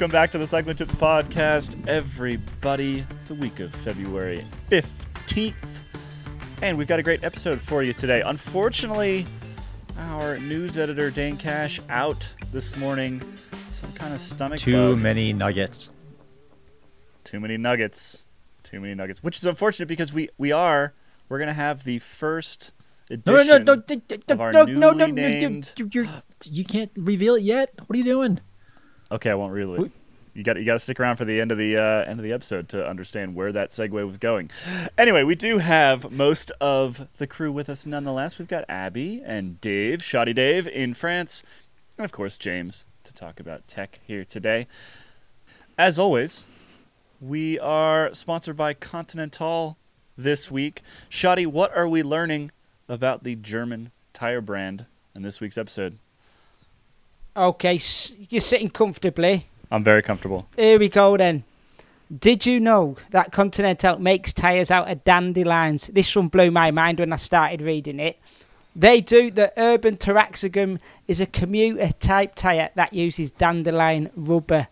Welcome 0.00 0.12
back 0.12 0.30
to 0.30 0.38
the 0.38 0.46
Cycling 0.46 0.76
Tips 0.76 0.94
Podcast, 0.94 1.86
everybody. 1.86 3.04
It's 3.10 3.24
the 3.24 3.34
week 3.34 3.60
of 3.60 3.70
February 3.70 4.46
15th, 4.70 5.82
and 6.62 6.78
we've 6.78 6.88
got 6.88 6.98
a 6.98 7.02
great 7.02 7.22
episode 7.22 7.60
for 7.60 7.82
you 7.82 7.92
today. 7.92 8.22
Unfortunately, 8.22 9.26
our 9.98 10.38
news 10.38 10.78
editor, 10.78 11.10
Dane 11.10 11.36
Cash, 11.36 11.82
out 11.90 12.34
this 12.50 12.78
morning. 12.78 13.20
Some 13.68 13.92
kind 13.92 14.14
of 14.14 14.20
stomach 14.20 14.58
Too 14.60 14.94
bug. 14.94 15.02
many 15.02 15.34
nuggets. 15.34 15.92
Too 17.22 17.38
many 17.38 17.58
nuggets. 17.58 18.24
Too 18.62 18.80
many 18.80 18.94
nuggets, 18.94 19.22
which 19.22 19.36
is 19.36 19.44
unfortunate 19.44 19.84
because 19.84 20.14
we, 20.14 20.30
we 20.38 20.50
are, 20.50 20.94
we're 21.28 21.36
going 21.36 21.48
to 21.48 21.52
have 21.52 21.84
the 21.84 21.98
first 21.98 22.72
No, 23.10 23.16
no, 23.26 23.34
edition 23.34 23.64
no, 23.66 23.74
no, 23.74 23.82
no, 23.86 24.16
of 24.30 24.40
our 24.40 24.50
no, 24.50 24.64
no, 24.64 24.92
no, 24.92 24.92
newly 24.92 25.12
no, 25.12 25.28
you- 25.28 25.40
named- 25.40 25.74
you 26.46 26.64
can't 26.64 26.90
reveal 26.96 27.34
it 27.34 27.42
yet. 27.42 27.74
What 27.86 27.94
are 27.94 27.98
you 27.98 28.04
doing? 28.04 28.40
Okay, 29.12 29.30
I 29.30 29.34
won't 29.34 29.52
reveal 29.52 29.84
it. 29.84 29.90
You 30.40 30.44
got 30.44 30.56
you 30.56 30.64
got 30.64 30.72
to 30.72 30.78
stick 30.78 30.98
around 30.98 31.16
for 31.16 31.26
the 31.26 31.38
end 31.38 31.52
of 31.52 31.58
the 31.58 31.76
uh, 31.76 32.08
end 32.08 32.18
of 32.18 32.24
the 32.24 32.32
episode 32.32 32.70
to 32.70 32.88
understand 32.88 33.34
where 33.34 33.52
that 33.52 33.68
segue 33.68 34.06
was 34.06 34.16
going. 34.16 34.50
Anyway, 34.96 35.22
we 35.22 35.34
do 35.34 35.58
have 35.58 36.10
most 36.10 36.50
of 36.62 37.08
the 37.18 37.26
crew 37.26 37.52
with 37.52 37.68
us 37.68 37.84
nonetheless. 37.84 38.38
We've 38.38 38.48
got 38.48 38.64
Abby 38.66 39.20
and 39.22 39.60
Dave, 39.60 40.02
Shoddy 40.02 40.32
Dave 40.32 40.66
in 40.66 40.94
France, 40.94 41.42
and 41.98 42.06
of 42.06 42.12
course 42.12 42.38
James 42.38 42.86
to 43.04 43.12
talk 43.12 43.38
about 43.38 43.68
tech 43.68 44.00
here 44.06 44.24
today. 44.24 44.66
As 45.76 45.98
always, 45.98 46.48
we 47.20 47.58
are 47.58 48.14
sponsored 48.14 48.56
by 48.56 48.72
Continental 48.72 49.76
this 50.16 50.50
week. 50.50 50.80
Shoddy, 51.10 51.44
what 51.44 51.76
are 51.76 51.86
we 51.86 52.02
learning 52.02 52.50
about 52.88 53.24
the 53.24 53.34
German 53.34 53.90
tire 54.14 54.40
brand 54.40 54.86
in 55.14 55.20
this 55.20 55.38
week's 55.38 55.58
episode? 55.58 55.98
Okay, 57.36 57.78
you're 58.30 58.40
sitting 58.40 58.70
comfortably. 58.70 59.49
I'm 59.70 59.84
very 59.84 60.02
comfortable. 60.02 60.48
Here 60.56 60.78
we 60.78 60.88
go 60.88 61.16
then. 61.16 61.44
Did 62.16 62.44
you 62.44 62.58
know 62.58 62.96
that 63.10 63.30
Continental 63.30 64.00
makes 64.00 64.32
tyres 64.32 64.70
out 64.70 64.90
of 64.90 65.04
dandelions? 65.04 65.86
This 65.88 66.16
one 66.16 66.26
blew 66.26 66.50
my 66.50 66.72
mind 66.72 66.98
when 66.98 67.12
I 67.12 67.16
started 67.16 67.62
reading 67.62 68.00
it. 68.00 68.18
They 68.74 69.00
do. 69.00 69.30
The 69.30 69.52
Urban 69.56 69.96
Taraxagum 69.96 70.80
is 71.06 71.20
a 71.20 71.26
commuter 71.26 71.92
type 72.00 72.34
tyre 72.34 72.70
that 72.74 72.92
uses 72.92 73.30
dandelion 73.30 74.10
rubber. 74.16 74.66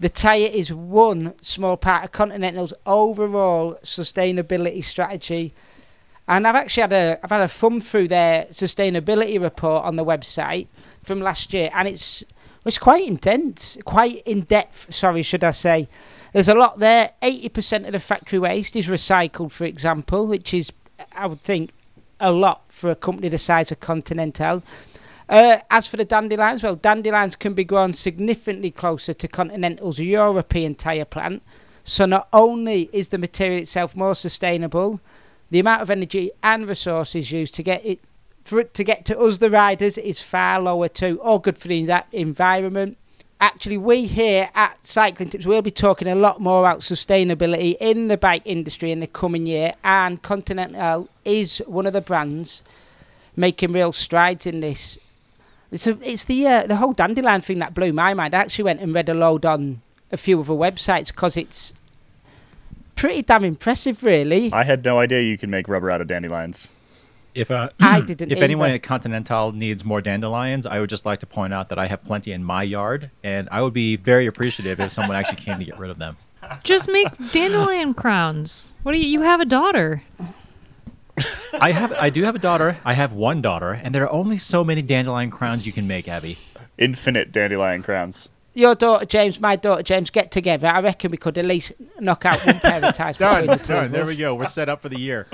The 0.00 0.10
tyre 0.10 0.50
is 0.52 0.70
one 0.70 1.34
small 1.40 1.78
part 1.78 2.04
of 2.04 2.12
Continental's 2.12 2.74
overall 2.84 3.78
sustainability 3.82 4.84
strategy. 4.84 5.54
And 6.28 6.46
I've 6.46 6.56
actually 6.56 6.82
had 6.82 6.92
a 6.92 7.18
I've 7.22 7.30
had 7.30 7.40
a 7.40 7.48
thumb 7.48 7.80
through 7.80 8.08
their 8.08 8.44
sustainability 8.46 9.40
report 9.40 9.84
on 9.84 9.96
the 9.96 10.04
website 10.04 10.66
from 11.02 11.20
last 11.20 11.54
year, 11.54 11.70
and 11.72 11.88
it's 11.88 12.24
it's 12.66 12.78
quite 12.78 13.06
intense, 13.06 13.78
quite 13.84 14.22
in 14.26 14.42
depth. 14.42 14.92
Sorry, 14.92 15.22
should 15.22 15.44
I 15.44 15.52
say? 15.52 15.88
There's 16.32 16.48
a 16.48 16.54
lot 16.54 16.78
there. 16.78 17.12
Eighty 17.22 17.48
percent 17.48 17.86
of 17.86 17.92
the 17.92 18.00
factory 18.00 18.38
waste 18.38 18.76
is 18.76 18.88
recycled, 18.88 19.52
for 19.52 19.64
example, 19.64 20.26
which 20.26 20.52
is 20.52 20.72
I 21.12 21.26
would 21.26 21.40
think 21.40 21.70
a 22.20 22.32
lot 22.32 22.72
for 22.72 22.90
a 22.90 22.96
company 22.96 23.28
the 23.28 23.38
size 23.38 23.70
of 23.70 23.80
Continental. 23.80 24.62
Uh, 25.28 25.58
as 25.70 25.88
for 25.88 25.96
the 25.96 26.04
dandelions, 26.04 26.62
well, 26.62 26.76
dandelions 26.76 27.36
can 27.36 27.52
be 27.52 27.64
grown 27.64 27.92
significantly 27.94 28.70
closer 28.70 29.12
to 29.12 29.26
Continental's 29.26 29.98
European 29.98 30.74
tyre 30.74 31.04
plant. 31.04 31.42
So 31.82 32.06
not 32.06 32.28
only 32.32 32.90
is 32.92 33.08
the 33.08 33.18
material 33.18 33.62
itself 33.62 33.96
more 33.96 34.14
sustainable, 34.14 35.00
the 35.50 35.60
amount 35.60 35.82
of 35.82 35.90
energy 35.90 36.30
and 36.42 36.68
resources 36.68 37.32
used 37.32 37.54
to 37.54 37.62
get 37.62 37.84
it 37.84 38.00
for 38.46 38.60
it 38.60 38.74
to 38.74 38.84
get 38.84 39.04
to 39.06 39.18
us 39.18 39.38
the 39.38 39.50
riders 39.50 39.98
is 39.98 40.20
far 40.20 40.60
lower 40.60 40.88
too. 40.88 41.20
All 41.22 41.38
good 41.38 41.58
for 41.58 41.68
the 41.68 41.84
that 41.86 42.06
environment. 42.12 42.96
Actually, 43.38 43.76
we 43.76 44.06
here 44.06 44.48
at 44.54 44.84
Cycling 44.86 45.28
Tips 45.28 45.44
will 45.44 45.60
be 45.60 45.70
talking 45.70 46.08
a 46.08 46.14
lot 46.14 46.40
more 46.40 46.60
about 46.60 46.80
sustainability 46.80 47.76
in 47.80 48.08
the 48.08 48.16
bike 48.16 48.40
industry 48.46 48.90
in 48.90 49.00
the 49.00 49.06
coming 49.06 49.44
year, 49.44 49.74
and 49.84 50.22
Continental 50.22 51.08
is 51.24 51.58
one 51.66 51.86
of 51.86 51.92
the 51.92 52.00
brands 52.00 52.62
making 53.36 53.72
real 53.72 53.92
strides 53.92 54.46
in 54.46 54.60
this. 54.60 54.98
It's, 55.70 55.86
a, 55.86 55.98
it's 56.00 56.24
the 56.24 56.46
uh, 56.46 56.66
the 56.66 56.76
whole 56.76 56.92
dandelion 56.92 57.42
thing 57.42 57.58
that 57.58 57.74
blew 57.74 57.92
my 57.92 58.14
mind. 58.14 58.34
I 58.34 58.38
actually 58.38 58.64
went 58.64 58.80
and 58.80 58.94
read 58.94 59.08
a 59.10 59.14
load 59.14 59.44
on 59.44 59.82
a 60.10 60.16
few 60.16 60.40
other 60.40 60.54
websites 60.54 61.08
because 61.08 61.36
it's 61.36 61.74
pretty 62.94 63.20
damn 63.20 63.44
impressive, 63.44 64.02
really. 64.02 64.50
I 64.52 64.64
had 64.64 64.84
no 64.84 64.98
idea 64.98 65.20
you 65.20 65.36
could 65.36 65.50
make 65.50 65.68
rubber 65.68 65.90
out 65.90 66.00
of 66.00 66.06
dandelions. 66.06 66.70
If 67.36 67.50
uh, 67.50 67.68
I 67.78 68.00
didn't 68.06 68.32
if 68.32 68.40
anyone 68.40 68.70
at 68.70 68.82
Continental 68.82 69.52
needs 69.52 69.84
more 69.84 70.00
dandelions, 70.00 70.66
I 70.66 70.80
would 70.80 70.88
just 70.88 71.04
like 71.04 71.20
to 71.20 71.26
point 71.26 71.52
out 71.52 71.68
that 71.68 71.78
I 71.78 71.86
have 71.86 72.02
plenty 72.02 72.32
in 72.32 72.42
my 72.42 72.62
yard, 72.62 73.10
and 73.22 73.46
I 73.52 73.60
would 73.60 73.74
be 73.74 73.96
very 73.96 74.26
appreciative 74.26 74.80
if 74.80 74.90
someone 74.90 75.16
actually 75.16 75.36
came 75.36 75.58
to 75.58 75.64
get 75.64 75.78
rid 75.78 75.90
of 75.90 75.98
them. 75.98 76.16
Just 76.64 76.88
make 76.88 77.08
dandelion 77.32 77.92
crowns. 77.92 78.72
What 78.84 78.92
do 78.92 78.98
you? 78.98 79.06
You 79.06 79.20
have 79.20 79.40
a 79.40 79.44
daughter. 79.44 80.02
I 81.60 81.72
have, 81.72 81.92
I 81.92 82.08
do 82.08 82.22
have 82.24 82.34
a 82.34 82.38
daughter. 82.38 82.78
I 82.86 82.94
have 82.94 83.12
one 83.12 83.42
daughter, 83.42 83.72
and 83.72 83.94
there 83.94 84.04
are 84.04 84.12
only 84.12 84.38
so 84.38 84.64
many 84.64 84.80
dandelion 84.80 85.30
crowns 85.30 85.66
you 85.66 85.72
can 85.72 85.86
make, 85.86 86.08
Abby. 86.08 86.38
Infinite 86.78 87.32
dandelion 87.32 87.82
crowns. 87.82 88.30
Your 88.54 88.74
daughter 88.74 89.04
James, 89.04 89.38
my 89.40 89.56
daughter 89.56 89.82
James, 89.82 90.08
get 90.08 90.30
together. 90.30 90.68
I 90.68 90.80
reckon 90.80 91.10
we 91.10 91.18
could 91.18 91.36
at 91.36 91.44
least 91.44 91.72
knock 92.00 92.24
out 92.24 92.38
one 92.46 92.58
pair 92.60 92.82
of 92.82 92.94
ties 92.94 93.18
between 93.18 93.46
the 93.46 93.56
two 93.56 93.74
Done. 93.74 93.84
of 93.84 93.90
There 93.90 94.06
we 94.06 94.16
go. 94.16 94.34
We're 94.34 94.46
set 94.46 94.70
up 94.70 94.80
for 94.80 94.88
the 94.88 94.98
year. 94.98 95.26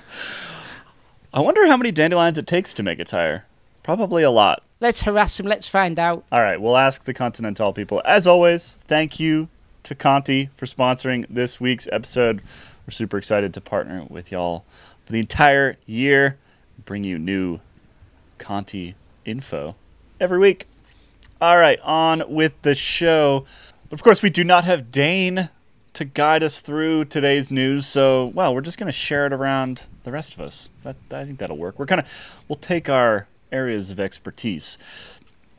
I 1.35 1.41
wonder 1.41 1.67
how 1.67 1.79
many 1.79 1.91
dandelions 1.93 2.37
it 2.37 2.47
takes 2.47 2.75
to 2.75 2.83
make 2.83 2.99
a 2.99 3.07
tire. 3.07 3.47
Probably 3.83 4.23
a 4.23 4.31
lot. 4.31 4.63
Let's 4.81 5.03
harass 5.03 5.41
him. 5.41 5.47
Let's 5.47 5.67
find 5.67 5.99
out. 5.99 6.25
All 6.31 6.43
right, 6.43 6.61
we'll 6.61 6.77
ask 6.77 7.05
the 7.05 7.15
Continental 7.15 7.73
people. 7.73 8.03
As 8.05 8.27
always, 8.27 8.75
thank 8.75 9.19
you 9.19 9.49
to 9.85 9.95
Conti 9.95 10.51
for 10.57 10.67
sponsoring 10.67 11.25
this 11.31 11.59
week's 11.59 11.89
episode. 11.91 12.43
We're 12.87 12.91
super 12.91 13.17
excited 13.17 13.55
to 13.55 13.63
partner 13.63 14.05
with 14.11 14.31
y'all 14.31 14.67
for 15.07 15.13
the 15.13 15.21
entire 15.21 15.79
year, 15.87 16.37
bring 16.85 17.03
you 17.03 17.19
new 17.19 17.61
Conti 18.37 18.95
info 19.25 19.75
every 20.21 20.39
week. 20.39 20.67
All 21.41 21.57
right, 21.57 21.81
on 21.81 22.25
with 22.29 22.61
the 22.61 22.75
show. 22.75 23.47
Of 23.91 24.03
course, 24.03 24.23
we 24.23 24.29
do 24.29 24.45
not 24.45 24.65
have 24.65 24.91
Dane 24.91 25.49
to 25.95 26.05
guide 26.05 26.43
us 26.43 26.61
through 26.61 27.05
today's 27.07 27.53
news, 27.53 27.87
so 27.87 28.27
well, 28.27 28.55
we're 28.55 28.61
just 28.61 28.79
going 28.79 28.87
to 28.87 28.93
share 28.93 29.27
it 29.27 29.33
around 29.33 29.87
the 30.05 30.13
rest 30.13 30.35
of 30.35 30.41
us. 30.41 30.71
That 30.85 30.97
I 31.11 31.25
think 31.25 31.39
that'll 31.39 31.59
work. 31.59 31.79
We're 31.79 31.87
kind 31.87 32.01
of 32.01 32.41
we'll 32.49 32.57
take 32.57 32.89
our 32.89 33.27
areas 33.51 33.91
of 33.91 34.01
expertise. 34.01 34.79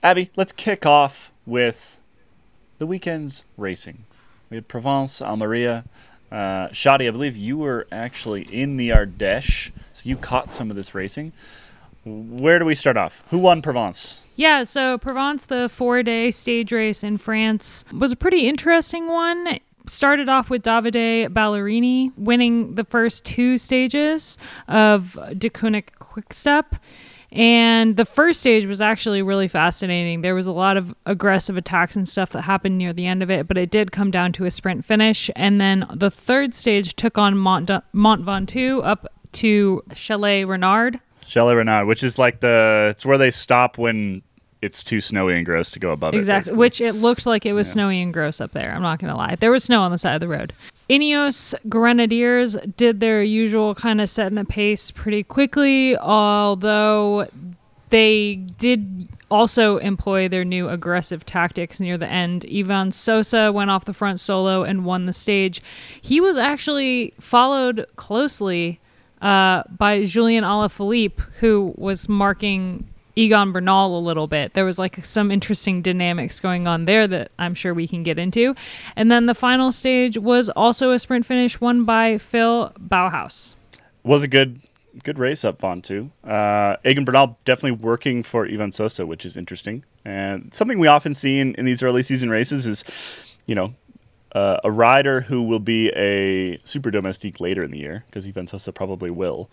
Abby, 0.01 0.31
let's 0.35 0.51
kick 0.51 0.85
off 0.85 1.31
with 1.45 1.99
the 2.77 2.87
weekend's 2.87 3.43
racing. 3.57 4.05
We 4.49 4.57
had 4.57 4.67
Provence, 4.67 5.21
Almeria. 5.21 5.85
Uh, 6.31 6.67
Shadi, 6.69 7.07
I 7.07 7.11
believe 7.11 7.37
you 7.37 7.57
were 7.57 7.85
actually 7.91 8.41
in 8.43 8.77
the 8.77 8.89
Ardèche, 8.89 9.71
so 9.91 10.09
you 10.09 10.17
caught 10.17 10.49
some 10.49 10.71
of 10.71 10.75
this 10.75 10.95
racing. 10.95 11.31
Where 12.05 12.59
do 12.59 12.65
we 12.65 12.75
start 12.75 12.97
off? 12.97 13.23
Who 13.29 13.37
won 13.37 13.61
Provence? 13.61 14.25
Yeah, 14.35 14.63
so 14.63 14.97
Provence, 14.97 15.45
the 15.45 15.69
four 15.69 16.01
day 16.01 16.31
stage 16.31 16.71
race 16.71 17.03
in 17.03 17.17
France, 17.17 17.85
was 17.93 18.11
a 18.11 18.15
pretty 18.15 18.47
interesting 18.47 19.07
one. 19.07 19.59
Started 19.85 20.29
off 20.29 20.49
with 20.49 20.63
Davide 20.63 21.27
Ballerini 21.29 22.11
winning 22.17 22.75
the 22.75 22.85
first 22.85 23.25
two 23.25 23.57
stages 23.57 24.37
of 24.67 25.17
Deceuninck 25.31 25.89
Quickstep. 25.99 26.75
And 27.33 27.97
the 27.97 28.05
first 28.05 28.41
stage 28.41 28.67
was 28.67 28.79
actually 28.79 29.23
really 29.23 29.47
fascinating. 29.47 30.21
There 30.21 30.35
was 30.35 30.45
a 30.45 30.51
lot 30.51 30.77
of 30.77 30.93
aggressive 31.07 31.57
attacks 31.57 31.95
and 31.95 32.07
stuff 32.07 32.29
that 32.31 32.43
happened 32.43 32.77
near 32.77 32.93
the 32.93 33.07
end 33.07 33.23
of 33.23 33.31
it, 33.31 33.47
but 33.47 33.57
it 33.57 33.71
did 33.71 33.91
come 33.91 34.11
down 34.11 34.33
to 34.33 34.45
a 34.45 34.51
sprint 34.51 34.85
finish. 34.85 35.31
And 35.35 35.59
then 35.59 35.87
the 35.91 36.11
third 36.11 36.53
stage 36.53 36.95
took 36.95 37.17
on 37.17 37.35
Mont, 37.35 37.71
Mont 37.91 38.23
Ventoux 38.23 38.85
up 38.85 39.07
to 39.33 39.83
Chalet 39.93 40.45
Renard. 40.45 40.99
Chalet 41.25 41.55
Renard, 41.55 41.87
which 41.87 42.03
is 42.03 42.19
like 42.19 42.39
the 42.41 42.89
it's 42.91 43.03
where 43.03 43.17
they 43.17 43.31
stop 43.31 43.79
when 43.79 44.21
it's 44.63 44.81
too 44.81 45.01
snowy 45.01 45.35
and 45.35 45.45
gross 45.45 45.71
to 45.71 45.79
go 45.79 45.91
above 45.91 46.13
it. 46.13 46.17
Exactly. 46.17 46.55
Which 46.55 46.79
it 46.79 46.93
looked 46.93 47.25
like 47.25 47.45
it 47.45 47.51
was 47.51 47.69
snowy 47.69 48.01
and 48.01 48.13
gross 48.13 48.39
up 48.39 48.53
there. 48.53 48.73
I'm 48.73 48.81
not 48.81 48.97
going 48.97 49.11
to 49.11 49.17
lie. 49.17 49.35
There 49.35 49.51
was 49.51 49.65
snow 49.65 49.81
on 49.81 49.91
the 49.91 49.97
side 49.97 50.15
of 50.15 50.21
the 50.21 50.27
road. 50.29 50.53
Ineos 50.89 51.53
Grenadiers 51.67 52.55
did 52.77 53.01
their 53.01 53.21
usual 53.21 53.75
kind 53.75 53.99
of 53.99 54.09
setting 54.09 54.35
the 54.35 54.45
pace 54.45 54.89
pretty 54.89 55.23
quickly, 55.23 55.97
although 55.97 57.27
they 57.89 58.35
did 58.35 59.09
also 59.29 59.77
employ 59.77 60.29
their 60.29 60.45
new 60.45 60.69
aggressive 60.69 61.25
tactics 61.25 61.81
near 61.81 61.97
the 61.97 62.07
end. 62.07 62.45
Ivan 62.51 62.91
Sosa 62.91 63.51
went 63.51 63.69
off 63.69 63.83
the 63.83 63.93
front 63.93 64.19
solo 64.21 64.63
and 64.63 64.85
won 64.85 65.07
the 65.07 65.13
stage. 65.13 65.61
He 66.01 66.21
was 66.21 66.37
actually 66.37 67.13
followed 67.19 67.85
closely 67.97 68.79
uh, 69.21 69.63
by 69.69 70.05
Julian 70.05 70.43
Alaphilippe, 70.43 71.19
who 71.39 71.73
was 71.77 72.07
marking 72.07 72.87
Egan 73.15 73.51
Bernal 73.51 73.97
a 73.97 74.01
little 74.01 74.27
bit. 74.27 74.53
There 74.53 74.65
was 74.65 74.79
like 74.79 75.05
some 75.05 75.31
interesting 75.31 75.81
dynamics 75.81 76.39
going 76.39 76.67
on 76.67 76.85
there 76.85 77.07
that 77.07 77.31
I'm 77.37 77.55
sure 77.55 77.73
we 77.73 77.87
can 77.87 78.03
get 78.03 78.17
into. 78.17 78.55
And 78.95 79.11
then 79.11 79.25
the 79.25 79.35
final 79.35 79.71
stage 79.71 80.17
was 80.17 80.49
also 80.49 80.91
a 80.91 80.99
sprint 80.99 81.25
finish 81.25 81.61
won 81.61 81.85
by 81.85 82.17
Phil 82.17 82.71
Bauhaus. 82.79 83.55
was 84.03 84.23
a 84.23 84.27
good 84.27 84.61
good 85.03 85.17
race 85.17 85.43
up 85.43 85.63
on 85.63 85.81
too. 85.81 86.11
Uh, 86.23 86.75
Egan 86.85 87.03
Bernal 87.03 87.37
definitely 87.45 87.71
working 87.71 88.21
for 88.21 88.47
Ivan 88.47 88.71
Sosa, 88.71 89.07
which 89.07 89.25
is 89.25 89.35
interesting 89.35 89.83
and 90.05 90.53
something 90.53 90.77
we 90.77 90.87
often 90.87 91.13
see 91.13 91.39
in, 91.39 91.55
in 91.55 91.65
these 91.65 91.81
early 91.81 92.03
season 92.03 92.29
races 92.29 92.67
is 92.67 93.33
you 93.45 93.55
know, 93.55 93.73
uh, 94.33 94.57
a 94.63 94.71
rider 94.71 95.21
who 95.21 95.43
will 95.43 95.59
be 95.59 95.89
a 95.89 96.57
super 96.63 96.89
domestique 96.89 97.39
later 97.39 97.63
in 97.63 97.71
the 97.71 97.77
year, 97.77 98.03
because 98.07 98.27
Ivan 98.27 98.47
Sosa 98.47 98.71
probably 98.71 99.11
will, 99.11 99.49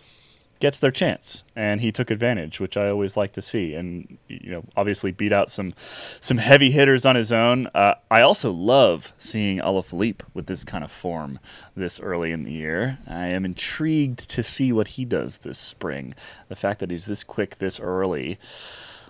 gets 0.61 0.79
their 0.79 0.91
chance, 0.91 1.43
and 1.57 1.81
he 1.81 1.91
took 1.91 2.11
advantage, 2.11 2.61
which 2.61 2.77
I 2.77 2.89
always 2.89 3.17
like 3.17 3.33
to 3.33 3.43
see, 3.43 3.75
and 3.75 4.19
you 4.29 4.51
know, 4.51 4.65
obviously 4.77 5.11
beat 5.11 5.33
out 5.33 5.51
some 5.51 5.75
some 5.77 6.37
heavy 6.39 6.71
hitters 6.71 7.05
on 7.05 7.17
his 7.17 7.33
own. 7.33 7.67
Uh, 7.75 7.95
I 8.11 8.21
also 8.21 8.53
love 8.53 9.13
seeing 9.19 9.59
Alaphilippe 9.59 10.21
with 10.35 10.47
this 10.47 10.65
kind 10.65 10.85
of 10.85 10.93
form 10.93 11.39
this 11.75 11.99
early 11.99 12.31
in 12.31 12.45
the 12.45 12.53
year. 12.53 12.99
I 13.09 13.27
am 13.27 13.45
intrigued 13.45 14.31
to 14.31 14.43
see 14.43 14.73
what 14.73 14.89
he 14.89 15.05
does 15.05 15.39
this 15.39 15.59
spring. 15.59 16.15
The 16.49 16.57
fact 16.57 16.79
that 16.81 16.91
he's 16.91 17.07
this 17.07 17.25
quick 17.25 17.57
this 17.57 17.81
early, 17.81 18.39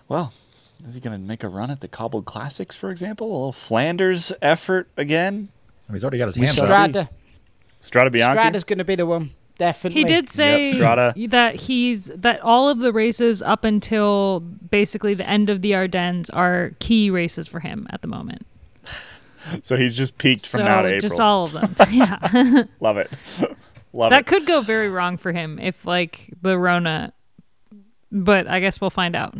well. 0.08 0.32
Is 0.82 0.94
he 0.94 1.00
going 1.02 1.20
to 1.20 1.22
make 1.22 1.44
a 1.44 1.48
run 1.48 1.70
at 1.70 1.82
the 1.82 1.88
Cobbled 1.88 2.24
Classics, 2.24 2.74
for 2.74 2.90
example? 2.90 3.26
A 3.26 3.32
little 3.32 3.52
Flanders 3.52 4.32
effort 4.40 4.88
again? 4.96 5.50
He's 5.92 6.02
already 6.02 6.16
got 6.16 6.24
his 6.24 6.38
We 6.38 6.46
hands 6.46 6.56
shall 6.56 6.64
up. 6.64 6.70
see. 6.70 6.74
Strada. 6.74 7.10
Strade 7.82 8.10
Bianche? 8.14 8.32
Strada's 8.32 8.64
going 8.64 8.78
to 8.78 8.84
be 8.86 8.94
the 8.94 9.04
one. 9.04 9.32
Definitely. 9.60 10.00
He 10.00 10.04
did 10.08 10.30
say 10.30 10.72
Strada. 10.72 11.12
that 11.28 11.54
he's 11.54 12.06
that 12.06 12.40
all 12.40 12.70
of 12.70 12.78
the 12.78 12.94
races 12.94 13.42
up 13.42 13.62
until 13.62 14.40
basically 14.40 15.12
the 15.12 15.28
end 15.28 15.50
of 15.50 15.60
the 15.60 15.74
Ardennes 15.74 16.30
are 16.30 16.72
key 16.78 17.10
races 17.10 17.46
for 17.46 17.60
him 17.60 17.86
at 17.90 18.00
the 18.02 18.08
moment. 18.08 18.46
So 19.62 19.76
he's 19.78 19.96
just 19.96 20.18
peaked 20.18 20.46
from 20.46 20.60
so 20.60 20.64
now 20.64 20.82
to 20.82 20.88
April. 20.88 21.00
just 21.00 21.18
all 21.18 21.44
of 21.44 21.52
them. 21.52 21.74
yeah. 21.90 22.64
Love 22.80 22.98
it. 22.98 23.10
Love 23.94 24.10
that 24.10 24.20
it. 24.20 24.26
could 24.26 24.44
go 24.46 24.60
very 24.60 24.90
wrong 24.90 25.16
for 25.16 25.32
him 25.32 25.58
if 25.58 25.86
like 25.86 26.30
the 26.42 26.58
Rona 26.58 27.14
but 28.12 28.46
I 28.46 28.60
guess 28.60 28.82
we'll 28.82 28.90
find 28.90 29.16
out. 29.16 29.34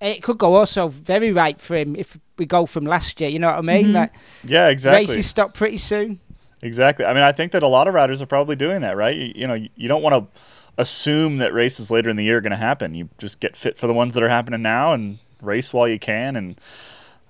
It 0.00 0.22
could 0.24 0.36
go 0.36 0.54
also 0.54 0.88
very 0.88 1.30
right 1.30 1.60
for 1.60 1.76
him 1.76 1.94
if 1.94 2.18
we 2.38 2.44
go 2.44 2.66
from 2.66 2.84
last 2.84 3.20
year. 3.20 3.30
You 3.30 3.38
know 3.38 3.48
what 3.50 3.58
I 3.58 3.62
mean? 3.62 3.86
Mhm. 3.88 3.94
Like 3.94 4.12
Yeah, 4.44 4.68
exactly. 4.68 5.06
races 5.06 5.26
stop 5.26 5.54
pretty 5.54 5.78
soon. 5.78 6.18
Exactly. 6.62 7.04
I 7.04 7.14
mean, 7.14 7.22
I 7.22 7.32
think 7.32 7.52
that 7.52 7.62
a 7.62 7.68
lot 7.68 7.88
of 7.88 7.94
riders 7.94 8.20
are 8.20 8.26
probably 8.26 8.56
doing 8.56 8.82
that, 8.82 8.96
right? 8.96 9.16
You, 9.16 9.32
you 9.34 9.46
know, 9.46 9.54
you, 9.54 9.68
you 9.76 9.88
don't 9.88 10.02
want 10.02 10.14
to 10.14 10.40
assume 10.76 11.38
that 11.38 11.52
races 11.52 11.90
later 11.90 12.10
in 12.10 12.16
the 12.16 12.24
year 12.24 12.38
are 12.38 12.40
going 12.40 12.50
to 12.50 12.56
happen. 12.56 12.94
You 12.94 13.08
just 13.18 13.40
get 13.40 13.56
fit 13.56 13.78
for 13.78 13.86
the 13.86 13.94
ones 13.94 14.14
that 14.14 14.22
are 14.22 14.28
happening 14.28 14.62
now 14.62 14.92
and 14.92 15.18
race 15.40 15.72
while 15.72 15.88
you 15.88 15.98
can. 15.98 16.36
And 16.36 16.60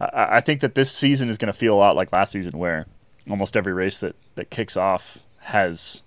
I, 0.00 0.36
I 0.36 0.40
think 0.40 0.60
that 0.60 0.74
this 0.74 0.90
season 0.90 1.28
is 1.28 1.38
going 1.38 1.52
to 1.52 1.58
feel 1.58 1.74
a 1.74 1.78
lot 1.78 1.96
like 1.96 2.12
last 2.12 2.32
season, 2.32 2.58
where 2.58 2.86
almost 3.28 3.56
every 3.56 3.72
race 3.72 4.00
that, 4.00 4.16
that 4.34 4.50
kicks 4.50 4.76
off 4.76 5.18
has, 5.38 6.02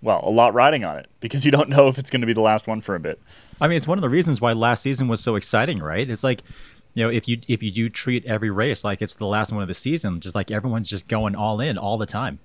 well, 0.00 0.20
a 0.22 0.30
lot 0.30 0.54
riding 0.54 0.84
on 0.84 0.98
it 0.98 1.08
because 1.20 1.44
you 1.44 1.50
don't 1.50 1.68
know 1.68 1.88
if 1.88 1.98
it's 1.98 2.10
going 2.10 2.20
to 2.20 2.26
be 2.26 2.32
the 2.32 2.40
last 2.40 2.68
one 2.68 2.80
for 2.80 2.94
a 2.94 3.00
bit. 3.00 3.20
I 3.60 3.66
mean, 3.66 3.76
it's 3.76 3.88
one 3.88 3.98
of 3.98 4.02
the 4.02 4.08
reasons 4.08 4.40
why 4.40 4.52
last 4.52 4.82
season 4.82 5.08
was 5.08 5.20
so 5.20 5.34
exciting, 5.34 5.80
right? 5.80 6.08
It's 6.08 6.24
like, 6.24 6.42
you 6.94 7.04
know, 7.04 7.10
if 7.10 7.26
you 7.26 7.38
if 7.48 7.62
you 7.62 7.70
do 7.70 7.88
treat 7.88 8.24
every 8.26 8.50
race 8.50 8.84
like 8.84 9.00
it's 9.00 9.14
the 9.14 9.26
last 9.26 9.50
one 9.52 9.62
of 9.62 9.68
the 9.68 9.74
season, 9.74 10.20
just 10.20 10.34
like 10.34 10.50
everyone's 10.50 10.88
just 10.88 11.08
going 11.08 11.34
all 11.34 11.60
in 11.60 11.78
all 11.78 11.96
the 11.96 12.06
time. 12.06 12.38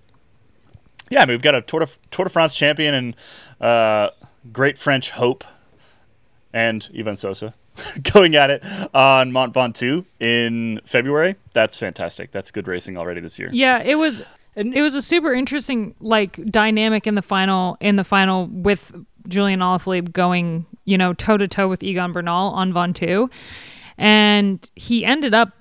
Yeah, 1.09 1.21
I 1.21 1.25
mean, 1.25 1.33
we've 1.35 1.41
got 1.41 1.55
a 1.55 1.61
Tour 1.61 1.81
de, 1.81 1.87
Tour 2.11 2.25
de 2.25 2.29
France 2.29 2.55
champion 2.55 2.93
and 2.93 3.15
uh, 3.61 4.09
great 4.51 4.77
French 4.77 5.11
hope 5.11 5.43
and 6.53 6.89
Ivan 6.97 7.15
Sosa 7.15 7.53
going 8.13 8.35
at 8.35 8.49
it 8.49 8.63
on 8.93 9.31
Mont 9.31 9.53
Ventoux 9.53 10.05
in 10.19 10.81
February. 10.85 11.35
That's 11.53 11.77
fantastic. 11.77 12.31
That's 12.31 12.51
good 12.51 12.67
racing 12.67 12.97
already 12.97 13.21
this 13.21 13.39
year. 13.39 13.49
Yeah, 13.51 13.79
it 13.79 13.95
was 13.95 14.25
And 14.55 14.73
it 14.73 14.81
was 14.81 14.95
a 14.95 15.01
super 15.01 15.33
interesting 15.33 15.93
like 15.99 16.43
dynamic 16.49 17.05
in 17.05 17.15
the 17.15 17.21
final 17.21 17.77
in 17.79 17.95
the 17.95 18.03
final 18.03 18.47
with 18.47 18.91
Julian 19.27 19.59
Alaphilippe 19.59 20.11
going, 20.11 20.65
you 20.85 20.97
know, 20.97 21.13
toe 21.13 21.37
to 21.37 21.47
toe 21.47 21.67
with 21.67 21.83
Egan 21.83 22.11
Bernal 22.11 22.51
on 22.53 22.73
Ventoux. 22.73 23.29
And 23.99 24.69
he 24.75 25.05
ended 25.05 25.33
up 25.33 25.53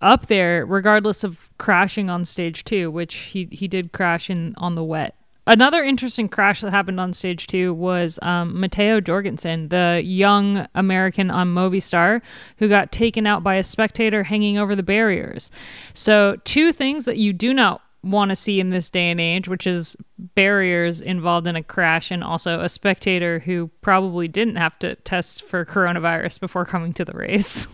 up 0.00 0.26
there 0.26 0.64
regardless 0.64 1.24
of 1.24 1.45
crashing 1.58 2.10
on 2.10 2.24
stage 2.24 2.64
2, 2.64 2.90
which 2.90 3.14
he 3.14 3.48
he 3.50 3.68
did 3.68 3.92
crash 3.92 4.30
in 4.30 4.54
on 4.56 4.74
the 4.74 4.84
wet. 4.84 5.14
Another 5.48 5.84
interesting 5.84 6.28
crash 6.28 6.60
that 6.62 6.72
happened 6.72 6.98
on 6.98 7.12
stage 7.12 7.46
two 7.46 7.72
was 7.72 8.18
um, 8.20 8.58
Matteo 8.58 9.00
Jorgenson, 9.00 9.68
the 9.68 10.02
young 10.04 10.66
American 10.74 11.30
on 11.30 11.54
Movistar, 11.54 12.20
who 12.58 12.68
got 12.68 12.90
taken 12.90 13.28
out 13.28 13.44
by 13.44 13.54
a 13.54 13.62
spectator 13.62 14.24
hanging 14.24 14.58
over 14.58 14.74
the 14.74 14.82
barriers. 14.82 15.52
So, 15.94 16.36
two 16.42 16.72
things 16.72 17.04
that 17.04 17.18
you 17.18 17.32
do 17.32 17.54
not 17.54 17.80
want 18.02 18.30
to 18.30 18.36
see 18.36 18.58
in 18.58 18.70
this 18.70 18.90
day 18.90 19.08
and 19.08 19.20
age, 19.20 19.46
which 19.46 19.68
is 19.68 19.96
barriers 20.18 21.00
involved 21.00 21.46
in 21.46 21.54
a 21.54 21.62
crash 21.62 22.10
and 22.10 22.24
also 22.24 22.60
a 22.60 22.68
spectator 22.68 23.38
who 23.38 23.70
probably 23.82 24.26
didn't 24.26 24.56
have 24.56 24.76
to 24.80 24.96
test 24.96 25.44
for 25.44 25.64
coronavirus 25.64 26.40
before 26.40 26.64
coming 26.64 26.92
to 26.94 27.04
the 27.04 27.12
race. 27.12 27.68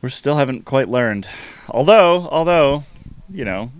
We 0.00 0.10
still 0.10 0.36
haven't 0.36 0.64
quite 0.64 0.88
learned. 0.88 1.28
Although, 1.70 2.28
although, 2.28 2.84
you 3.30 3.44
know, 3.44 3.70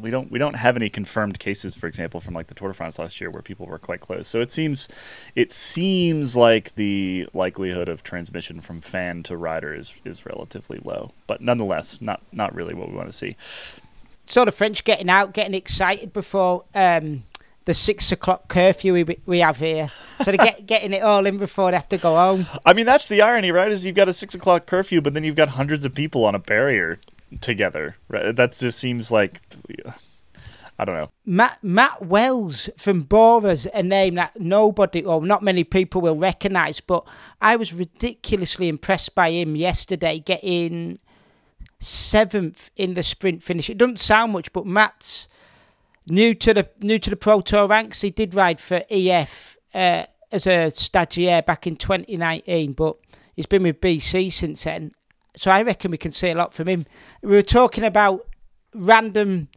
we 0.00 0.10
don't 0.10 0.30
we 0.30 0.38
don't 0.38 0.56
have 0.56 0.76
any 0.76 0.88
confirmed 0.88 1.38
cases, 1.38 1.74
for 1.74 1.86
example, 1.86 2.20
from 2.20 2.34
like 2.34 2.46
the 2.46 2.54
Tour 2.54 2.68
de 2.68 2.74
France 2.74 2.98
last 2.98 3.20
year 3.20 3.30
where 3.30 3.42
people 3.42 3.66
were 3.66 3.78
quite 3.78 4.00
close. 4.00 4.28
So 4.28 4.40
it 4.40 4.50
seems 4.50 4.88
it 5.34 5.52
seems 5.52 6.36
like 6.36 6.74
the 6.74 7.28
likelihood 7.34 7.88
of 7.88 8.02
transmission 8.02 8.60
from 8.60 8.80
fan 8.80 9.22
to 9.24 9.36
rider 9.36 9.74
is, 9.74 9.94
is 10.04 10.24
relatively 10.24 10.80
low. 10.84 11.12
But 11.26 11.40
nonetheless, 11.40 12.00
not 12.00 12.22
not 12.32 12.54
really 12.54 12.74
what 12.74 12.88
we 12.88 12.96
want 12.96 13.08
to 13.08 13.12
see. 13.12 13.36
saw 14.26 14.44
the 14.44 14.52
French 14.52 14.84
getting 14.84 15.10
out, 15.10 15.32
getting 15.32 15.54
excited 15.54 16.12
before 16.12 16.64
um, 16.74 17.24
the 17.64 17.74
six 17.74 18.12
o'clock 18.12 18.48
curfew 18.48 18.92
we, 18.94 19.18
we 19.26 19.38
have 19.40 19.58
here. 19.58 19.88
So 19.88 20.24
they're 20.24 20.36
get, 20.36 20.66
getting 20.66 20.92
it 20.92 21.02
all 21.02 21.26
in 21.26 21.38
before 21.38 21.70
they 21.70 21.76
have 21.76 21.88
to 21.88 21.98
go 21.98 22.14
home. 22.14 22.46
I 22.64 22.72
mean, 22.72 22.86
that's 22.86 23.08
the 23.08 23.20
irony, 23.22 23.50
right? 23.50 23.70
Is 23.70 23.84
you've 23.84 23.96
got 23.96 24.08
a 24.08 24.12
six 24.12 24.34
o'clock 24.34 24.66
curfew, 24.66 25.00
but 25.00 25.14
then 25.14 25.24
you've 25.24 25.36
got 25.36 25.50
hundreds 25.50 25.84
of 25.84 25.94
people 25.94 26.24
on 26.24 26.34
a 26.34 26.38
barrier 26.38 26.98
together. 27.40 27.96
Right? 28.08 28.34
That 28.34 28.52
just 28.52 28.78
seems 28.78 29.10
like 29.12 29.40
I 30.78 30.84
don't 30.84 30.94
know. 30.94 31.10
Matt 31.26 31.58
Matt 31.62 32.02
Walls 32.02 32.70
from 32.76 33.02
Bora's 33.02 33.66
a 33.74 33.82
name 33.82 34.14
that 34.14 34.38
nobody 34.40 35.04
or 35.04 35.20
not 35.24 35.42
many 35.42 35.64
people 35.64 36.00
will 36.00 36.16
recognise, 36.16 36.80
but 36.80 37.06
I 37.40 37.56
was 37.56 37.74
ridiculously 37.74 38.68
impressed 38.68 39.14
by 39.14 39.32
him 39.32 39.56
yesterday, 39.56 40.20
getting 40.20 41.00
seventh 41.80 42.70
in 42.76 42.94
the 42.94 43.02
sprint 43.02 43.42
finish. 43.42 43.68
It 43.68 43.78
doesn't 43.78 43.98
sound 43.98 44.32
much, 44.32 44.52
but 44.52 44.66
Matt's 44.66 45.28
new 46.06 46.34
to 46.34 46.54
the 46.54 46.68
new 46.80 47.00
to 47.00 47.10
the 47.10 47.16
Pro 47.16 47.40
Tour 47.40 47.66
ranks. 47.66 48.02
He 48.02 48.10
did 48.10 48.34
ride 48.34 48.60
for 48.60 48.82
EF 48.88 49.56
uh, 49.74 50.04
as 50.30 50.46
a 50.46 50.70
stagiaire 50.70 51.44
back 51.44 51.66
in 51.66 51.74
2019, 51.74 52.74
but 52.74 52.96
he's 53.34 53.46
been 53.46 53.64
with 53.64 53.80
BC 53.80 54.32
since 54.32 54.62
then. 54.62 54.92
So 55.38 55.50
I 55.50 55.62
reckon 55.62 55.90
we 55.90 55.98
can 55.98 56.10
see 56.10 56.30
a 56.30 56.34
lot 56.34 56.52
from 56.52 56.68
him. 56.68 56.86
We 57.22 57.30
were 57.30 57.42
talking 57.42 57.84
about 57.84 58.26
random 58.74 59.48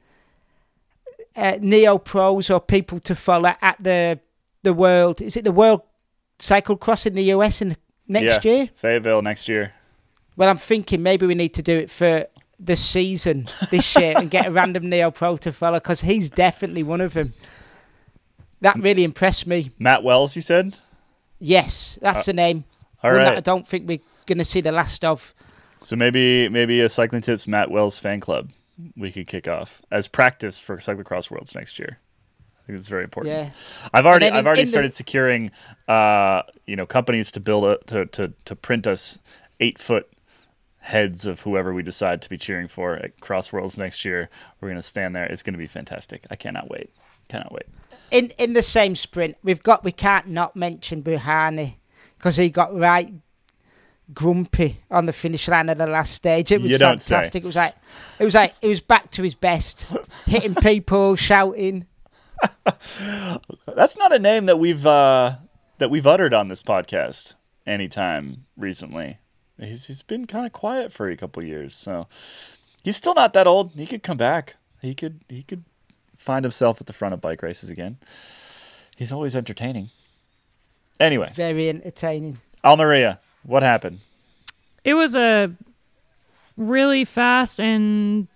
uh, 1.35 1.57
neo 1.59 1.97
pros 1.97 2.49
or 2.49 2.59
people 2.59 2.99
to 3.01 3.15
follow 3.15 3.53
at 3.61 3.77
the 3.81 4.19
the 4.63 4.73
world. 4.73 5.21
Is 5.21 5.35
it 5.35 5.43
the 5.43 5.51
World 5.51 5.81
Cycle 6.39 6.77
Cross 6.77 7.07
in 7.07 7.15
the 7.15 7.23
US 7.33 7.61
in 7.61 7.69
the 7.69 7.77
next 8.07 8.45
yeah, 8.45 8.51
year? 8.51 8.69
Fayetteville 8.75 9.21
next 9.21 9.49
year. 9.49 9.73
Well, 10.35 10.49
I'm 10.49 10.57
thinking 10.57 11.01
maybe 11.01 11.25
we 11.25 11.35
need 11.35 11.53
to 11.55 11.61
do 11.61 11.77
it 11.77 11.89
for 11.89 12.27
the 12.59 12.75
season 12.75 13.47
this 13.71 13.95
year 13.95 14.13
and 14.17 14.29
get 14.29 14.47
a 14.47 14.51
random 14.59 14.87
neo 14.89 15.09
pro 15.09 15.35
to 15.37 15.51
follow 15.51 15.79
because 15.79 16.01
he's 16.01 16.29
definitely 16.29 16.83
one 16.83 17.01
of 17.01 17.13
them. 17.13 17.33
That 18.61 18.75
really 18.75 19.03
impressed 19.03 19.47
me. 19.47 19.71
Matt 19.79 20.03
Walls, 20.03 20.35
you 20.35 20.43
said. 20.43 20.77
Yes, 21.39 21.97
that's 22.01 22.25
the 22.25 22.33
name. 22.33 22.65
All 23.03 23.11
that 23.13 23.37
I 23.37 23.39
don't 23.39 23.67
think 23.67 23.87
we're 23.87 23.99
going 24.27 24.37
to 24.37 24.45
see 24.45 24.61
the 24.61 24.71
last 24.71 25.03
of. 25.03 25.33
So 25.83 25.95
maybe 25.95 26.47
maybe 26.49 26.81
a 26.81 26.89
Cycling 26.89 27.21
Tips 27.21 27.47
Matt 27.47 27.71
Walls 27.71 27.97
fan 27.99 28.19
club 28.19 28.51
we 28.95 29.11
could 29.11 29.27
kick 29.27 29.47
off 29.47 29.81
as 29.91 30.07
practice 30.07 30.59
for 30.59 30.77
Cyclocross 30.77 31.29
Worlds 31.29 31.53
next 31.55 31.77
year. 31.79 31.99
I 32.59 32.63
think 32.63 32.77
it's 32.77 32.87
very 32.87 33.03
important. 33.03 33.35
Yeah. 33.35 33.49
I've 33.93 34.05
already 34.05 34.27
in- 34.27 34.33
I've 34.33 34.45
already 34.45 34.61
in 34.61 34.65
the- 34.65 34.69
started 34.69 34.93
securing 34.93 35.51
uh, 35.87 36.43
you 36.67 36.75
know 36.75 36.85
companies 36.85 37.31
to 37.31 37.39
build 37.39 37.65
a, 37.65 37.77
to, 37.87 38.05
to 38.07 38.33
to 38.45 38.55
print 38.55 38.85
us 38.87 39.19
eight 39.59 39.79
foot 39.79 40.07
heads 40.79 41.25
of 41.27 41.41
whoever 41.41 41.73
we 41.73 41.83
decide 41.83 42.21
to 42.23 42.29
be 42.29 42.37
cheering 42.37 42.67
for 42.67 42.95
at 42.95 43.19
Cross 43.19 43.51
Worlds 43.53 43.77
next 43.77 44.03
year. 44.05 44.29
We're 44.59 44.69
gonna 44.69 44.81
stand 44.81 45.15
there. 45.15 45.25
It's 45.25 45.43
gonna 45.43 45.57
be 45.57 45.67
fantastic. 45.67 46.25
I 46.31 46.35
cannot 46.35 46.69
wait. 46.69 46.91
Cannot 47.27 47.51
wait. 47.51 47.65
In 48.11 48.29
in 48.37 48.53
the 48.53 48.63
same 48.63 48.95
sprint, 48.95 49.37
we've 49.43 49.63
got 49.63 49.83
we 49.83 49.91
can't 49.91 50.27
not 50.27 50.55
mention 50.55 51.01
Bouhanni 51.01 51.75
because 52.17 52.35
he 52.35 52.49
got 52.49 52.75
right 52.77 53.13
grumpy 54.13 54.77
on 54.89 55.05
the 55.05 55.13
finish 55.13 55.47
line 55.47 55.69
of 55.69 55.77
the 55.77 55.87
last 55.87 56.13
stage. 56.13 56.51
It 56.51 56.61
was 56.61 56.75
don't 56.77 56.99
say. 56.99 57.15
fantastic. 57.15 57.43
It 57.43 57.47
was 57.47 57.55
like 57.55 57.75
it 58.19 58.25
was 58.25 58.35
like 58.35 58.53
it 58.61 58.67
was 58.67 58.81
back 58.81 59.11
to 59.11 59.23
his 59.23 59.35
best, 59.35 59.87
hitting 60.25 60.55
people, 60.61 61.15
shouting. 61.15 61.85
That's 62.63 63.97
not 63.97 64.13
a 64.13 64.19
name 64.19 64.45
that 64.47 64.57
we've 64.57 64.85
uh, 64.85 65.35
that 65.77 65.89
we've 65.89 66.07
uttered 66.07 66.33
on 66.33 66.47
this 66.47 66.63
podcast 66.63 67.35
anytime 67.65 68.45
recently. 68.57 69.17
He's 69.59 69.85
he's 69.85 70.01
been 70.01 70.25
kind 70.25 70.45
of 70.45 70.51
quiet 70.51 70.91
for 70.91 71.09
a 71.09 71.17
couple 71.17 71.43
years, 71.43 71.75
so 71.75 72.07
he's 72.83 72.95
still 72.95 73.13
not 73.13 73.33
that 73.33 73.47
old. 73.47 73.73
He 73.75 73.85
could 73.85 74.03
come 74.03 74.17
back. 74.17 74.55
He 74.81 74.95
could 74.95 75.21
he 75.29 75.43
could 75.43 75.63
find 76.17 76.43
himself 76.43 76.81
at 76.81 76.87
the 76.87 76.93
front 76.93 77.13
of 77.13 77.21
bike 77.21 77.41
races 77.43 77.69
again. 77.69 77.97
He's 78.95 79.11
always 79.11 79.35
entertaining. 79.35 79.89
Anyway, 80.99 81.31
Very 81.33 81.69
entertaining. 81.69 82.39
Almeria, 82.63 83.19
what 83.43 83.63
happened? 83.63 83.99
It 84.83 84.93
was 84.93 85.15
a 85.15 85.51
really 86.57 87.05
fast 87.05 87.59
and 87.59 88.27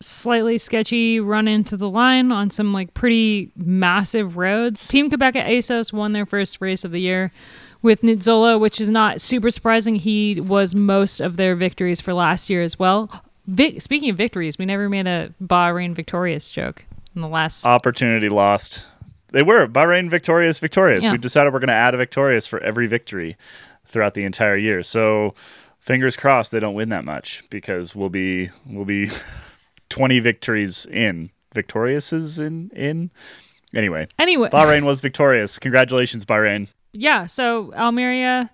slightly 0.00 0.58
sketchy 0.58 1.20
run 1.20 1.46
into 1.46 1.76
the 1.76 1.88
line 1.88 2.32
on 2.32 2.50
some 2.50 2.72
like 2.72 2.92
pretty 2.94 3.50
massive 3.56 4.36
roads. 4.36 4.86
Team 4.88 5.10
Qhubeka 5.10 5.46
ASSOS 5.46 5.92
won 5.92 6.12
their 6.12 6.26
first 6.26 6.60
race 6.60 6.84
of 6.84 6.90
the 6.90 7.00
year 7.00 7.32
with 7.82 8.02
Nizzolo, 8.02 8.58
which 8.60 8.80
is 8.80 8.90
not 8.90 9.20
super 9.20 9.50
surprising. 9.50 9.96
He 9.96 10.40
was 10.40 10.74
most 10.74 11.20
of 11.20 11.36
their 11.36 11.54
victories 11.56 12.00
for 12.00 12.14
last 12.14 12.50
year 12.50 12.62
as 12.62 12.78
well. 12.78 13.10
Vic- 13.46 13.80
speaking 13.82 14.10
of 14.10 14.16
victories, 14.16 14.58
we 14.58 14.64
never 14.64 14.88
made 14.88 15.06
a 15.06 15.32
Bahrain 15.42 15.94
victorious 15.94 16.50
joke 16.50 16.84
in 17.14 17.22
the 17.22 17.28
last. 17.28 17.66
Opportunity 17.66 18.28
lost. 18.28 18.86
They 19.32 19.42
were 19.42 19.66
Bahrain 19.66 20.10
victorious, 20.10 20.60
victorious. 20.60 21.04
Yeah. 21.04 21.12
We 21.12 21.18
decided 21.18 21.52
we're 21.52 21.58
going 21.58 21.68
to 21.68 21.74
add 21.74 21.94
a 21.94 21.96
victorious 21.98 22.46
for 22.46 22.60
every 22.62 22.86
victory 22.86 23.36
throughout 23.84 24.14
the 24.14 24.24
entire 24.24 24.56
year. 24.56 24.82
So 24.82 25.34
fingers 25.78 26.16
crossed 26.16 26.52
they 26.52 26.60
don't 26.60 26.74
win 26.74 26.88
that 26.90 27.04
much 27.04 27.42
because 27.50 27.94
we'll 27.96 28.08
be 28.10 28.50
we'll 28.66 28.84
be 28.84 29.08
20 29.88 30.20
victories 30.20 30.86
in. 30.86 31.30
Victorious 31.54 32.12
is 32.12 32.38
in 32.38 32.70
in. 32.74 33.10
Anyway, 33.74 34.06
anyway, 34.18 34.48
Bahrain 34.50 34.84
was 34.84 35.00
victorious. 35.00 35.58
Congratulations, 35.58 36.24
Bahrain. 36.24 36.68
yeah. 36.92 37.26
So 37.26 37.72
Almeria, 37.74 38.50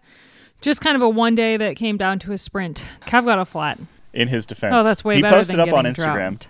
just 0.61 0.81
kind 0.81 0.95
of 0.97 1.03
a 1.03 1.09
one 1.09 1.35
day 1.35 1.57
that 1.57 1.77
came 1.77 1.97
down 1.97 2.19
to 2.21 2.33
a 2.33 2.39
sprint. 2.39 2.85
Cav 3.03 3.25
got 3.25 3.39
a 3.39 3.45
flat. 3.45 3.79
In 4.13 4.29
his 4.29 4.47
defense, 4.47 4.75
Oh, 4.77 4.83
that's 4.83 5.05
way 5.05 5.17
he 5.17 5.23
better 5.23 5.37
posted 5.37 5.59
than 5.59 5.69
up 5.69 5.75
on 5.75 5.85
Instagram. 5.85 6.31
dropped. 6.41 6.49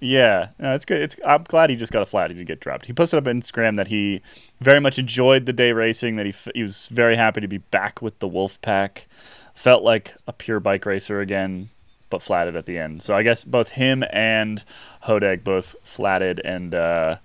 Yeah, 0.00 0.50
no, 0.60 0.74
it's 0.74 0.84
good. 0.84 1.02
It's 1.02 1.16
I'm 1.26 1.42
glad 1.42 1.70
he 1.70 1.76
just 1.76 1.92
got 1.92 2.02
a 2.02 2.06
flat. 2.06 2.30
He 2.30 2.36
didn't 2.36 2.46
get 2.48 2.60
dropped. 2.60 2.86
He 2.86 2.92
posted 2.92 3.18
up 3.18 3.26
on 3.26 3.40
Instagram 3.40 3.76
that 3.76 3.88
he 3.88 4.22
very 4.60 4.80
much 4.80 4.98
enjoyed 4.98 5.46
the 5.46 5.52
day 5.52 5.72
racing. 5.72 6.16
That 6.16 6.26
he 6.26 6.30
f- 6.30 6.48
he 6.54 6.62
was 6.62 6.86
very 6.88 7.16
happy 7.16 7.40
to 7.40 7.48
be 7.48 7.58
back 7.58 8.00
with 8.00 8.18
the 8.20 8.28
Wolf 8.28 8.60
Pack. 8.62 9.08
Felt 9.54 9.82
like 9.82 10.14
a 10.28 10.32
pure 10.32 10.60
bike 10.60 10.86
racer 10.86 11.20
again, 11.20 11.70
but 12.10 12.22
flatted 12.22 12.54
at 12.54 12.66
the 12.66 12.78
end. 12.78 13.02
So 13.02 13.16
I 13.16 13.24
guess 13.24 13.42
both 13.42 13.70
him 13.70 14.04
and 14.12 14.64
Hodeg 15.04 15.42
both 15.42 15.74
flatted, 15.82 16.40
and 16.44 16.76
uh, 16.76 17.16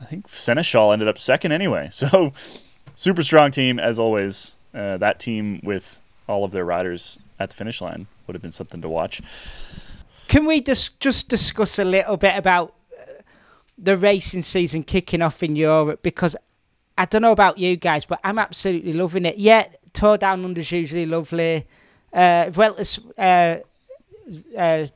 I 0.00 0.04
think 0.06 0.28
Sénéchal 0.28 0.90
ended 0.92 1.08
up 1.08 1.18
second 1.18 1.52
anyway. 1.52 1.88
So 1.92 2.32
super 2.94 3.22
strong 3.22 3.50
team 3.50 3.78
as 3.78 3.98
always. 3.98 4.56
Uh, 4.74 4.96
that 4.96 5.20
team 5.20 5.60
with 5.62 6.00
all 6.26 6.44
of 6.44 6.50
their 6.52 6.64
riders 6.64 7.18
at 7.38 7.50
the 7.50 7.56
finish 7.56 7.80
line 7.82 8.06
would 8.26 8.34
have 8.34 8.42
been 8.42 8.50
something 8.50 8.80
to 8.80 8.88
watch. 8.88 9.20
Can 10.34 10.46
we 10.46 10.60
dis- 10.60 10.88
just 10.98 11.28
discuss 11.28 11.78
a 11.78 11.84
little 11.84 12.16
bit 12.16 12.36
about 12.36 12.74
uh, 13.00 13.22
the 13.78 13.96
racing 13.96 14.42
season 14.42 14.82
kicking 14.82 15.22
off 15.22 15.44
in 15.44 15.54
Europe? 15.54 16.02
Because 16.02 16.34
I 16.98 17.04
don't 17.04 17.22
know 17.22 17.30
about 17.30 17.56
you 17.56 17.76
guys, 17.76 18.04
but 18.04 18.18
I'm 18.24 18.40
absolutely 18.40 18.94
loving 18.94 19.26
it. 19.26 19.38
Yeah, 19.38 19.68
Tour 19.92 20.18
Down 20.18 20.44
Under's 20.44 20.72
usually 20.72 21.06
lovely. 21.06 21.64
Uh, 22.12 22.46
Vuelta, 22.50 23.00
uh, 23.16 23.56
uh, 24.58 24.86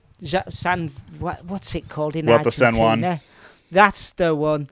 San, 0.51 0.89
what, 1.21 1.45
what's 1.45 1.73
it 1.77 1.89
called 1.89 2.17
in 2.17 2.27
Vuelta 2.27 2.51
San 2.51 2.77
Juan. 2.77 3.05
Argentina? 3.05 3.21
That's 3.71 4.11
the 4.11 4.35
one. 4.35 4.69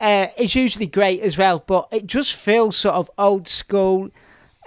Uh, 0.00 0.28
it's 0.38 0.54
usually 0.54 0.86
great 0.86 1.20
as 1.20 1.36
well, 1.36 1.62
but 1.66 1.88
it 1.92 2.06
just 2.06 2.36
feels 2.36 2.74
sort 2.74 2.94
of 2.94 3.10
old 3.18 3.46
school, 3.46 4.04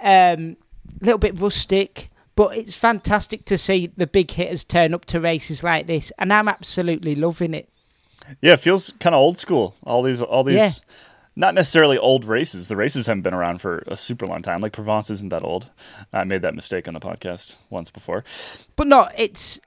um, 0.00 0.56
a 1.00 1.04
little 1.04 1.18
bit 1.18 1.40
rustic. 1.40 2.08
But 2.36 2.56
it's 2.56 2.74
fantastic 2.76 3.44
to 3.46 3.56
see 3.58 3.92
the 3.96 4.06
big 4.08 4.30
hitters 4.32 4.64
turn 4.64 4.92
up 4.92 5.04
to 5.06 5.20
races 5.20 5.62
like 5.62 5.86
this, 5.86 6.10
and 6.18 6.32
I'm 6.32 6.48
absolutely 6.48 7.14
loving 7.14 7.54
it. 7.54 7.68
Yeah, 8.40 8.54
it 8.54 8.60
feels 8.60 8.92
kind 8.98 9.14
of 9.14 9.20
old 9.20 9.38
school. 9.38 9.74
All 9.84 10.02
these, 10.02 10.20
all 10.20 10.42
these, 10.44 10.56
Yeah. 10.56 10.70
not 11.36 11.54
necessarily 11.54 11.96
old 11.98 12.24
races. 12.24 12.68
The 12.68 12.76
races 12.76 13.06
haven't 13.06 13.22
been 13.22 13.34
around 13.34 13.60
for 13.60 13.84
a 13.86 13.96
super 13.96 14.26
long 14.26 14.42
time. 14.42 14.60
Like 14.60 14.72
Provence 14.72 15.10
isn't 15.10 15.28
that 15.28 15.44
old. 15.44 15.70
I 16.12 16.24
made 16.24 16.42
that 16.42 16.54
mistake 16.54 16.88
on 16.88 16.94
the 16.94 17.00
podcast 17.00 17.56
once 17.70 17.90
before. 17.90 18.24
But 18.76 18.86
no, 18.88 19.08
it's 19.16 19.60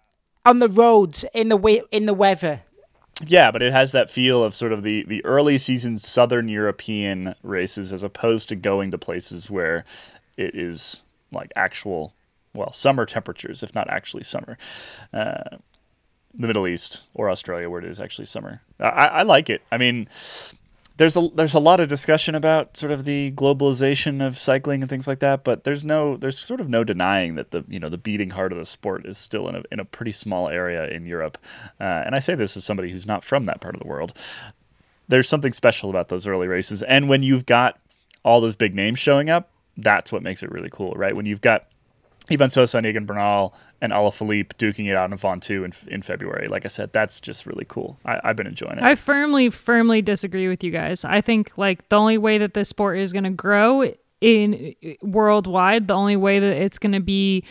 on 0.45 0.59
the 0.59 0.67
roads 0.69 1.23
in 1.33 1.49
the 1.49 1.57
we- 1.57 1.83
in 1.91 2.05
the 2.05 2.13
weather. 2.13 2.63
Yeah, 3.25 3.49
but 3.51 3.61
it 3.61 3.73
has 3.73 3.93
that 3.93 4.09
feel 4.09 4.43
of 4.43 4.53
sort 4.53 4.71
of 4.73 4.83
the 4.83 5.03
the 5.07 5.23
early 5.25 5.57
season 5.57 5.97
Southern 5.97 6.47
European 6.49 7.33
races, 7.43 7.91
as 7.93 8.03
opposed 8.03 8.49
to 8.49 8.55
going 8.55 8.91
to 8.91 8.97
places 8.97 9.49
where 9.49 9.85
it 10.35 10.53
is 10.55 11.03
like 11.31 11.51
actual, 11.55 12.13
well, 12.53 12.71
summer 12.71 13.05
temperatures, 13.05 13.63
if 13.63 13.73
not 13.75 13.89
actually 13.89 14.23
summer. 14.23 14.57
Uh, 15.13 15.57
the 16.33 16.47
Middle 16.47 16.67
East 16.67 17.03
or 17.13 17.29
Australia, 17.29 17.69
where 17.69 17.79
it 17.79 17.85
is 17.85 17.99
actually 17.99 18.25
summer. 18.25 18.61
I, 18.79 19.07
I 19.07 19.23
like 19.23 19.49
it. 19.49 19.61
I 19.71 19.77
mean, 19.77 20.07
there's 20.97 21.15
a 21.15 21.29
there's 21.33 21.53
a 21.53 21.59
lot 21.59 21.79
of 21.79 21.87
discussion 21.87 22.35
about 22.35 22.75
sort 22.75 22.91
of 22.91 23.05
the 23.05 23.31
globalization 23.31 24.25
of 24.25 24.37
cycling 24.37 24.81
and 24.81 24.89
things 24.89 25.07
like 25.07 25.19
that, 25.19 25.43
but 25.43 25.63
there's 25.63 25.85
no 25.85 26.17
there's 26.17 26.37
sort 26.37 26.59
of 26.59 26.69
no 26.69 26.83
denying 26.83 27.35
that 27.35 27.51
the 27.51 27.63
you 27.67 27.79
know 27.79 27.89
the 27.89 27.97
beating 27.97 28.31
heart 28.31 28.51
of 28.51 28.57
the 28.57 28.65
sport 28.65 29.05
is 29.05 29.17
still 29.17 29.47
in 29.47 29.55
a 29.55 29.63
in 29.71 29.79
a 29.79 29.85
pretty 29.85 30.11
small 30.11 30.49
area 30.49 30.87
in 30.87 31.05
Europe, 31.05 31.37
uh, 31.79 32.03
and 32.05 32.15
I 32.15 32.19
say 32.19 32.35
this 32.35 32.57
as 32.57 32.65
somebody 32.65 32.91
who's 32.91 33.05
not 33.05 33.23
from 33.23 33.45
that 33.45 33.61
part 33.61 33.75
of 33.75 33.81
the 33.81 33.87
world. 33.87 34.17
There's 35.07 35.29
something 35.29 35.53
special 35.53 35.89
about 35.89 36.09
those 36.09 36.27
early 36.27 36.47
races, 36.47 36.81
and 36.83 37.07
when 37.07 37.23
you've 37.23 37.45
got 37.45 37.79
all 38.25 38.41
those 38.41 38.55
big 38.55 38.75
names 38.75 38.99
showing 38.99 39.29
up, 39.29 39.51
that's 39.77 40.11
what 40.11 40.23
makes 40.23 40.43
it 40.43 40.51
really 40.51 40.69
cool, 40.69 40.93
right? 40.93 41.15
When 41.15 41.25
you've 41.25 41.41
got 41.41 41.67
Ivan 42.29 42.49
Sosa, 42.49 42.85
Egan 42.85 43.05
Bernal, 43.05 43.53
and 43.81 43.93
Alaphilippe 43.93 44.53
duking 44.57 44.89
it 44.89 44.95
out 44.95 45.11
in 45.11 45.17
Ventoux 45.17 45.63
in, 45.63 45.93
in 45.93 46.01
February. 46.01 46.47
Like 46.47 46.65
I 46.65 46.67
said, 46.67 46.91
that's 46.91 47.21
just 47.21 47.45
really 47.45 47.65
cool. 47.67 47.99
I, 48.05 48.19
I've 48.23 48.35
been 48.35 48.47
enjoying 48.47 48.77
it. 48.77 48.83
I 48.83 48.95
firmly, 48.95 49.49
firmly 49.49 50.01
disagree 50.01 50.47
with 50.47 50.63
you 50.63 50.71
guys. 50.71 51.05
I 51.05 51.21
think 51.21 51.57
like 51.57 51.87
the 51.89 51.97
only 51.97 52.17
way 52.17 52.37
that 52.39 52.53
this 52.53 52.69
sport 52.69 52.97
is 52.97 53.13
going 53.13 53.23
to 53.23 53.29
grow 53.29 53.91
in 54.19 54.73
worldwide, 55.01 55.87
the 55.87 55.93
only 55.93 56.15
way 56.15 56.39
that 56.39 56.57
it's 56.57 56.79
going 56.79 56.93
to 56.93 56.99
be 56.99 57.43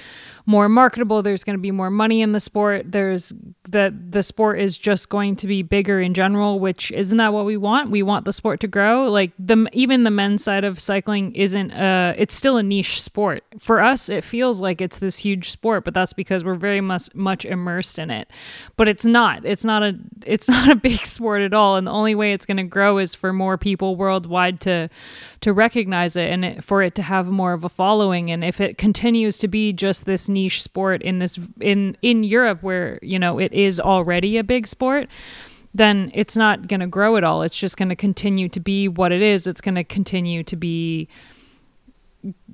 more 0.46 0.68
marketable, 0.68 1.23
there's 1.23 1.42
going 1.42 1.56
to 1.58 1.62
be 1.62 1.73
more 1.73 1.90
money 1.90 2.23
in 2.23 2.30
the 2.30 2.38
sport. 2.38 2.92
There's 2.92 3.32
that 3.70 4.12
the 4.12 4.23
sport 4.23 4.61
is 4.61 4.78
just 4.78 5.08
going 5.08 5.35
to 5.37 5.49
be 5.49 5.62
bigger 5.62 6.00
in 6.00 6.14
general, 6.14 6.61
which 6.61 6.92
isn't 6.92 7.16
that 7.16 7.32
what 7.32 7.44
we 7.44 7.56
want? 7.56 7.90
We 7.90 8.04
want 8.04 8.25
the 8.25 8.32
sport 8.32 8.61
to 8.61 8.68
grow. 8.68 9.11
Like 9.11 9.32
the 9.40 9.68
even 9.73 10.04
the 10.04 10.11
men's 10.11 10.44
side 10.44 10.62
of 10.62 10.78
cycling 10.78 11.35
isn't 11.35 11.73
uh 11.73 12.14
it's 12.16 12.35
still 12.35 12.56
a 12.56 12.62
niche 12.62 13.02
sport. 13.02 13.42
For 13.58 13.80
us, 13.80 14.08
it 14.08 14.23
feels 14.23 14.61
like 14.61 14.80
it's 14.80 15.00
this 15.00 15.18
huge 15.18 15.50
sport, 15.50 15.85
but 15.85 15.94
that's 15.94 16.12
because 16.12 16.44
we're 16.44 16.54
very 16.54 16.80
much 16.80 17.12
much 17.14 17.44
immersed 17.44 17.99
in 17.99 18.11
it. 18.11 18.30
But 18.76 18.88
it's 18.88 19.04
not. 19.04 19.44
It's 19.44 19.64
not 19.64 19.82
a 19.82 19.96
it's 20.25 20.49
not 20.56 20.70
a 20.70 20.76
big 20.76 21.04
sport 21.04 21.42
at 21.42 21.54
all, 21.54 21.76
and 21.76 21.88
the 21.88 21.92
only 21.92 22.14
way 22.14 22.32
it's 22.32 22.46
going 22.46 22.56
to 22.58 22.62
grow 22.62 22.99
is 22.99 23.16
for 23.16 23.32
more 23.32 23.58
people 23.58 23.96
worldwide 23.96 24.61
to 24.61 24.88
to 25.40 25.52
recognize 25.52 26.16
it 26.16 26.31
and 26.31 26.45
it, 26.45 26.64
for 26.64 26.83
it 26.83 26.95
to 26.97 27.02
have 27.02 27.28
more 27.28 27.52
of 27.52 27.64
a 27.64 27.69
following. 27.69 28.31
And 28.31 28.45
if 28.45 28.61
it 28.61 28.78
continues 28.78 29.38
to 29.38 29.49
be 29.49 29.73
just 29.73 30.07
this 30.07 30.28
niche 30.28 30.62
sport 30.62 31.02
in 31.02 31.19
this 31.19 31.38
in 31.61 31.97
in 32.02 32.25
Europe 32.25 32.62
where 32.62 32.99
you 33.02 33.19
know 33.19 33.38
it 33.38 33.52
is 33.52 33.81
already 33.81 34.38
a 34.38 34.45
big 34.45 34.66
sport 34.66 35.09
then 35.75 36.11
it's 36.14 36.37
not 36.37 36.69
going 36.69 36.81
to 36.81 36.87
grow 36.87 37.16
at 37.16 37.25
all. 37.25 37.43
It's 37.43 37.59
just 37.59 37.76
going 37.76 37.90
to 37.90 37.97
continue 37.97 38.49
to 38.49 38.61
be 38.61 38.88
what 38.88 39.12
it 39.12 39.21
is. 39.21 39.47
It's 39.47 39.61
going 39.61 39.75
to 39.75 39.85
continue 39.85 40.43
to 40.45 40.57
be 40.57 41.09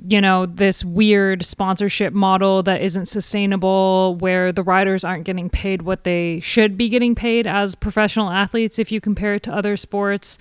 you 0.07 0.21
know 0.21 0.45
this 0.45 0.85
weird 0.85 1.45
sponsorship 1.45 2.13
model 2.13 2.63
that 2.63 2.83
isn't 2.83 3.07
sustainable 3.07 4.17
where 4.17 4.53
the 4.53 4.63
riders 4.63 5.05
aren't 5.05 5.25
getting 5.25 5.49
paid 5.49 5.83
what 5.83 6.05
they 6.05 6.41
should 6.41 6.77
be 6.77 6.89
getting 6.89 7.15
paid 7.15 7.47
as 7.47 7.75
professional 7.75 8.29
athletes 8.29 8.79
if 8.79 8.93
you 8.93 9.01
compare 9.01 9.35
it 9.35 9.43
to 9.45 9.53
other 9.53 9.77
sports. 9.77 10.37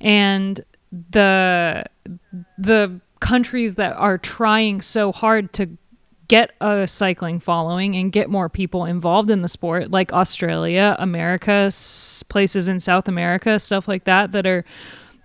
And 0.00 0.60
the 0.92 1.84
the 2.56 3.00
countries 3.20 3.74
that 3.74 3.94
are 3.96 4.18
trying 4.18 4.80
so 4.80 5.12
hard 5.12 5.52
to 5.52 5.68
get 6.28 6.52
a 6.60 6.86
cycling 6.86 7.40
following 7.40 7.96
and 7.96 8.12
get 8.12 8.28
more 8.28 8.48
people 8.48 8.84
involved 8.84 9.30
in 9.30 9.42
the 9.42 9.48
sport 9.48 9.90
like 9.90 10.12
Australia, 10.12 10.94
America, 10.98 11.70
places 12.28 12.68
in 12.68 12.78
South 12.78 13.08
America, 13.08 13.58
stuff 13.58 13.88
like 13.88 14.04
that 14.04 14.32
that 14.32 14.46
are 14.46 14.64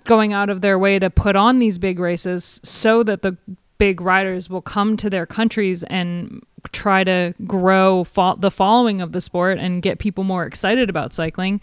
going 0.06 0.34
out 0.34 0.50
of 0.50 0.62
their 0.62 0.80
way 0.80 1.00
to 1.00 1.10
put 1.10 1.36
on 1.36 1.60
these 1.60 1.78
big 1.78 2.00
races 2.00 2.60
so 2.64 3.04
that 3.04 3.22
the 3.22 3.38
big 3.78 4.00
riders 4.02 4.50
will 4.50 4.62
come 4.62 4.96
to 4.96 5.10
their 5.10 5.26
countries 5.26 5.84
and 5.86 6.42
try 6.72 7.04
to 7.04 7.34
grow 7.46 8.06
fo- 8.06 8.36
the 8.38 8.52
following 8.52 9.02
of 9.02 9.12
the 9.12 9.22
sport 9.22 9.58
and 9.58 9.82
get 9.82 10.00
people 10.00 10.24
more 10.24 10.46
excited 10.46 10.90
about 10.90 11.14
cycling. 11.14 11.60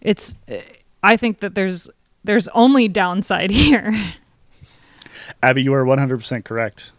It's 0.00 0.34
I 1.02 1.16
think 1.16 1.40
that 1.40 1.54
there's 1.54 1.88
there's 2.24 2.48
only 2.48 2.88
downside 2.88 3.50
here. 3.50 3.94
Abby, 5.42 5.62
you 5.62 5.74
are 5.74 5.84
100% 5.84 6.44
correct. 6.44 6.92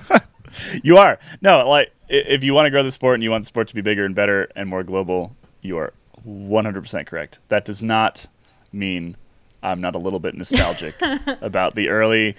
you 0.82 0.96
are. 0.96 1.18
No, 1.40 1.68
like, 1.68 1.92
if 2.08 2.44
you 2.44 2.54
want 2.54 2.66
to 2.66 2.70
grow 2.70 2.82
the 2.82 2.90
sport 2.90 3.14
and 3.14 3.22
you 3.22 3.30
want 3.30 3.42
the 3.42 3.46
sport 3.46 3.68
to 3.68 3.74
be 3.74 3.80
bigger 3.80 4.04
and 4.04 4.14
better 4.14 4.48
and 4.54 4.68
more 4.68 4.82
global, 4.82 5.36
you 5.62 5.78
are 5.78 5.92
100% 6.26 7.06
correct. 7.06 7.40
That 7.48 7.64
does 7.64 7.82
not 7.82 8.26
mean 8.72 9.16
I'm 9.62 9.80
not 9.80 9.94
a 9.94 9.98
little 9.98 10.18
bit 10.18 10.34
nostalgic 10.34 10.96
about 11.40 11.74
the 11.74 11.88
early, 11.88 12.36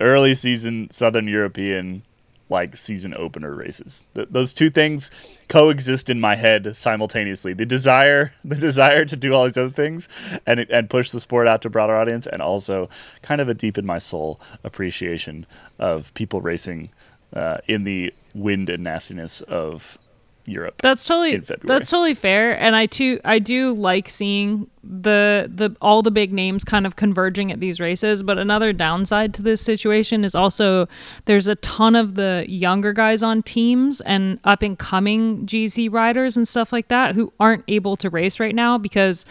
early 0.00 0.34
season 0.34 0.90
Southern 0.90 1.26
European 1.26 2.02
like 2.50 2.76
season 2.76 3.14
opener 3.16 3.54
races. 3.54 4.06
Th- 4.14 4.28
those 4.30 4.52
two 4.52 4.70
things 4.70 5.10
coexist 5.48 6.10
in 6.10 6.20
my 6.20 6.36
head 6.36 6.76
simultaneously. 6.76 7.52
The 7.52 7.66
desire, 7.66 8.32
the 8.44 8.56
desire 8.56 9.04
to 9.04 9.16
do 9.16 9.32
all 9.32 9.44
these 9.44 9.58
other 9.58 9.70
things 9.70 10.08
and 10.46 10.60
and 10.60 10.90
push 10.90 11.10
the 11.10 11.20
sport 11.20 11.46
out 11.46 11.62
to 11.62 11.68
a 11.68 11.70
broader 11.70 11.96
audience, 11.96 12.26
and 12.26 12.42
also 12.42 12.88
kind 13.22 13.40
of 13.40 13.48
a 13.48 13.54
deep 13.54 13.78
in 13.78 13.86
my 13.86 13.98
soul 13.98 14.40
appreciation 14.64 15.46
of 15.78 16.12
people 16.14 16.40
racing 16.40 16.90
uh, 17.32 17.58
in 17.66 17.84
the 17.84 18.12
wind 18.34 18.68
and 18.68 18.84
nastiness 18.84 19.40
of 19.42 19.98
Europe. 20.46 20.80
That's 20.82 21.04
totally 21.04 21.36
that's 21.36 21.90
totally 21.90 22.14
fair, 22.14 22.58
and 22.60 22.74
I 22.74 22.86
too 22.86 23.20
I 23.24 23.38
do 23.38 23.72
like 23.72 24.08
seeing 24.08 24.68
the 24.82 25.50
the 25.54 25.76
all 25.80 26.02
the 26.02 26.10
big 26.10 26.32
names 26.32 26.64
kind 26.64 26.86
of 26.86 26.96
converging 26.96 27.52
at 27.52 27.60
these 27.60 27.80
races. 27.80 28.22
But 28.22 28.38
another 28.38 28.72
downside 28.72 29.34
to 29.34 29.42
this 29.42 29.60
situation 29.60 30.24
is 30.24 30.34
also 30.34 30.88
there's 31.26 31.48
a 31.48 31.56
ton 31.56 31.94
of 31.94 32.14
the 32.14 32.44
younger 32.48 32.92
guys 32.92 33.22
on 33.22 33.42
teams 33.42 34.00
and 34.02 34.38
up 34.44 34.62
and 34.62 34.78
coming 34.78 35.46
GC 35.46 35.92
riders 35.92 36.36
and 36.36 36.46
stuff 36.46 36.72
like 36.72 36.88
that 36.88 37.14
who 37.14 37.32
aren't 37.38 37.64
able 37.68 37.96
to 37.98 38.10
race 38.10 38.40
right 38.40 38.54
now 38.54 38.78
because 38.78 39.26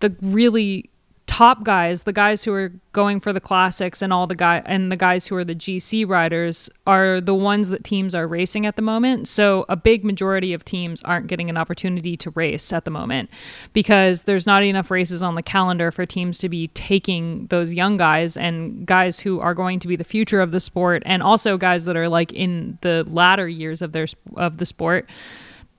the 0.00 0.14
really 0.22 0.90
top 1.26 1.64
guys, 1.64 2.04
the 2.04 2.12
guys 2.12 2.44
who 2.44 2.52
are 2.52 2.72
going 2.92 3.20
for 3.20 3.32
the 3.32 3.40
classics 3.40 4.00
and 4.00 4.12
all 4.12 4.26
the 4.26 4.34
guy 4.34 4.62
and 4.64 4.90
the 4.90 4.96
guys 4.96 5.26
who 5.26 5.34
are 5.36 5.44
the 5.44 5.54
GC 5.54 6.08
riders 6.08 6.70
are 6.86 7.20
the 7.20 7.34
ones 7.34 7.68
that 7.68 7.84
teams 7.84 8.14
are 8.14 8.28
racing 8.28 8.64
at 8.64 8.76
the 8.76 8.82
moment. 8.82 9.26
So 9.26 9.66
a 9.68 9.76
big 9.76 10.04
majority 10.04 10.52
of 10.54 10.64
teams 10.64 11.02
aren't 11.02 11.26
getting 11.26 11.50
an 11.50 11.56
opportunity 11.56 12.16
to 12.18 12.30
race 12.30 12.72
at 12.72 12.84
the 12.84 12.90
moment 12.90 13.28
because 13.72 14.22
there's 14.22 14.46
not 14.46 14.62
enough 14.62 14.90
races 14.90 15.22
on 15.22 15.34
the 15.34 15.42
calendar 15.42 15.90
for 15.90 16.06
teams 16.06 16.38
to 16.38 16.48
be 16.48 16.68
taking 16.68 17.46
those 17.48 17.74
young 17.74 17.96
guys 17.96 18.36
and 18.36 18.86
guys 18.86 19.18
who 19.18 19.40
are 19.40 19.54
going 19.54 19.80
to 19.80 19.88
be 19.88 19.96
the 19.96 20.04
future 20.04 20.40
of 20.40 20.52
the 20.52 20.60
sport 20.60 21.02
and 21.04 21.22
also 21.22 21.58
guys 21.58 21.84
that 21.86 21.96
are 21.96 22.08
like 22.08 22.32
in 22.32 22.78
the 22.82 23.04
latter 23.08 23.48
years 23.48 23.82
of 23.82 23.92
their 23.92 24.06
of 24.36 24.58
the 24.58 24.64
sport 24.64 25.08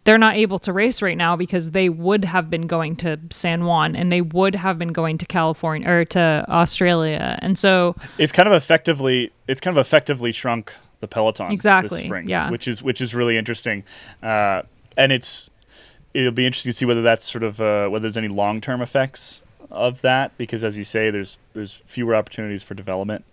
they're 0.07 0.17
not 0.17 0.37
able 0.37 0.57
to 0.57 0.71
race 0.71 1.01
right 1.01 1.17
now 1.17 1.35
because 1.35 1.71
they 1.71 1.89
would 1.89 2.23
have 2.23 2.49
been 2.49 2.65
going 2.65 2.95
to 2.95 3.19
San 3.29 3.65
Juan 3.65 3.93
and 3.93 4.09
they 4.09 4.21
would 4.21 4.55
have 4.55 4.79
been 4.79 4.93
going 4.93 5.17
to 5.17 5.25
California 5.25 5.85
or 5.85 6.05
to 6.05 6.45
Australia. 6.47 7.37
And 7.41 7.59
so 7.59 7.93
it's 8.17 8.31
kind 8.31 8.47
of 8.47 8.53
effectively 8.53 9.33
it's 9.49 9.59
kind 9.59 9.77
of 9.77 9.81
effectively 9.85 10.31
shrunk 10.31 10.73
the 11.01 11.09
peloton 11.09 11.51
Exactly, 11.51 11.89
this 11.89 11.99
spring, 11.99 12.29
yeah. 12.29 12.49
which 12.49 12.69
is 12.69 12.81
which 12.81 13.01
is 13.01 13.13
really 13.13 13.35
interesting, 13.37 13.83
uh, 14.23 14.61
and 14.95 15.11
it's 15.11 15.51
it'll 16.13 16.31
be 16.31 16.45
interesting 16.45 16.69
to 16.69 16.73
see 16.77 16.85
whether 16.85 17.01
that's 17.01 17.29
sort 17.29 17.43
of 17.43 17.59
uh, 17.59 17.89
whether 17.89 18.03
there's 18.03 18.15
any 18.15 18.29
long 18.29 18.61
term 18.61 18.81
effects 18.81 19.41
of 19.69 19.99
that 20.03 20.37
because 20.37 20.63
as 20.63 20.77
you 20.77 20.85
say, 20.85 21.09
there's 21.09 21.37
there's 21.53 21.73
fewer 21.85 22.15
opportunities 22.15 22.63
for 22.63 22.75
development, 22.75 23.25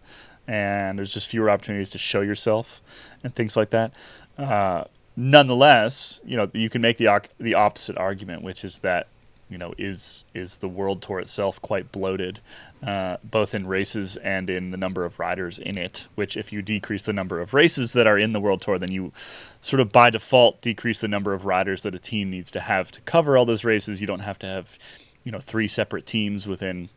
and 0.49 0.99
there's 0.99 1.15
just 1.15 1.31
fewer 1.31 1.51
opportunities 1.51 1.91
to 1.91 1.99
show 1.99 2.21
yourself 2.21 2.83
and 3.23 3.33
things 3.37 3.57
like 3.57 3.71
that. 3.71 3.95
Uh, 4.37 4.85
nonetheless, 5.17 6.21
you 6.25 6.37
know 6.37 6.51
you 6.53 6.71
can 6.71 6.83
make 6.83 6.99
the 6.99 7.09
the 7.39 7.55
opposite 7.55 7.97
argument, 7.97 8.43
which 8.43 8.65
is 8.65 8.79
that 8.79 9.09
you 9.49 9.59
know 9.59 9.75
is 9.79 10.25
is 10.35 10.59
the 10.59 10.69
world 10.69 11.03
tour 11.03 11.21
itself 11.21 11.61
quite 11.61 11.93
bloated, 11.93 12.41
uh, 12.83 13.19
both 13.23 13.55
in 13.55 13.67
races 13.67 14.17
and 14.17 14.51
in 14.51 14.71
the 14.71 14.77
number 14.77 15.05
of 15.05 15.19
riders 15.19 15.59
in 15.59 15.79
it. 15.79 16.09
Which, 16.15 16.37
if 16.37 16.53
you 16.53 16.63
decrease 16.63 17.03
the 17.03 17.13
number 17.13 17.41
of 17.41 17.55
races 17.55 17.93
that 17.93 18.07
are 18.07 18.19
in 18.19 18.33
the 18.33 18.41
world 18.41 18.63
tour, 18.63 18.79
then 18.79 18.93
you 18.93 19.13
sort 19.61 19.81
of 19.81 19.93
by 19.93 20.11
default 20.11 20.61
decrease 20.61 21.01
the 21.01 21.09
number 21.09 21.33
of 21.33 21.45
riders 21.45 21.83
that 21.83 21.95
a 21.95 21.99
team 21.99 22.31
needs 22.31 22.51
to 22.53 22.61
have 22.61 22.91
to 22.93 23.01
cover 23.03 23.37
all 23.37 23.45
those 23.45 23.65
races. 23.65 24.01
You 24.01 24.07
don't 24.07 24.21
have 24.21 24.39
to 24.41 24.47
have 24.47 24.79
you 25.23 25.33
know 25.33 25.41
three 25.41 25.69
separate 25.69 26.07
teams 26.07 26.47
within 26.47 26.89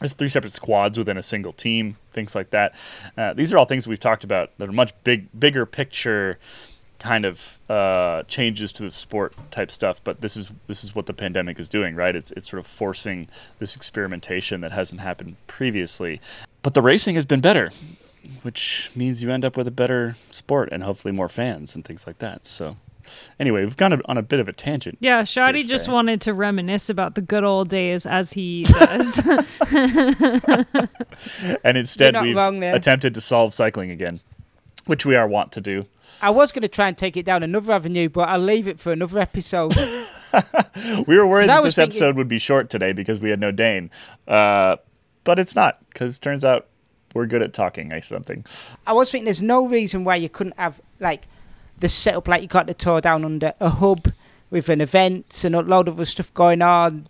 there's 0.00 0.14
three 0.14 0.28
separate 0.28 0.52
squads 0.52 0.98
within 0.98 1.18
a 1.18 1.22
single 1.22 1.52
team, 1.52 1.98
things 2.10 2.34
like 2.34 2.50
that. 2.50 2.74
Uh, 3.18 3.34
these 3.34 3.52
are 3.52 3.58
all 3.58 3.66
things 3.66 3.86
we've 3.86 4.00
talked 4.00 4.24
about 4.24 4.50
that 4.56 4.66
are 4.66 4.72
much 4.72 4.94
big, 5.04 5.28
bigger 5.38 5.66
picture 5.66 6.38
kind 7.00 7.24
of 7.24 7.58
uh, 7.68 8.22
changes 8.24 8.70
to 8.72 8.84
the 8.84 8.90
sport 8.90 9.34
type 9.50 9.72
stuff. 9.72 10.04
But 10.04 10.20
this 10.20 10.36
is 10.36 10.52
this 10.68 10.84
is 10.84 10.94
what 10.94 11.06
the 11.06 11.14
pandemic 11.14 11.58
is 11.58 11.68
doing, 11.68 11.96
right? 11.96 12.14
It's 12.14 12.30
it's 12.32 12.48
sort 12.48 12.60
of 12.60 12.66
forcing 12.66 13.28
this 13.58 13.74
experimentation 13.74 14.60
that 14.60 14.70
hasn't 14.70 15.00
happened 15.00 15.36
previously. 15.48 16.20
But 16.62 16.74
the 16.74 16.82
racing 16.82 17.16
has 17.16 17.24
been 17.24 17.40
better, 17.40 17.70
which 18.42 18.92
means 18.94 19.22
you 19.22 19.30
end 19.30 19.44
up 19.44 19.56
with 19.56 19.66
a 19.66 19.72
better 19.72 20.14
sport 20.30 20.68
and 20.70 20.84
hopefully 20.84 21.12
more 21.12 21.28
fans 21.28 21.74
and 21.74 21.84
things 21.84 22.06
like 22.06 22.18
that. 22.18 22.46
So. 22.46 22.76
Anyway, 23.40 23.64
we've 23.64 23.78
gone 23.78 24.00
on 24.04 24.18
a 24.18 24.22
bit 24.22 24.38
of 24.38 24.46
a 24.46 24.52
tangent. 24.52 24.98
yeah, 25.00 25.24
Shoddy 25.24 25.62
Here 25.62 25.70
just 25.70 25.88
wanted 25.88 26.20
to 26.20 26.34
reminisce 26.34 26.90
about 26.90 27.16
the 27.16 27.22
good 27.22 27.42
old 27.42 27.68
days 27.68 28.06
as 28.06 28.32
he 28.32 28.62
does. 28.64 29.26
and 31.64 31.76
instead 31.76 32.22
we've 32.22 32.36
attempted 32.36 33.14
to 33.14 33.20
solve 33.20 33.52
cycling 33.52 33.90
again, 33.90 34.20
which 34.86 35.04
we 35.04 35.16
are 35.16 35.26
wont 35.26 35.50
to 35.52 35.60
do. 35.60 35.86
I 36.22 36.30
was 36.30 36.52
going 36.52 36.62
to 36.62 36.68
try 36.68 36.88
and 36.88 36.96
take 36.96 37.16
it 37.16 37.24
down 37.24 37.42
another 37.42 37.72
avenue, 37.72 38.08
but 38.08 38.28
I'll 38.28 38.38
leave 38.38 38.68
it 38.68 38.78
for 38.80 38.92
another 38.92 39.18
episode. 39.20 39.74
We 41.08 41.16
were 41.18 41.26
worried 41.26 41.48
that 41.48 41.64
this 41.64 41.74
thinking- 41.74 41.90
episode 41.90 42.16
would 42.16 42.28
be 42.28 42.38
short 42.38 42.70
today 42.70 42.92
because 42.92 43.20
we 43.20 43.30
had 43.30 43.40
no 43.40 43.50
Dane, 43.50 43.90
uh, 44.28 44.76
but 45.24 45.40
it's 45.40 45.56
not 45.56 45.78
because 45.88 46.20
turns 46.20 46.44
out 46.44 46.68
we're 47.14 47.26
good 47.26 47.42
at 47.42 47.52
talking 47.52 47.92
or 47.92 48.00
something. 48.00 48.44
I 48.86 48.92
was 48.92 49.10
thinking 49.10 49.24
there's 49.24 49.42
no 49.42 49.66
reason 49.66 50.04
why 50.04 50.14
you 50.14 50.28
couldn't 50.28 50.56
have 50.56 50.80
like 51.00 51.26
the 51.78 51.88
setup 51.88 52.28
like 52.28 52.42
you 52.42 52.46
got 52.48 52.68
the 52.68 52.74
tour 52.74 53.00
down 53.00 53.24
under 53.24 53.54
a 53.58 53.68
hub 53.70 54.12
with 54.50 54.68
an 54.68 54.80
event 54.80 55.42
and 55.44 55.56
a 55.56 55.62
load 55.62 55.88
of 55.88 55.94
other 55.94 56.04
stuff 56.04 56.32
going 56.34 56.62
on, 56.62 57.08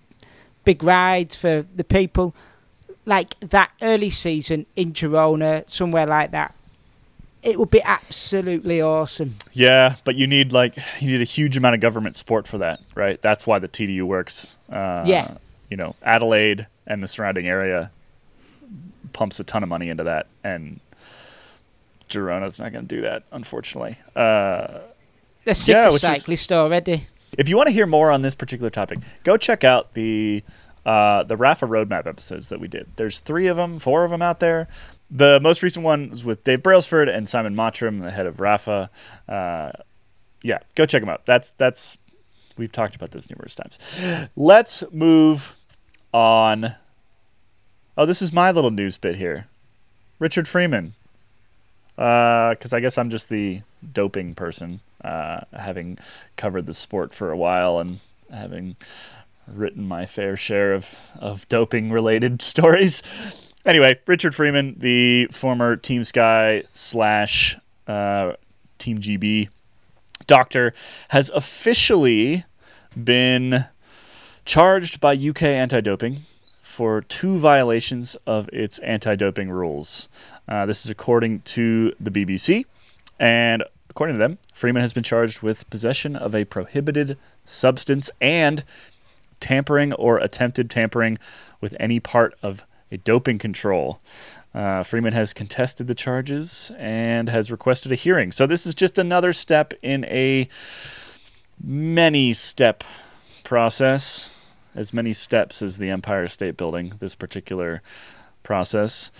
big 0.64 0.82
rides 0.82 1.36
for 1.36 1.66
the 1.76 1.84
people, 1.84 2.34
like 3.04 3.38
that 3.40 3.70
early 3.82 4.08
season 4.10 4.64
in 4.76 4.94
Girona, 4.94 5.68
somewhere 5.68 6.06
like 6.06 6.30
that. 6.30 6.54
It 7.42 7.58
would 7.58 7.70
be 7.70 7.80
absolutely 7.82 8.82
awesome. 8.82 9.36
Yeah, 9.52 9.96
but 10.04 10.14
you 10.16 10.26
need 10.26 10.52
like 10.52 10.76
you 11.00 11.10
need 11.12 11.20
a 11.20 11.24
huge 11.24 11.56
amount 11.56 11.74
of 11.74 11.80
government 11.80 12.14
support 12.16 12.46
for 12.46 12.58
that, 12.58 12.80
right? 12.94 13.20
That's 13.20 13.46
why 13.46 13.58
the 13.58 13.68
TDU 13.68 14.02
works. 14.02 14.58
Uh, 14.70 15.04
Yeah. 15.06 15.36
you 15.70 15.76
know, 15.76 15.96
Adelaide 16.02 16.66
and 16.86 17.02
the 17.02 17.08
surrounding 17.08 17.46
area 17.48 17.90
pumps 19.12 19.40
a 19.40 19.44
ton 19.44 19.62
of 19.62 19.68
money 19.68 19.88
into 19.88 20.04
that, 20.04 20.26
and 20.44 20.80
Girona's 22.08 22.58
not 22.60 22.72
going 22.72 22.86
to 22.86 22.94
do 22.96 23.02
that, 23.02 23.22
unfortunately. 23.32 23.96
Uh, 24.14 24.80
They're 25.44 25.54
sick 25.54 25.74
Yeah, 25.74 25.88
of 25.88 25.94
cyclists 25.94 26.50
already. 26.52 27.06
If 27.38 27.48
you 27.48 27.56
want 27.56 27.68
to 27.68 27.72
hear 27.72 27.86
more 27.86 28.10
on 28.10 28.22
this 28.22 28.34
particular 28.34 28.70
topic, 28.70 28.98
go 29.24 29.36
check 29.36 29.64
out 29.64 29.94
the 29.94 30.42
uh, 30.84 31.22
the 31.24 31.36
Rapha 31.36 31.68
Roadmap 31.68 32.06
episodes 32.06 32.48
that 32.48 32.58
we 32.58 32.66
did. 32.66 32.88
There's 32.96 33.18
three 33.20 33.46
of 33.46 33.56
them, 33.56 33.78
four 33.78 34.04
of 34.04 34.10
them 34.10 34.22
out 34.22 34.40
there. 34.40 34.66
The 35.10 35.40
most 35.40 35.62
recent 35.62 35.84
one 35.84 36.10
was 36.10 36.24
with 36.24 36.44
Dave 36.44 36.62
Brailsford 36.62 37.08
and 37.08 37.28
Simon 37.28 37.54
Mottram, 37.56 38.00
the 38.00 38.10
head 38.10 38.26
of 38.26 38.36
Rapha. 38.36 38.90
Uh, 39.28 39.72
yeah, 40.42 40.58
go 40.74 40.86
check 40.86 41.02
them 41.02 41.08
out. 41.08 41.26
That's 41.26 41.50
that's 41.52 41.98
we've 42.56 42.70
talked 42.70 42.94
about 42.94 43.10
this 43.10 43.28
numerous 43.28 43.54
times. 43.54 43.78
Let's 44.36 44.84
move 44.92 45.56
on. 46.12 46.76
Oh, 47.96 48.06
this 48.06 48.22
is 48.22 48.32
my 48.32 48.50
little 48.50 48.70
news 48.70 48.98
bit 48.98 49.16
here. 49.16 49.46
Richard 50.18 50.46
Freeman. 50.46 50.94
Because 51.96 52.72
I 52.72 52.80
guess 52.80 52.96
I'm 52.96 53.10
just 53.10 53.28
the 53.28 53.60
doping 53.92 54.34
person, 54.34 54.80
uh, 55.04 55.40
having 55.52 55.98
covered 56.36 56.64
the 56.64 56.72
sport 56.72 57.12
for 57.12 57.30
a 57.30 57.36
while 57.36 57.78
and 57.78 58.00
having 58.32 58.76
written 59.46 59.86
my 59.86 60.06
fair 60.06 60.34
share 60.36 60.72
of, 60.72 60.98
of 61.18 61.46
doping 61.48 61.90
related 61.90 62.40
stories. 62.42 63.02
Anyway, 63.66 63.98
Richard 64.06 64.34
Freeman, 64.34 64.76
the 64.78 65.26
former 65.26 65.76
Team 65.76 66.02
Sky 66.02 66.64
slash 66.72 67.56
uh, 67.86 68.32
Team 68.78 68.98
GB 68.98 69.48
doctor, 70.26 70.72
has 71.08 71.28
officially 71.30 72.44
been 73.02 73.66
charged 74.46 75.00
by 75.00 75.14
UK 75.14 75.42
anti 75.42 75.80
doping 75.82 76.20
for 76.62 77.02
two 77.02 77.38
violations 77.38 78.14
of 78.26 78.48
its 78.50 78.78
anti 78.78 79.14
doping 79.14 79.50
rules. 79.50 80.08
Uh, 80.48 80.64
this 80.64 80.84
is 80.84 80.90
according 80.90 81.40
to 81.40 81.92
the 82.00 82.10
BBC. 82.10 82.64
And 83.18 83.62
according 83.90 84.14
to 84.14 84.18
them, 84.18 84.38
Freeman 84.54 84.80
has 84.80 84.94
been 84.94 85.02
charged 85.02 85.42
with 85.42 85.68
possession 85.68 86.16
of 86.16 86.34
a 86.34 86.46
prohibited 86.46 87.18
substance 87.44 88.10
and 88.22 88.64
tampering 89.38 89.92
or 89.94 90.16
attempted 90.16 90.70
tampering 90.70 91.18
with 91.60 91.76
any 91.78 92.00
part 92.00 92.34
of 92.42 92.64
doping 92.98 93.38
control. 93.38 94.00
Uh, 94.54 94.82
Freeman 94.82 95.12
has 95.12 95.32
contested 95.32 95.86
the 95.86 95.94
charges 95.94 96.72
and 96.76 97.28
has 97.28 97.52
requested 97.52 97.92
a 97.92 97.94
hearing. 97.94 98.32
So 98.32 98.46
this 98.46 98.66
is 98.66 98.74
just 98.74 98.98
another 98.98 99.32
step 99.32 99.72
in 99.80 100.04
a 100.06 100.48
many 101.62 102.32
step 102.32 102.82
process, 103.44 104.36
as 104.74 104.92
many 104.92 105.12
steps 105.12 105.62
as 105.62 105.78
the 105.78 105.90
Empire 105.90 106.26
State 106.26 106.56
Building, 106.56 106.94
this 106.98 107.14
particular 107.14 107.82
process. 108.42 109.12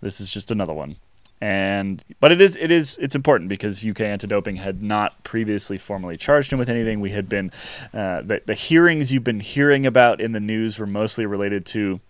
This 0.00 0.20
is 0.20 0.30
just 0.30 0.50
another 0.50 0.72
one. 0.72 0.96
And 1.40 2.02
but 2.18 2.32
it 2.32 2.40
is 2.40 2.56
it 2.56 2.72
is 2.72 2.98
it's 2.98 3.14
important 3.14 3.48
because 3.48 3.86
UK 3.86 4.00
anti-doping 4.00 4.56
had 4.56 4.82
not 4.82 5.22
previously 5.22 5.78
formally 5.78 6.16
charged 6.16 6.52
him 6.52 6.58
with 6.58 6.68
anything. 6.68 6.98
We 7.00 7.10
had 7.10 7.28
been 7.28 7.52
uh, 7.94 8.22
the 8.22 8.42
the 8.44 8.54
hearings 8.54 9.12
you've 9.12 9.22
been 9.22 9.38
hearing 9.38 9.86
about 9.86 10.20
in 10.20 10.32
the 10.32 10.40
news 10.40 10.80
were 10.80 10.86
mostly 10.86 11.26
related 11.26 11.64
to 11.66 12.00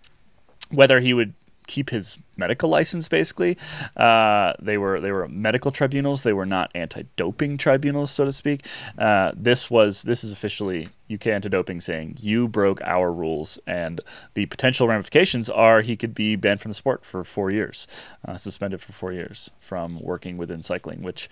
whether 0.71 1.01
he 1.01 1.15
would 1.15 1.35
keep 1.67 1.91
his 1.91 2.19
medical 2.37 2.71
license 2.71 3.09
basically. 3.09 3.59
Uh, 3.95 4.55
they 4.59 4.79
were 4.79 5.01
they 5.01 5.13
were 5.13 5.29
medical 5.29 5.71
tribunals. 5.71 6.23
They 6.23 6.33
were 6.33 6.47
not 6.47 6.71
anti-doping 6.75 7.59
tribunals 7.59 8.11
so 8.11 8.25
to 8.25 8.33
speak. 8.33 8.65
Uh, 8.97 9.33
this 9.37 9.71
was 9.71 10.03
this 10.03 10.25
is 10.25 10.33
officially 10.33 10.89
UK 11.13 11.27
anti-doping 11.29 11.81
saying 11.83 12.17
you 12.21 12.49
broke 12.49 12.81
our 12.85 13.13
rules 13.13 13.59
and 13.67 14.01
the 14.33 14.47
potential 14.47 14.89
ramifications 14.89 15.51
are 15.51 15.83
he 15.83 15.95
could 15.95 16.15
be 16.15 16.37
banned 16.37 16.61
from 16.63 16.71
the 16.71 16.75
sport 16.75 17.05
for 17.05 17.23
four 17.23 17.51
years 17.51 17.87
uh, 18.27 18.37
suspended 18.37 18.81
for 18.81 18.93
four 18.93 19.13
years 19.13 19.51
from 19.59 20.01
working 20.01 20.37
within 20.37 20.63
cycling 20.63 21.03
which 21.03 21.29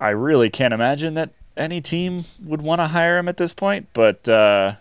I 0.00 0.10
really 0.10 0.50
can't 0.50 0.74
imagine 0.74 1.14
that 1.14 1.30
any 1.56 1.80
team 1.80 2.24
would 2.44 2.62
want 2.62 2.80
to 2.80 2.88
hire 2.88 3.18
him 3.18 3.28
at 3.28 3.36
this 3.36 3.54
point, 3.54 3.88
but 3.92 4.28
uh, 4.28 4.74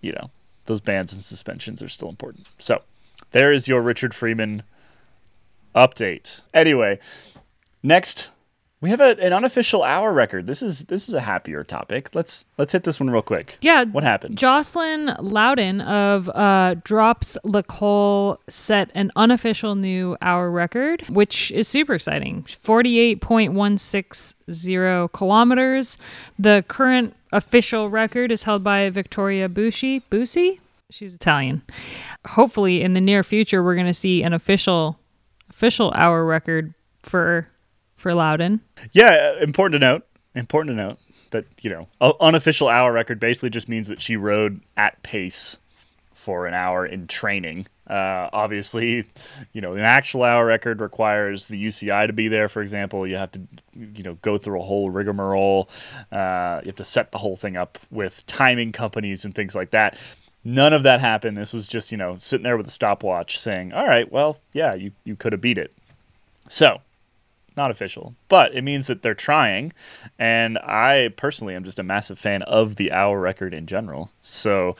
you 0.00 0.12
know, 0.12 0.30
those 0.66 0.80
bans 0.80 1.12
and 1.12 1.22
suspensions 1.22 1.82
are 1.82 1.88
still 1.88 2.08
important. 2.08 2.48
So, 2.58 2.82
there 3.30 3.52
is 3.52 3.68
your 3.68 3.82
Richard 3.82 4.14
Freeman 4.14 4.62
update. 5.74 6.42
Anyway, 6.52 6.98
next 7.82 8.30
we 8.84 8.90
have 8.90 9.00
a, 9.00 9.18
an 9.18 9.32
unofficial 9.32 9.82
hour 9.82 10.12
record. 10.12 10.46
This 10.46 10.60
is 10.60 10.84
this 10.84 11.08
is 11.08 11.14
a 11.14 11.22
happier 11.22 11.64
topic. 11.64 12.14
Let's 12.14 12.44
let's 12.58 12.70
hit 12.70 12.84
this 12.84 13.00
one 13.00 13.08
real 13.08 13.22
quick. 13.22 13.56
Yeah. 13.62 13.84
What 13.84 14.04
happened? 14.04 14.36
Joscelin 14.36 15.16
Lowden 15.20 15.80
of 15.80 16.28
uh, 16.28 16.74
Drops 16.84 17.38
Le 17.44 17.62
Col 17.62 18.38
set 18.46 18.90
an 18.94 19.10
unofficial 19.16 19.74
new 19.74 20.18
hour 20.20 20.50
record, 20.50 21.00
which 21.08 21.50
is 21.52 21.66
super 21.66 21.94
exciting 21.94 22.42
48.160 22.62 25.12
kilometers. 25.12 25.96
The 26.38 26.62
current 26.68 27.16
official 27.32 27.88
record 27.88 28.30
is 28.30 28.42
held 28.42 28.62
by 28.62 28.90
Vittoria 28.90 29.48
Bussi. 29.48 30.02
Bussi? 30.10 30.58
She's 30.90 31.14
Italian. 31.14 31.62
Hopefully, 32.26 32.82
in 32.82 32.92
the 32.92 33.00
near 33.00 33.22
future, 33.22 33.64
we're 33.64 33.76
going 33.76 33.86
to 33.86 33.94
see 33.94 34.22
an 34.22 34.34
official 34.34 34.98
official 35.48 35.90
hour 35.96 36.26
record 36.26 36.74
for 37.02 37.48
for 37.96 38.14
Lowden. 38.14 38.60
Yeah, 38.92 39.34
uh, 39.36 39.42
important 39.42 39.74
to 39.74 39.78
note. 39.78 40.06
Important 40.34 40.76
to 40.76 40.82
note 40.82 40.98
that 41.30 41.46
you 41.62 41.70
know, 41.70 41.88
unofficial 42.20 42.68
hour 42.68 42.92
record 42.92 43.20
basically 43.20 43.50
just 43.50 43.68
means 43.68 43.88
that 43.88 44.00
she 44.00 44.16
rode 44.16 44.60
at 44.76 45.02
pace 45.02 45.58
for 46.24 46.46
an 46.46 46.54
hour 46.54 46.86
in 46.86 47.06
training. 47.06 47.66
Uh, 47.86 48.30
obviously, 48.32 49.04
you 49.52 49.60
know, 49.60 49.72
an 49.72 49.80
actual 49.80 50.22
hour 50.22 50.46
record 50.46 50.80
requires 50.80 51.48
the 51.48 51.66
UCI 51.66 52.06
to 52.06 52.14
be 52.14 52.28
there. 52.28 52.48
For 52.48 52.62
example, 52.62 53.06
you 53.06 53.16
have 53.16 53.30
to, 53.32 53.42
you 53.74 54.02
know, 54.02 54.14
go 54.22 54.38
through 54.38 54.58
a 54.58 54.64
whole 54.64 54.88
rigmarole. 54.90 55.68
Uh, 56.10 56.60
you 56.64 56.68
have 56.68 56.76
to 56.76 56.84
set 56.84 57.12
the 57.12 57.18
whole 57.18 57.36
thing 57.36 57.56
up 57.58 57.78
with 57.90 58.24
timing 58.24 58.72
companies 58.72 59.24
and 59.26 59.34
things 59.34 59.54
like 59.54 59.70
that. 59.72 59.98
None 60.44 60.72
of 60.72 60.82
that 60.84 61.00
happened. 61.00 61.36
This 61.36 61.52
was 61.52 61.68
just, 61.68 61.92
you 61.92 61.98
know, 61.98 62.16
sitting 62.18 62.44
there 62.44 62.56
with 62.56 62.66
a 62.68 62.70
stopwatch 62.70 63.38
saying, 63.38 63.74
"All 63.74 63.86
right, 63.86 64.10
well, 64.10 64.38
yeah, 64.52 64.74
you 64.74 64.92
you 65.04 65.16
could 65.16 65.32
have 65.32 65.40
beat 65.40 65.58
it." 65.58 65.72
So, 66.48 66.80
not 67.56 67.70
official, 67.70 68.14
but 68.28 68.54
it 68.54 68.62
means 68.62 68.86
that 68.88 69.02
they're 69.02 69.14
trying. 69.14 69.72
And 70.18 70.58
I 70.58 71.10
personally 71.16 71.54
am 71.54 71.64
just 71.64 71.78
a 71.78 71.82
massive 71.82 72.18
fan 72.18 72.42
of 72.42 72.76
the 72.76 72.90
hour 72.92 73.20
record 73.20 73.54
in 73.54 73.66
general. 73.66 74.10
So 74.20 74.76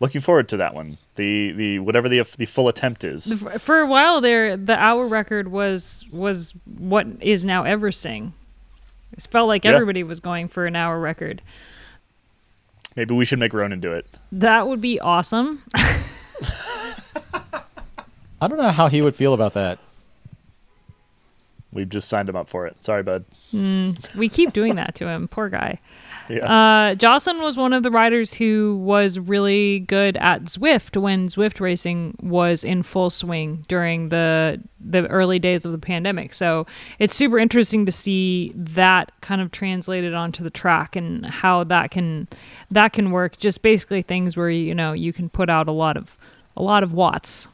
looking 0.00 0.20
forward 0.20 0.48
to 0.50 0.56
that 0.58 0.74
one. 0.74 0.98
The 1.16 1.52
the 1.52 1.78
whatever 1.80 2.08
the 2.08 2.22
the 2.38 2.44
full 2.46 2.68
attempt 2.68 3.02
is. 3.04 3.34
For 3.58 3.80
a 3.80 3.86
while 3.86 4.20
there, 4.20 4.56
the 4.56 4.76
hour 4.76 5.06
record 5.06 5.48
was 5.48 6.04
was 6.12 6.54
what 6.78 7.06
is 7.20 7.44
now 7.44 7.64
Everesting. 7.64 8.32
It 9.16 9.26
felt 9.30 9.48
like 9.48 9.64
Yeah. 9.64 9.72
everybody 9.72 10.02
was 10.04 10.20
going 10.20 10.48
for 10.48 10.66
an 10.66 10.76
hour 10.76 11.00
record. 11.00 11.40
Maybe 12.94 13.14
we 13.14 13.24
should 13.24 13.38
make 13.38 13.52
Ronan 13.54 13.80
do 13.80 13.92
it. 13.92 14.06
That 14.32 14.66
would 14.68 14.80
be 14.80 15.00
awesome. 15.00 15.62
I 18.40 18.46
don't 18.46 18.58
know 18.58 18.70
how 18.70 18.88
he 18.88 19.02
would 19.02 19.16
feel 19.16 19.34
about 19.34 19.54
that. 19.54 19.78
We've 21.78 21.88
just 21.88 22.08
signed 22.08 22.28
him 22.28 22.34
up 22.34 22.48
for 22.48 22.66
it. 22.66 22.82
Sorry, 22.82 23.04
bud. 23.04 23.24
we 23.52 24.28
keep 24.28 24.52
doing 24.52 24.74
that 24.74 24.96
to 24.96 25.06
him. 25.06 25.28
Poor 25.28 25.48
guy. 25.48 25.78
Yeah. 26.30 26.44
Uh, 26.44 26.94
Joscelin 26.94 27.40
was 27.40 27.56
one 27.56 27.72
of 27.72 27.82
the 27.82 27.90
riders 27.90 28.34
who 28.34 28.76
was 28.84 29.18
really 29.18 29.78
good 29.78 30.18
at 30.18 30.42
Zwift 30.42 31.00
when 31.00 31.28
Zwift 31.28 31.58
racing 31.58 32.18
was 32.20 32.64
in 32.64 32.82
full 32.82 33.08
swing 33.08 33.64
during 33.66 34.10
the 34.10 34.60
the 34.78 35.06
early 35.06 35.38
days 35.38 35.64
of 35.64 35.72
the 35.72 35.78
pandemic. 35.78 36.34
So 36.34 36.66
it's 36.98 37.16
super 37.16 37.38
interesting 37.38 37.86
to 37.86 37.92
see 37.92 38.52
that 38.54 39.10
kind 39.22 39.40
of 39.40 39.52
translated 39.52 40.12
onto 40.12 40.44
the 40.44 40.50
track 40.50 40.96
and 40.96 41.24
how 41.24 41.64
that 41.64 41.90
can 41.90 42.28
that 42.70 42.92
can 42.92 43.10
work. 43.10 43.38
Just 43.38 43.62
basically 43.62 44.02
things 44.02 44.36
where 44.36 44.50
you 44.50 44.74
know 44.74 44.92
you 44.92 45.14
can 45.14 45.30
put 45.30 45.48
out 45.48 45.66
a 45.66 45.72
lot 45.72 45.96
of 45.96 46.18
a 46.58 46.62
lot 46.62 46.82
of 46.82 46.92
watts. 46.92 47.48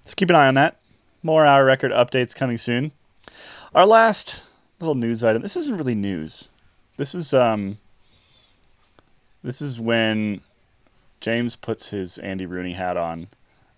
So 0.00 0.14
keep 0.16 0.30
an 0.30 0.34
eye 0.34 0.48
on 0.48 0.54
that. 0.54 0.78
More 1.22 1.46
hour 1.46 1.64
record 1.64 1.92
updates 1.92 2.34
coming 2.34 2.58
soon. 2.58 2.90
Our 3.76 3.84
last 3.84 4.42
little 4.80 4.94
news 4.94 5.22
item. 5.22 5.42
This 5.42 5.54
isn't 5.54 5.76
really 5.76 5.94
news. 5.94 6.48
This 6.96 7.14
is 7.14 7.34
um. 7.34 7.76
This 9.42 9.60
is 9.60 9.78
when 9.78 10.40
James 11.20 11.56
puts 11.56 11.90
his 11.90 12.16
Andy 12.16 12.46
Rooney 12.46 12.72
hat 12.72 12.96
on 12.96 13.28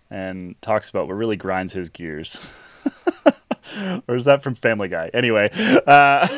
and 0.09 0.55
talks 0.63 0.89
about 0.89 1.09
what 1.09 1.15
really 1.15 1.35
grinds 1.35 1.73
his 1.73 1.89
gears. 1.89 2.49
or 4.07 4.15
is 4.15 4.25
that 4.25 4.41
from 4.41 4.55
Family 4.55 4.87
Guy? 4.87 5.11
Anyway, 5.13 5.51
uh, 5.85 6.29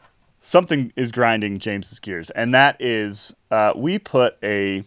something 0.40 0.92
is 0.96 1.12
grinding 1.12 1.60
James's 1.60 2.00
gears, 2.00 2.30
and 2.30 2.52
that 2.52 2.76
is 2.80 3.36
uh, 3.52 3.72
we 3.76 4.00
put 4.00 4.36
a 4.42 4.82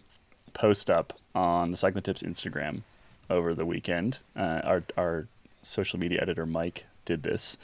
post 0.52 0.90
up 0.90 1.18
on 1.34 1.70
the 1.70 1.78
Cycling 1.78 2.02
Tips 2.02 2.22
Instagram 2.22 2.82
over 3.30 3.54
the 3.54 3.64
weekend. 3.64 4.18
Uh, 4.36 4.60
our 4.62 4.82
our 4.98 5.26
social 5.62 5.98
media 5.98 6.20
editor 6.20 6.44
Mike 6.44 6.84
did 7.08 7.24
this. 7.24 7.58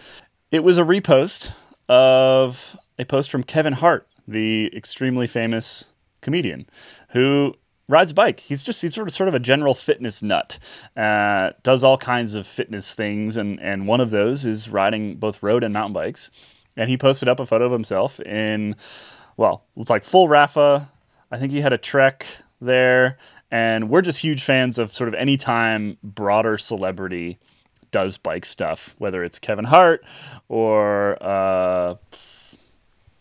It 0.50 0.64
was 0.64 0.78
a 0.78 0.83
repost 0.83 1.54
of 1.88 2.76
a 2.98 3.04
post 3.04 3.30
from 3.30 3.44
Kevin 3.44 3.74
Hart, 3.74 4.09
the 4.26 4.72
extremely 4.74 5.26
famous 5.26 5.92
comedian, 6.22 6.66
who 7.11 7.54
rides 7.88 8.12
a 8.12 8.14
bike. 8.14 8.40
He's 8.40 8.62
just 8.62 8.80
he's 8.80 8.94
sort 8.94 9.07
of 9.07 9.14
sort 9.14 9.28
of 9.28 9.35
a 9.35 9.38
general 9.38 9.74
fitness 9.74 10.22
nut. 10.22 10.59
Uh, 10.96 11.50
does 11.62 11.85
all 11.85 11.98
kinds 11.98 12.35
of 12.35 12.46
fitness 12.46 12.94
things, 12.94 13.37
and 13.37 13.61
and 13.61 13.87
one 13.87 14.00
of 14.00 14.11
those 14.11 14.46
is 14.46 14.68
riding 14.68 15.16
both 15.16 15.42
road 15.42 15.62
and 15.62 15.74
mountain 15.74 15.92
bikes. 15.92 16.30
And 16.76 16.90
he 16.90 16.96
posted 16.96 17.28
up 17.28 17.38
a 17.38 17.46
photo 17.46 17.66
of 17.66 17.72
himself 17.72 18.18
in, 18.18 18.74
well, 19.37 19.64
it's 19.76 19.90
like 19.90 20.02
full 20.02 20.26
Rapha. 20.26 20.88
I 21.30 21.38
think 21.38 21.52
he 21.52 21.61
had 21.61 21.72
a 21.72 21.78
Trek 21.78 22.26
there, 22.61 23.16
and 23.50 23.88
we're 23.88 24.02
just 24.02 24.20
huge 24.20 24.42
fans 24.42 24.78
of 24.78 24.92
sort 24.92 25.07
of 25.07 25.14
any 25.14 25.37
time 25.37 25.98
broader 26.02 26.59
celebrity 26.59 27.38
does 27.94 28.18
bike 28.18 28.44
stuff, 28.44 28.96
whether 28.98 29.22
it's 29.22 29.38
Kevin 29.38 29.64
Hart 29.64 30.04
or 30.48 31.16
uh, 31.22 31.94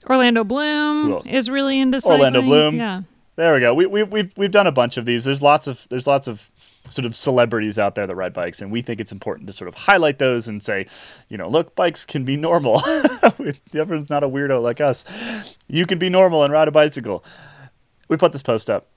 Orlando 0.09 0.43
Bloom 0.43 1.11
Well, 1.11 1.21
is 1.27 1.47
really 1.47 1.79
into 1.79 2.01
cycling. 2.01 2.19
Orlando 2.21 2.41
Bloom. 2.41 2.75
Yeah. 2.77 3.01
There 3.35 3.53
we 3.53 3.59
go. 3.59 3.75
We, 3.75 3.85
we, 3.85 4.01
we've 4.01 4.33
we've 4.35 4.49
done 4.49 4.65
a 4.65 4.71
bunch 4.71 4.97
of 4.97 5.05
these. 5.05 5.25
There's 5.25 5.43
lots 5.43 5.67
of 5.67 5.87
there's 5.89 6.07
lots 6.07 6.27
of 6.27 6.49
sort 6.89 7.05
of 7.05 7.15
celebrities 7.15 7.77
out 7.77 7.93
there 7.93 8.07
that 8.07 8.15
ride 8.15 8.33
bikes, 8.33 8.61
and 8.61 8.71
we 8.71 8.81
think 8.81 8.99
it's 8.99 9.11
important 9.11 9.45
to 9.45 9.53
sort 9.53 9.67
of 9.67 9.75
highlight 9.75 10.17
those 10.17 10.47
and 10.47 10.61
say, 10.61 10.87
you 11.29 11.37
know, 11.37 11.47
look, 11.47 11.75
bikes 11.75 12.03
can 12.03 12.25
be 12.25 12.35
normal. 12.35 12.81
Everyone's 13.75 14.09
not 14.09 14.23
a 14.23 14.27
weirdo 14.27 14.59
like 14.59 14.81
us. 14.81 15.55
You 15.67 15.85
can 15.85 15.99
be 15.99 16.09
normal 16.09 16.43
and 16.43 16.51
ride 16.51 16.67
a 16.67 16.71
bicycle. 16.71 17.23
We 18.07 18.17
put 18.17 18.31
this 18.31 18.43
post 18.43 18.71
up. 18.71 18.87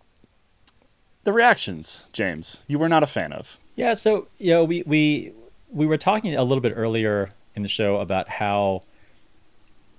The 1.24 1.34
reactions, 1.34 2.06
James, 2.14 2.64
you 2.66 2.78
were 2.78 2.88
not 2.88 3.02
a 3.02 3.06
fan 3.06 3.32
of. 3.34 3.58
Yeah, 3.74 3.92
so 3.92 4.28
you 4.38 4.52
know, 4.52 4.64
we 4.64 4.82
we 4.86 5.32
we 5.76 5.86
were 5.86 5.98
talking 5.98 6.34
a 6.34 6.42
little 6.42 6.62
bit 6.62 6.72
earlier 6.74 7.28
in 7.54 7.60
the 7.60 7.68
show 7.68 7.98
about 7.98 8.30
how 8.30 8.82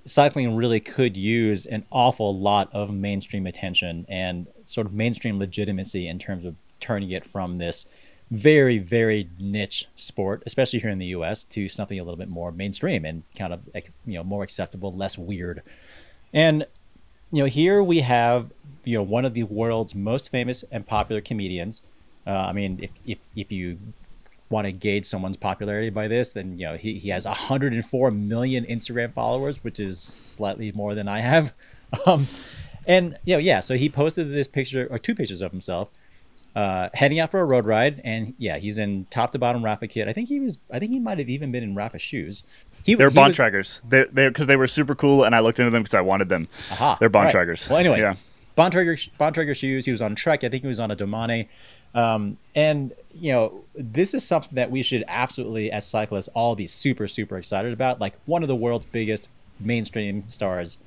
cycling 0.06 0.56
really 0.56 0.80
could 0.80 1.16
use 1.16 1.68
an 1.68 1.86
awful 1.92 2.38
lot 2.38 2.68
of 2.74 2.90
mainstream 2.90 3.46
attention 3.46 4.04
and 4.10 4.48
sort 4.66 4.88
of 4.88 4.94
mainstream 4.94 5.38
legitimacy 5.38 6.08
in 6.08 6.18
terms 6.18 6.46
of 6.46 6.56
turning 6.80 7.12
it 7.12 7.28
from 7.28 7.58
this 7.58 7.86
very 8.32 8.80
very 8.80 9.30
niche 9.40 9.86
sport, 9.96 10.42
especially 10.48 10.80
here 10.80 10.90
in 10.90 10.98
the 10.98 11.06
U.S., 11.08 11.44
to 11.44 11.70
something 11.70 12.00
a 12.00 12.04
little 12.04 12.18
bit 12.18 12.28
more 12.28 12.52
mainstream 12.52 13.06
and 13.06 13.24
kind 13.38 13.54
of 13.54 13.62
you 13.76 14.16
know 14.16 14.24
more 14.24 14.44
acceptable, 14.44 14.92
less 14.92 15.16
weird. 15.16 15.62
And 16.34 16.66
you 17.32 17.44
know, 17.44 17.48
here 17.48 17.84
we 17.84 18.00
have 18.00 18.52
you 18.84 18.98
know 18.98 19.04
one 19.04 19.26
of 19.26 19.36
the 19.36 19.44
world's 19.44 19.94
most 19.94 20.32
famous 20.32 20.64
and 20.72 20.88
popular 20.88 21.22
comedians. 21.22 21.84
Uh, 22.26 22.32
I 22.32 22.54
mean, 22.54 22.80
if, 22.82 22.90
if 23.06 23.20
if 23.36 23.52
you 23.52 23.78
want 24.50 24.66
to 24.66 24.72
gauge 24.72 25.06
someone's 25.06 25.38
popularity 25.38 25.90
by 25.90 26.08
this, 26.08 26.34
then 26.34 26.58
you 26.58 26.66
know 26.66 26.78
he, 26.78 26.98
he 27.00 27.10
has 27.10 27.26
104 27.26 28.12
million 28.12 28.66
Instagram 28.66 29.14
followers, 29.14 29.64
which 29.64 29.80
is 29.80 30.00
slightly 30.00 30.72
more 30.74 30.96
than 30.96 31.08
I 31.08 31.20
have. 31.22 31.54
Um, 32.06 32.28
and 32.86 33.18
you 33.24 33.34
know, 33.36 33.40
yeah, 33.40 33.62
so 33.62 33.76
he 33.76 33.88
posted 33.88 34.30
this 34.32 34.46
picture 34.48 34.88
or 34.92 34.98
two 35.00 35.16
pictures 35.16 35.42
of 35.42 35.52
himself 35.52 35.90
uh, 36.54 36.90
heading 36.94 37.20
out 37.20 37.32
for 37.32 37.40
a 37.40 37.46
road 37.46 37.66
ride, 37.66 38.02
and 38.04 38.34
yeah, 38.38 38.58
he's 38.58 38.78
in 38.78 39.06
top 39.10 39.32
to 39.32 39.40
bottom 39.40 39.62
Rapha 39.62 39.90
kit. 39.90 40.08
I 40.08 40.14
think 40.14 40.28
he 40.28 40.40
was. 40.40 40.58
I 40.72 40.80
think 40.80 40.92
he 40.92 41.00
might 41.00 41.18
have 41.20 41.30
even 41.30 41.52
been 41.52 41.64
in 41.64 41.76
Rapha 41.76 42.00
shoes. 42.00 42.44
He, 42.84 42.96
They're 42.96 43.10
he 43.10 43.16
Bond 43.16 43.30
was- 43.30 43.36
trackers. 43.38 43.82
They 43.88 44.06
they 44.12 44.28
because 44.28 44.48
they 44.48 44.56
were 44.56 44.68
super 44.68 44.96
cool, 44.96 45.24
and 45.24 45.34
I 45.36 45.40
looked 45.40 45.60
into 45.60 45.72
them 45.72 45.84
because 45.84 45.94
I 45.94 46.02
wanted 46.02 46.30
them. 46.30 46.48
Aha, 46.72 46.98
They're 47.00 47.10
Bond 47.10 47.26
right. 47.26 47.32
trackers. 47.32 47.70
Well, 47.70 47.80
anyway, 47.80 48.00
yeah. 48.00 48.16
Bontrager 48.58 49.10
Bontrager 49.20 49.56
shoes. 49.56 49.86
He 49.86 49.92
was 49.92 50.02
on 50.02 50.16
Trek. 50.16 50.44
I 50.44 50.50
think 50.50 50.64
he 50.64 50.68
was 50.68 50.80
on 50.80 50.90
a 50.92 50.96
Domane. 50.96 51.48
Um, 51.96 52.38
and 52.56 52.94
you 53.14 53.32
know, 53.32 53.64
this 53.76 54.14
is 54.14 54.26
something 54.26 54.56
that 54.56 54.70
we 54.70 54.84
should 54.84 55.04
absolutely, 55.08 55.72
as 55.72 55.86
cyclists, 55.86 56.30
all 56.30 56.56
be 56.56 56.68
super 56.68 57.08
super 57.08 57.38
excited 57.38 57.74
about. 57.74 58.00
Like 58.00 58.16
one 58.26 58.44
of 58.44 58.48
the 58.48 58.56
world's 58.56 58.86
biggest 58.86 59.30
mainstream 59.60 60.24
stars 60.30 60.78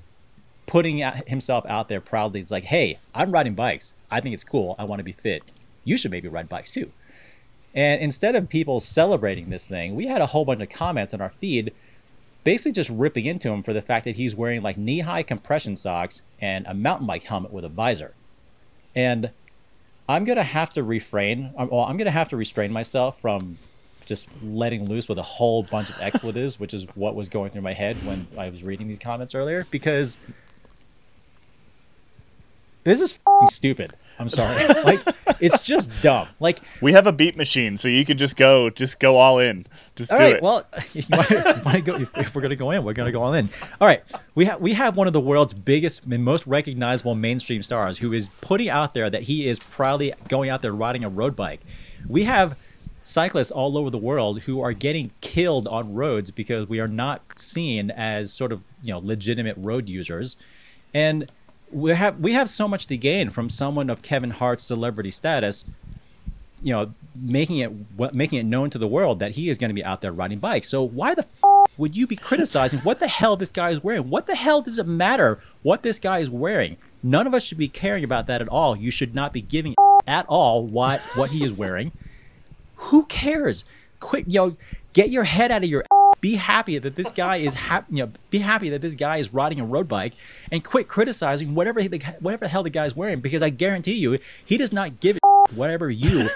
putting 0.66 0.98
himself 1.26 1.66
out 1.66 1.88
there 1.88 2.00
proudly. 2.00 2.40
It's 2.40 2.52
like, 2.52 2.64
hey, 2.64 2.98
I'm 3.12 3.32
riding 3.32 3.54
bikes. 3.54 3.92
I 4.10 4.20
think 4.20 4.34
it's 4.34 4.44
cool. 4.44 4.76
I 4.78 4.84
want 4.84 5.00
to 5.00 5.04
be 5.04 5.12
fit. 5.12 5.42
You 5.84 5.96
should 5.96 6.12
maybe 6.12 6.28
ride 6.28 6.48
bikes 6.48 6.70
too. 6.70 6.92
And 7.74 8.00
instead 8.00 8.36
of 8.36 8.48
people 8.48 8.78
celebrating 8.78 9.50
this 9.50 9.66
thing, 9.66 9.96
we 9.96 10.06
had 10.06 10.20
a 10.20 10.26
whole 10.26 10.44
bunch 10.44 10.62
of 10.62 10.68
comments 10.68 11.12
on 11.14 11.20
our 11.20 11.30
feed 11.30 11.72
basically 12.44 12.72
just 12.72 12.90
ripping 12.90 13.26
into 13.26 13.50
him 13.50 13.62
for 13.62 13.72
the 13.72 13.82
fact 13.82 14.04
that 14.04 14.16
he's 14.16 14.34
wearing 14.34 14.62
like 14.62 14.76
knee 14.76 15.00
high 15.00 15.22
compression 15.22 15.76
socks 15.76 16.22
and 16.40 16.66
a 16.66 16.74
mountain 16.74 17.06
bike 17.06 17.24
helmet 17.24 17.52
with 17.52 17.64
a 17.64 17.68
visor. 17.68 18.14
And 18.94 19.30
I'm 20.11 20.25
gonna 20.25 20.42
have 20.42 20.70
to 20.70 20.83
refrain. 20.83 21.53
um, 21.57 21.68
Well, 21.70 21.85
I'm 21.85 21.96
gonna 21.96 22.11
have 22.11 22.29
to 22.31 22.37
restrain 22.37 22.73
myself 22.73 23.20
from 23.20 23.57
just 24.07 24.27
letting 24.42 24.88
loose 24.88 25.09
with 25.09 25.18
a 25.18 25.23
whole 25.23 25.62
bunch 25.62 25.88
of 25.88 26.01
expletives, 26.01 26.59
which 26.59 26.75
is 26.75 26.85
what 26.96 27.14
was 27.14 27.29
going 27.29 27.51
through 27.51 27.62
my 27.62 27.73
head 27.73 27.96
when 28.05 28.27
I 28.37 28.49
was 28.49 28.64
reading 28.64 28.88
these 28.88 28.99
comments 28.99 29.37
earlier, 29.37 29.68
because 29.70 30.18
this 32.83 33.01
is 33.01 33.12
stupid. 33.46 33.94
I'm 34.18 34.29
sorry. 34.29 34.66
like, 34.85 35.00
it's 35.40 35.61
just 35.61 35.90
dumb. 36.03 36.29
Like, 36.40 36.61
We 36.81 36.92
have 36.92 37.07
a 37.07 37.12
beat 37.12 37.37
machine, 37.37 37.76
so 37.76 37.88
you 37.88 38.05
can 38.05 38.18
just 38.18 38.37
go, 38.37 38.68
just 38.70 39.00
go 39.00 39.16
all 39.16 39.38
in, 39.38 39.66
just 39.96 40.12
all 40.12 40.18
do 40.18 40.24
right. 40.24 40.37
it. 40.37 40.42
Well, 40.42 40.66
if, 40.76 40.94
you 40.94 41.03
if, 41.11 41.74
you 41.74 41.81
go, 41.81 41.94
if, 41.96 42.16
if 42.18 42.35
we're 42.35 42.42
gonna 42.42 42.57
go 42.57 42.70
in, 42.70 42.85
we're 42.85 42.92
gonna 42.92 43.12
go 43.12 43.22
all 43.22 43.33
in. 43.33 43.48
All 43.81 43.88
right. 43.88 44.03
We 44.35 44.44
have 44.44 44.61
we 44.61 44.74
have 44.74 44.96
one 44.96 45.07
of 45.07 45.12
the 45.12 45.20
world's 45.20 45.55
biggest 45.55 46.05
and 46.05 46.24
most 46.24 46.46
recognizable 46.46 47.14
mainstream 47.14 47.62
stars 47.62 47.98
who 47.98 48.12
is 48.12 48.29
putting 48.40 48.68
out 48.68 48.94
there 48.94 49.09
that 49.09 49.22
he 49.22 49.48
is 49.48 49.59
proudly 49.59 50.12
going 50.29 50.50
out 50.50 50.62
there 50.62 50.72
riding 50.72 51.05
a 51.05 51.09
road 51.09 51.35
bike. 51.35 51.61
We 52.09 52.24
have 52.24 52.57
cyclists 53.03 53.50
all 53.50 53.79
over 53.79 53.90
the 53.90 53.98
world 53.98 54.40
who 54.42 54.61
are 54.61 54.72
getting 54.72 55.11
killed 55.20 55.66
on 55.66 55.94
roads 55.94 56.31
because 56.31 56.68
we 56.68 56.81
are 56.81 56.88
not 56.88 57.22
seen 57.38 57.90
as 57.90 58.33
sort 58.33 58.53
of 58.53 58.62
you 58.83 58.92
know 58.92 58.98
legitimate 58.98 59.57
road 59.59 59.88
users, 59.88 60.37
and 60.92 61.31
we 61.72 61.92
have 61.92 62.18
we 62.20 62.33
have 62.33 62.48
so 62.48 62.66
much 62.66 62.87
to 62.87 62.96
gain 62.96 63.30
from 63.30 63.48
someone 63.48 63.90
of 63.90 64.02
Kevin 64.02 64.30
Hart's 64.30 64.64
celebrity 64.64 65.11
status 65.11 65.64
you 66.62 66.72
know 66.72 66.92
making 67.14 67.59
it 67.59 67.68
what 67.96 68.14
making 68.14 68.38
it 68.38 68.44
known 68.44 68.70
to 68.70 68.78
the 68.78 68.87
world 68.87 69.18
that 69.20 69.33
he 69.33 69.48
is 69.48 69.59
going 69.59 69.70
to 69.70 69.74
be 69.74 69.85
out 69.85 70.00
there 70.00 70.12
riding 70.12 70.38
bikes. 70.38 70.68
So 70.68 70.83
why 70.83 71.14
the 71.14 71.24
f- 71.42 71.70
would 71.78 71.96
you 71.96 72.06
be 72.06 72.16
criticizing 72.16 72.80
what 72.80 72.98
the 72.98 73.09
hell 73.09 73.37
this 73.37 73.50
guy 73.50 73.70
is 73.70 73.83
wearing? 73.83 74.11
What 74.11 74.26
the 74.26 74.35
hell 74.35 74.62
does 74.62 74.78
it 74.78 74.87
matter 74.87 75.40
what 75.62 75.83
this 75.83 75.98
guy 75.98 76.18
is 76.18 76.30
wearing? 76.30 76.76
None 77.02 77.26
of 77.26 77.35
us 77.35 77.44
should 77.44 77.59
be 77.59 77.68
caring 77.68 78.04
about 78.04 78.26
that 78.26 78.42
at 78.42 78.48
all. 78.48 78.76
You 78.76 78.90
should 78.90 79.14
not 79.14 79.33
be 79.33 79.40
giving 79.40 79.74
at 80.06 80.26
all 80.26 80.66
what 80.66 81.00
what 81.14 81.30
he 81.30 81.44
is 81.44 81.52
wearing. 81.52 81.92
Who 82.76 83.04
cares? 83.06 83.64
Quick, 83.98 84.24
yo, 84.28 84.48
know, 84.48 84.56
get 84.92 85.11
your 85.11 85.24
head 85.24 85.50
out 85.50 85.62
of 85.62 85.68
your. 85.68 85.85
Be 86.20 86.35
happy 86.35 86.78
that 86.78 86.94
this 86.94 87.11
guy 87.11 87.37
is 87.37 87.54
happy. 87.54 87.96
You 87.96 88.04
know, 88.04 88.12
be 88.30 88.38
happy 88.38 88.68
that 88.70 88.83
this 88.83 88.94
guy 88.94 89.16
is 89.16 89.33
riding 89.33 89.61
a 89.61 89.64
road 89.64 89.88
bike, 89.88 90.14
and 90.52 90.62
quit 90.62 90.88
criticizing 90.88 91.54
whatever 91.54 91.83
the 91.83 91.98
whatever 92.20 92.44
the 92.44 92.48
hell 92.48 92.62
the 92.62 92.70
guy's 92.70 92.94
wearing. 92.94 93.20
Because 93.20 93.42
I 93.42 93.50
guarantee 93.50 93.94
you, 93.94 94.18
he 94.44 94.56
does 94.56 94.72
not 94.72 95.00
give 95.00 95.16
a 95.16 95.52
whatever 95.54 95.90
you 95.90 96.28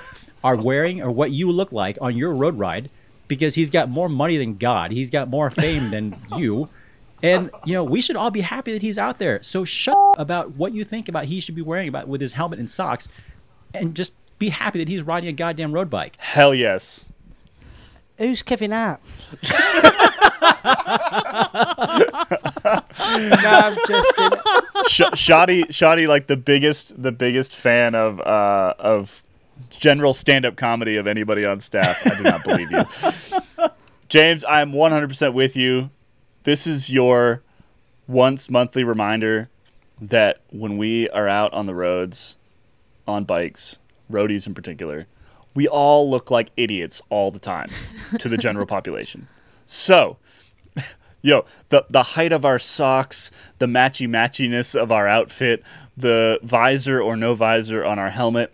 are 0.43 0.57
wearing 0.57 1.03
or 1.03 1.11
what 1.11 1.31
you 1.31 1.51
look 1.51 1.73
like 1.73 1.99
on 2.01 2.17
your 2.17 2.35
road 2.35 2.59
ride 2.59 2.91
because 3.29 3.55
he's 3.55 3.71
got 3.71 3.89
more 3.89 4.09
money 4.09 4.37
than 4.37 4.57
God. 4.57 4.91
He's 4.91 5.11
got 5.11 5.29
more 5.29 5.51
fame 5.51 5.91
than 5.91 6.17
you. 6.37 6.69
And 7.23 7.51
you 7.65 7.73
know, 7.73 7.85
we 7.85 8.03
should 8.03 8.17
all 8.17 8.31
be 8.31 8.43
happy 8.43 8.73
that 8.73 8.83
he's 8.83 8.99
out 8.99 9.19
there. 9.19 9.43
So 9.43 9.65
shut 9.65 9.97
about 10.19 10.53
what 10.53 10.73
you 10.73 10.85
think 10.85 11.09
about 11.09 11.25
he 11.25 11.41
should 11.41 11.55
be 11.55 11.63
wearing 11.63 11.89
about 11.89 12.09
with 12.09 12.21
his 12.21 12.33
helmet 12.33 12.59
and 12.59 12.71
socks 12.71 13.09
and 13.73 13.95
just 13.95 14.13
be 14.39 14.51
happy 14.51 14.79
that 14.79 14.89
he's 14.89 15.03
riding 15.03 15.29
a 15.29 15.33
goddamn 15.33 15.73
road 15.73 15.89
bike. 15.91 16.17
Hell 16.19 16.55
yes. 16.55 17.07
Who's 18.19 18.43
Kevin 18.43 18.71
Hart? 18.71 19.01
I'm 22.97 23.77
just 23.87 24.17
kidding. 24.17 24.39
Sh- 24.89 25.03
Shoddy, 25.19 25.65
Shoddy, 25.71 26.07
like 26.07 26.27
the 26.27 26.37
biggest, 26.37 27.01
the 27.01 27.13
biggest 27.13 27.57
fan 27.57 27.95
of 27.95 28.21
uh, 28.21 28.75
of 28.79 29.23
general 29.71 30.13
stand-up 30.13 30.57
comedy 30.57 30.97
of 30.97 31.07
anybody 31.07 31.45
on 31.45 31.61
staff. 31.61 32.07
I 32.07 32.17
do 32.17 32.23
not 32.25 32.45
believe 32.45 32.71
you, 32.71 32.83
James. 34.09 34.45
I 34.45 34.61
am 34.61 34.73
100% 34.73 35.33
with 35.35 35.57
you. 35.57 35.91
This 36.43 36.67
is 36.67 36.93
your 36.93 37.43
once 38.07 38.51
monthly 38.51 38.85
reminder 38.85 39.49
that 40.01 40.41
when 40.51 40.77
we 40.77 41.09
are 41.11 41.29
out 41.29 41.53
on 41.53 41.67
the 41.67 41.75
roads, 41.75 42.37
on 43.07 43.25
bikes, 43.25 43.79
roadies 44.11 44.47
in 44.47 44.55
particular, 44.55 45.07
we 45.55 45.69
all 45.69 46.11
look 46.11 46.31
like 46.31 46.51
idiots 46.57 47.01
all 47.11 47.31
the 47.31 47.39
time 47.39 47.71
to 48.19 48.29
the 48.29 48.39
general 48.39 48.67
population. 48.77 49.29
So, 49.67 50.19
yo, 51.23 51.45
the 51.69 51.87
the 51.89 52.03
height 52.03 52.33
of 52.33 52.45
our 52.45 52.59
socks, 52.59 53.31
the 53.59 53.67
matchy 53.67 54.09
matchiness 54.09 54.75
of 54.75 54.93
our 54.93 55.07
outfit, 55.07 55.63
the 55.97 56.39
visor 56.43 57.01
or 57.01 57.17
no 57.17 57.35
visor 57.35 57.85
on 57.85 57.99
our 57.99 58.11
helmet, 58.11 58.53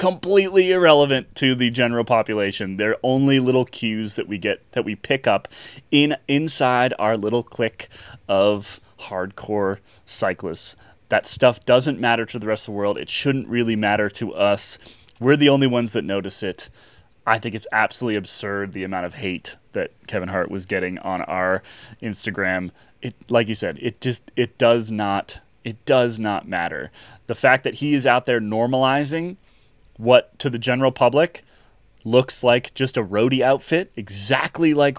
completely 0.00 0.72
irrelevant 0.72 1.34
to 1.34 1.54
the 1.54 1.70
general 1.70 2.04
population. 2.04 2.78
They're 2.78 2.96
only 3.02 3.38
little 3.38 3.66
cues 3.66 4.14
that 4.14 4.26
we 4.26 4.38
get 4.38 4.60
that 4.72 4.84
we 4.84 4.94
pick 4.94 5.26
up 5.26 5.46
in 5.90 6.16
inside 6.26 6.94
our 6.98 7.18
little 7.18 7.42
clique 7.42 7.88
of 8.26 8.80
hardcore 9.00 9.78
cyclists. 10.06 10.74
That 11.10 11.26
stuff 11.26 11.66
doesn't 11.66 12.00
matter 12.00 12.24
to 12.24 12.38
the 12.38 12.46
rest 12.46 12.66
of 12.66 12.72
the 12.72 12.78
world. 12.78 12.96
It 12.96 13.10
shouldn't 13.10 13.48
really 13.48 13.76
matter 13.76 14.08
to 14.10 14.32
us. 14.32 14.78
We're 15.20 15.36
the 15.36 15.50
only 15.50 15.66
ones 15.66 15.92
that 15.92 16.04
notice 16.04 16.42
it. 16.42 16.70
I 17.26 17.38
think 17.38 17.54
it's 17.54 17.66
absolutely 17.70 18.16
absurd 18.16 18.72
the 18.72 18.82
amount 18.82 19.06
of 19.06 19.14
hate 19.14 19.56
that 19.72 19.92
Kevin 20.06 20.30
Hart 20.30 20.50
was 20.50 20.66
getting 20.66 20.98
on 20.98 21.22
our 21.22 21.62
Instagram. 22.02 22.70
It 23.02 23.14
like 23.30 23.46
you 23.46 23.54
said, 23.54 23.78
it 23.80 24.00
just 24.00 24.32
it 24.34 24.58
does 24.58 24.90
not 24.90 25.40
it 25.62 25.84
does 25.84 26.18
not 26.18 26.48
matter. 26.48 26.90
The 27.26 27.34
fact 27.34 27.64
that 27.64 27.74
he 27.74 27.94
is 27.94 28.06
out 28.06 28.26
there 28.26 28.40
normalizing 28.40 29.36
what 29.96 30.36
to 30.38 30.48
the 30.48 30.58
general 30.58 30.90
public 30.90 31.44
looks 32.04 32.42
like 32.42 32.72
just 32.74 32.96
a 32.96 33.04
roadie 33.04 33.42
outfit, 33.42 33.92
exactly 33.96 34.72
like 34.74 34.98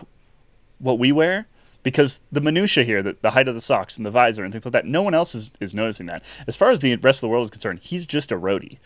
what 0.78 1.00
we 1.00 1.12
wear. 1.12 1.48
Because 1.84 2.22
the 2.32 2.42
minutia 2.42 2.84
here, 2.84 3.02
the, 3.02 3.18
the 3.24 3.32
height 3.32 3.48
of 3.48 3.56
the 3.56 3.62
socks 3.62 3.98
and 3.98 4.06
the 4.06 4.12
visor 4.12 4.44
and 4.44 4.54
things 4.54 4.64
like 4.66 4.74
that, 4.74 4.86
no 4.86 5.02
one 5.02 5.16
else 5.16 5.34
is, 5.34 5.50
is 5.60 5.74
noticing 5.74 6.06
that. 6.06 6.24
As 6.46 6.56
far 6.56 6.70
as 6.70 6.80
the 6.80 6.96
rest 6.98 7.18
of 7.18 7.22
the 7.22 7.28
world 7.30 7.46
is 7.46 7.50
concerned, 7.50 7.80
he's 7.80 8.06
just 8.06 8.32
a 8.32 8.38
roadie, 8.38 8.78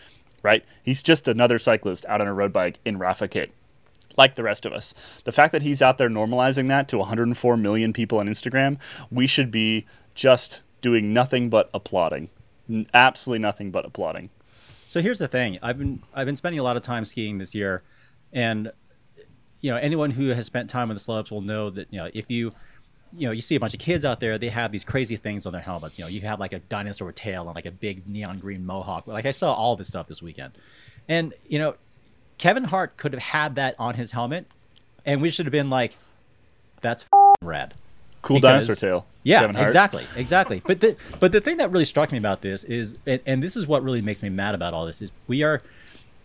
right? 0.46 0.64
He's 0.84 1.04
just 1.04 1.28
another 1.28 1.58
cyclist 1.58 2.06
out 2.06 2.22
on 2.22 2.28
a 2.28 2.34
road 2.34 2.54
bike 2.54 2.80
in 2.86 2.98
Rapha 3.00 3.50
like 4.18 4.36
the 4.36 4.44
rest 4.44 4.66
of 4.66 4.72
us. 4.72 4.94
The 5.26 5.32
fact 5.32 5.52
that 5.52 5.62
he's 5.62 5.82
out 5.82 5.98
there 5.98 6.10
normalizing 6.10 6.70
that 6.70 6.88
to 6.90 7.00
104 7.00 7.58
million 7.58 7.92
people 7.92 8.20
on 8.20 8.28
Instagram, 8.28 8.80
we 9.12 9.28
should 9.28 9.52
be 9.52 9.86
just 10.14 10.64
doing 10.82 11.12
nothing 11.12 11.50
but 11.50 11.70
applauding. 11.74 12.30
Absolutely 12.94 13.40
nothing 13.42 13.72
but 13.72 13.86
applauding. 13.86 14.30
So 14.88 15.02
here's 15.02 15.20
the 15.20 15.28
thing. 15.28 15.60
I've 15.62 15.78
been 15.78 16.02
I've 16.14 16.28
been 16.28 16.36
spending 16.36 16.60
a 16.60 16.64
lot 16.64 16.78
of 16.78 16.84
time 16.84 17.06
skiing 17.06 17.40
this 17.40 17.54
year, 17.56 17.84
and 18.32 18.72
you 19.62 19.72
know 19.72 19.78
anyone 19.78 20.12
who 20.12 20.30
has 20.30 20.46
spent 20.46 20.70
time 20.70 20.90
on 20.90 20.96
the 20.96 21.00
slopes 21.00 21.32
will 21.32 21.42
know 21.42 21.70
that 21.72 21.92
you 21.92 22.00
know 22.00 22.10
if 22.14 22.30
you 22.30 22.54
you 23.18 23.28
know 23.28 23.32
you 23.32 23.42
see 23.42 23.56
a 23.56 23.60
bunch 23.60 23.74
of 23.74 23.80
kids 23.80 24.06
out 24.06 24.20
there, 24.20 24.38
they 24.38 24.50
have 24.50 24.72
these 24.72 24.84
crazy 24.84 25.16
things 25.16 25.46
on 25.46 25.54
their 25.54 25.62
helmets. 25.62 25.98
You 25.98 26.06
know 26.06 26.10
you 26.10 26.22
have 26.22 26.40
like 26.40 26.54
a 26.54 26.60
dinosaur 26.60 27.12
tail 27.12 27.46
and 27.48 27.56
like 27.56 27.66
a 27.66 27.72
big 27.72 28.08
neon 28.08 28.40
green 28.40 28.66
mohawk. 28.66 29.08
Like 29.08 29.26
I 29.26 29.32
saw 29.32 29.54
all 29.54 29.76
this 29.76 29.88
stuff 29.88 30.08
this 30.08 30.22
weekend, 30.22 30.54
and 31.08 31.34
you 31.50 31.60
know 31.60 31.76
Kevin 32.38 32.64
Hart 32.66 32.98
could 32.98 33.14
have 33.14 33.22
had 33.22 33.56
that 33.56 33.76
on 33.80 33.96
his 33.96 34.12
helmet, 34.12 34.46
and 35.06 35.22
we 35.22 35.30
should 35.30 35.46
have 35.46 35.52
been 35.54 35.70
like, 35.70 35.96
that's 36.82 37.04
f***ing 37.04 37.48
rad. 37.48 37.74
Cool 38.22 38.38
Because- 38.38 38.66
dinosaur 38.68 38.76
tail. 38.76 39.06
Yeah, 39.24 39.40
Kevin 39.42 39.56
Hart. 39.56 39.68
exactly, 39.68 40.04
exactly. 40.16 40.62
But 40.66 40.82
the 40.82 40.96
but 41.20 41.32
the 41.32 41.42
thing 41.42 41.58
that 41.58 41.72
really 41.72 41.86
struck 41.86 42.12
me 42.12 42.18
about 42.18 42.42
this 42.42 42.64
is, 42.64 42.96
and, 43.08 43.20
and 43.26 43.42
this 43.42 43.56
is 43.56 43.66
what 43.68 43.84
really 43.84 44.02
makes 44.02 44.22
me 44.22 44.30
mad 44.30 44.54
about 44.54 44.74
all 44.74 44.86
this 44.86 45.02
is 45.02 45.12
we 45.28 45.42
are 45.44 45.62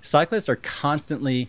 cyclists 0.03 0.48
are 0.48 0.57
constantly 0.57 1.48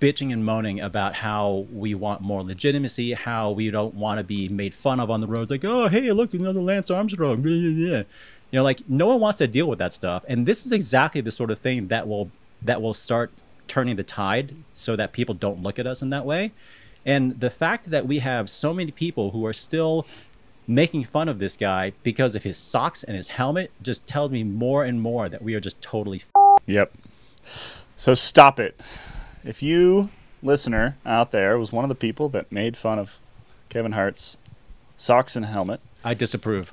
bitching 0.00 0.32
and 0.32 0.44
moaning 0.44 0.80
about 0.80 1.14
how 1.14 1.66
we 1.72 1.94
want 1.94 2.22
more 2.22 2.42
legitimacy, 2.42 3.12
how 3.12 3.50
we 3.50 3.70
don't 3.70 3.94
want 3.94 4.18
to 4.18 4.24
be 4.24 4.48
made 4.48 4.74
fun 4.74 4.98
of 4.98 5.10
on 5.10 5.20
the 5.20 5.26
roads, 5.26 5.50
like 5.50 5.64
oh 5.64 5.88
hey 5.88 6.10
look 6.12 6.34
another 6.34 6.60
Lance 6.60 6.90
Armstrong, 6.90 7.44
you 7.46 8.04
know 8.52 8.62
like 8.62 8.88
no 8.88 9.06
one 9.06 9.20
wants 9.20 9.38
to 9.38 9.46
deal 9.46 9.68
with 9.68 9.78
that 9.78 9.92
stuff, 9.92 10.24
and 10.28 10.46
this 10.46 10.66
is 10.66 10.72
exactly 10.72 11.20
the 11.20 11.30
sort 11.30 11.50
of 11.50 11.58
thing 11.58 11.88
that 11.88 12.08
will 12.08 12.30
that 12.62 12.82
will 12.82 12.94
start 12.94 13.30
turning 13.68 13.96
the 13.96 14.02
tide 14.02 14.54
so 14.72 14.96
that 14.96 15.12
people 15.12 15.34
don't 15.34 15.62
look 15.62 15.78
at 15.78 15.86
us 15.86 16.02
in 16.02 16.10
that 16.10 16.24
way. 16.26 16.52
And 17.06 17.38
the 17.40 17.50
fact 17.50 17.90
that 17.90 18.06
we 18.06 18.18
have 18.18 18.50
so 18.50 18.74
many 18.74 18.90
people 18.90 19.30
who 19.30 19.46
are 19.46 19.52
still 19.52 20.06
making 20.66 21.04
fun 21.04 21.28
of 21.28 21.38
this 21.38 21.56
guy 21.56 21.92
because 22.02 22.34
of 22.34 22.42
his 22.42 22.56
socks 22.56 23.02
and 23.02 23.16
his 23.16 23.28
helmet 23.28 23.70
just 23.82 24.06
tells 24.06 24.30
me 24.30 24.44
more 24.44 24.84
and 24.84 25.00
more 25.00 25.28
that 25.28 25.42
we 25.42 25.54
are 25.54 25.60
just 25.60 25.80
totally 25.80 26.18
f- 26.18 26.60
Yep. 26.66 26.92
So 27.96 28.14
stop 28.14 28.60
it. 28.60 28.78
If 29.44 29.62
you, 29.62 30.10
listener 30.42 30.96
out 31.06 31.30
there, 31.30 31.58
was 31.58 31.72
one 31.72 31.84
of 31.84 31.88
the 31.88 31.94
people 31.94 32.28
that 32.30 32.52
made 32.52 32.76
fun 32.76 32.98
of 32.98 33.18
Kevin 33.68 33.92
Hart's 33.92 34.36
socks 34.96 35.34
and 35.36 35.46
helmet, 35.46 35.80
I 36.04 36.14
disapprove. 36.14 36.72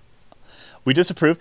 we 0.83 0.93
disapprove. 0.93 1.37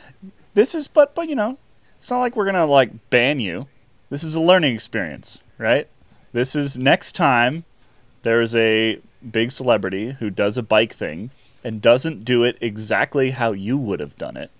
This 0.54 0.74
is, 0.74 0.86
but, 0.86 1.14
but 1.14 1.28
you 1.28 1.34
know, 1.34 1.58
it's 1.96 2.10
not 2.10 2.20
like 2.20 2.36
we're 2.36 2.46
gonna 2.46 2.66
like 2.66 3.10
ban 3.10 3.40
you. 3.40 3.66
This 4.08 4.22
is 4.22 4.34
a 4.34 4.40
learning 4.40 4.74
experience, 4.74 5.42
right? 5.58 5.88
This 6.32 6.54
is 6.54 6.78
next 6.78 7.12
time 7.12 7.64
there's 8.22 8.54
a 8.54 9.00
big 9.28 9.50
celebrity 9.50 10.12
who 10.12 10.30
does 10.30 10.56
a 10.56 10.62
bike 10.62 10.92
thing 10.92 11.30
and 11.64 11.82
doesn't 11.82 12.24
do 12.24 12.44
it 12.44 12.56
exactly 12.60 13.30
how 13.30 13.52
you 13.52 13.76
would 13.76 13.98
have 13.98 14.16
done 14.16 14.36
it. 14.36 14.50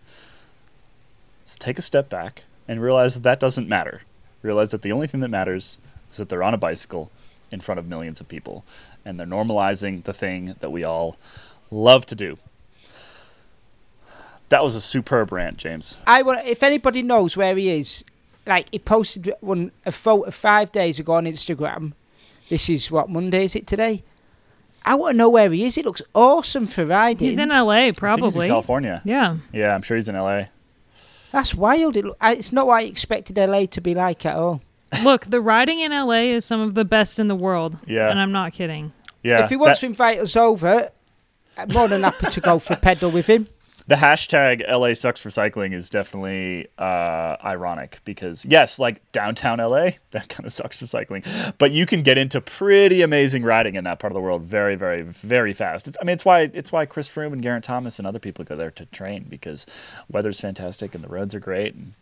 Let's 1.43 1.57
take 1.57 1.79
a 1.79 1.83
step 1.83 2.09
back 2.09 2.43
and 2.67 2.83
realize 2.83 3.15
that 3.15 3.23
that 3.23 3.41
doesn't 3.41 3.69
matter. 3.69 4.03
Realize 4.43 4.73
that 4.73 4.83
the 4.83 4.93
only 4.93 5.07
thing 5.07 5.21
that 5.21 5.29
matters 5.29 5.79
is 6.17 6.19
that 6.19 6.29
they're 6.31 6.43
on 6.43 6.55
a 6.55 6.59
bicycle 6.59 7.11
in 7.53 7.61
front 7.61 7.79
of 7.79 7.87
millions 7.87 8.21
of 8.21 8.29
people 8.29 8.65
and 9.05 9.21
they're 9.21 9.27
normalizing 9.27 10.03
the 10.05 10.13
thing 10.13 10.57
that 10.61 10.71
we 10.71 10.83
all 10.83 11.17
love 11.71 12.07
to 12.07 12.15
do. 12.15 12.39
That 14.49 14.65
was 14.65 14.75
a 14.75 14.81
superb 14.81 15.33
rant, 15.33 15.59
James. 15.59 15.99
I 16.07 16.23
want. 16.23 16.47
If 16.47 16.63
anybody 16.63 17.03
knows 17.03 17.37
where 17.37 17.57
he 17.57 17.69
is, 17.71 18.05
like 18.47 18.69
he 18.71 18.79
posted 18.79 19.33
one 19.41 19.73
a 19.85 19.93
photo 19.93 20.31
five 20.31 20.71
days 20.73 20.99
ago 20.99 21.15
on 21.15 21.25
Instagram. 21.27 21.93
This 22.49 22.69
is 22.69 22.91
what 22.91 23.11
Monday 23.11 23.45
is 23.45 23.57
it 23.57 23.67
today? 23.67 24.05
I 24.85 24.95
want 24.95 25.15
to 25.15 25.17
know 25.17 25.29
where 25.31 25.51
he 25.51 25.65
is. 25.65 25.77
It 25.77 25.85
looks 25.85 26.03
awesome 26.15 26.69
for 26.69 26.87
riding. 26.87 27.29
He's 27.29 27.39
in 27.39 27.49
LA, 27.49 27.57
I 27.57 27.91
think 27.91 27.97
he's 27.97 27.97
in 27.97 28.01
probably. 28.01 28.47
California. 28.47 29.03
Yeah. 29.05 29.39
Yeah, 29.53 29.75
I'm 29.75 29.83
sure 29.83 29.97
he's 29.97 30.09
in 30.09 30.15
LA. 30.15 30.45
That's 31.33 31.53
wild. 31.55 31.97
it 31.97 32.05
look 32.05 32.17
it's 32.23 32.53
not 32.53 32.69
what 32.69 32.77
I 32.77 32.83
expected 32.83 33.37
LA 33.37 33.67
to 33.67 33.81
be 33.81 33.95
like 33.95 34.25
at 34.25 34.37
all. 34.37 34.63
Look, 35.05 35.27
the 35.27 35.41
riding 35.41 35.81
in 35.81 35.93
LA 35.93 36.33
is 36.35 36.45
some 36.45 36.61
of 36.61 36.75
the 36.75 36.85
best 36.85 37.19
in 37.19 37.29
the 37.29 37.37
world. 37.37 37.79
Yeah. 37.87 38.11
And 38.11 38.21
I'm 38.21 38.33
not 38.33 38.53
kidding. 38.53 38.93
Yeah. 39.23 39.45
if 39.45 39.51
he 39.51 39.57
wants 39.57 39.81
that- 39.81 39.87
to 39.87 39.91
invite 39.91 40.19
us 40.19 40.37
over, 40.37 40.91
I'm 41.59 41.69
more 41.73 41.89
than 41.89 42.03
happy 42.03 42.27
to 42.31 42.41
go 42.41 42.59
for 42.59 42.75
a 42.75 42.77
pedal 42.77 43.11
with 43.11 43.27
him. 43.27 43.47
the 43.89 43.95
hashtag 43.95 44.69
LA 44.69 44.95
sucks 44.95 45.21
for 45.23 45.31
cycling 45.31 45.73
is 45.73 45.89
definitely 45.89 46.67
uh, 46.77 47.37
ironic 47.45 48.01
because 48.05 48.45
yes, 48.45 48.79
like 48.79 49.01
downtown 49.13 49.59
LA, 49.59 49.91
that 50.11 50.29
kind 50.29 50.45
of 50.45 50.53
sucks 50.53 50.81
for 50.81 50.87
cycling, 50.87 51.23
but 51.59 51.71
you 51.71 51.87
can 51.87 52.03
get 52.03 52.19
into 52.19 52.41
pretty 52.41 53.03
amazing 53.03 53.43
riding 53.45 53.77
in 53.77 53.85
that 53.85 53.99
part 53.99 54.11
of 54.11 54.15
the 54.15 54.21
world 54.21 54.43
very, 54.43 54.75
very, 54.75 55.03
very 55.03 55.53
fast. 55.53 55.87
It's, 55.87 55.97
I 56.01 56.05
mean, 56.05 56.15
it's 56.15 56.25
why 56.25 56.51
it's 56.53 56.73
why 56.73 56.85
Chris 56.85 57.09
Froome 57.09 57.33
and 57.33 57.43
Geraint 57.43 57.65
Thomas 57.65 57.99
and 57.99 58.07
other 58.09 58.19
people 58.19 58.45
go 58.45 58.57
there 58.57 58.73
to 58.73 58.87
train 58.87 59.27
because 59.29 59.67
weather's 60.11 60.41
fantastic 60.41 60.95
and 60.95 61.05
the 61.05 61.09
roads 61.09 61.35
are 61.35 61.41
great. 61.41 61.75
And 61.75 61.95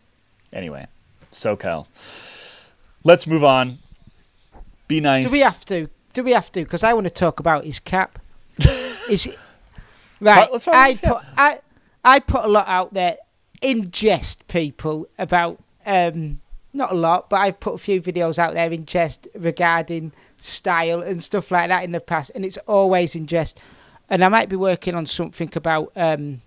anyway, 0.51 0.87
SoCal. 1.31 1.87
Let's 3.05 3.27
move 3.27 3.43
on. 3.43 3.77
Be 4.87 4.99
nice. 4.99 5.27
Do 5.27 5.31
we 5.31 5.41
have 5.41 5.63
to? 5.65 5.87
Do 6.13 6.23
we 6.23 6.31
have 6.31 6.51
to? 6.53 6.63
Because 6.63 6.83
I 6.83 6.93
want 6.93 7.05
to 7.05 7.13
talk 7.13 7.39
about 7.39 7.63
his 7.63 7.79
cap. 7.79 8.17
is 9.09 9.37
right? 10.19 10.51
Let's 10.51 10.67
I 10.67 10.95
cap. 10.95 11.13
put 11.13 11.23
I 11.37 11.59
I 12.03 12.19
put 12.19 12.43
a 12.45 12.47
lot 12.47 12.67
out 12.67 12.95
there 12.95 13.17
in 13.61 13.91
jest, 13.91 14.47
people 14.47 15.07
about 15.19 15.59
um 15.85 16.41
not 16.73 16.91
a 16.91 16.95
lot, 16.95 17.29
but 17.29 17.37
I've 17.37 17.59
put 17.59 17.75
a 17.75 17.77
few 17.77 18.01
videos 18.01 18.39
out 18.39 18.55
there 18.55 18.71
in 18.71 18.87
jest 18.87 19.27
regarding 19.35 20.11
style 20.37 21.01
and 21.01 21.21
stuff 21.21 21.51
like 21.51 21.69
that 21.69 21.83
in 21.83 21.91
the 21.91 22.01
past, 22.01 22.31
and 22.33 22.43
it's 22.43 22.57
always 22.65 23.13
in 23.13 23.27
jest. 23.27 23.61
And 24.09 24.23
I 24.23 24.29
might 24.29 24.49
be 24.49 24.55
working 24.55 24.95
on 24.95 25.05
something 25.05 25.51
about 25.55 25.91
um 25.95 26.41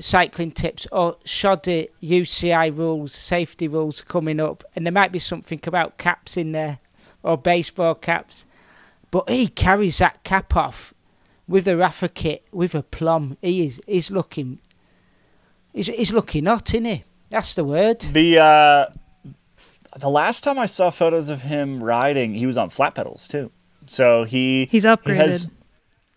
cycling 0.00 0.52
tips 0.52 0.86
or 0.92 1.16
shoddy 1.24 1.88
UCI 2.02 2.76
rules, 2.76 3.12
safety 3.12 3.68
rules 3.68 4.00
coming 4.02 4.40
up, 4.40 4.64
and 4.74 4.86
there 4.86 4.92
might 4.92 5.12
be 5.12 5.18
something 5.18 5.60
about 5.66 5.98
caps 5.98 6.36
in 6.36 6.52
there 6.52 6.78
or 7.22 7.36
baseball 7.38 7.94
caps. 7.94 8.46
But 9.10 9.28
he 9.30 9.48
carries 9.48 9.98
that 9.98 10.22
cap 10.24 10.54
off 10.56 10.92
with 11.46 11.66
a 11.66 11.72
Rapha 11.72 12.12
kit 12.12 12.44
with 12.52 12.74
a 12.74 12.82
plum. 12.82 13.36
He 13.40 13.64
is 13.66 13.80
he's 13.86 14.10
looking 14.10 14.58
he's 15.72 15.86
he's 15.86 16.12
looking 16.12 16.44
hot, 16.46 16.68
isn't 16.74 16.84
he? 16.84 17.04
That's 17.30 17.54
the 17.54 17.64
word. 17.64 18.00
The 18.00 18.38
uh, 18.38 18.86
the 19.98 20.08
last 20.10 20.44
time 20.44 20.58
I 20.58 20.66
saw 20.66 20.90
photos 20.90 21.28
of 21.30 21.42
him 21.42 21.82
riding, 21.82 22.34
he 22.34 22.46
was 22.46 22.56
on 22.58 22.68
flat 22.68 22.94
pedals 22.94 23.26
too. 23.28 23.50
So 23.86 24.24
he 24.24 24.68
He's 24.70 24.82
he 24.82 24.88
upgraded. 24.88 25.16
has- 25.16 25.50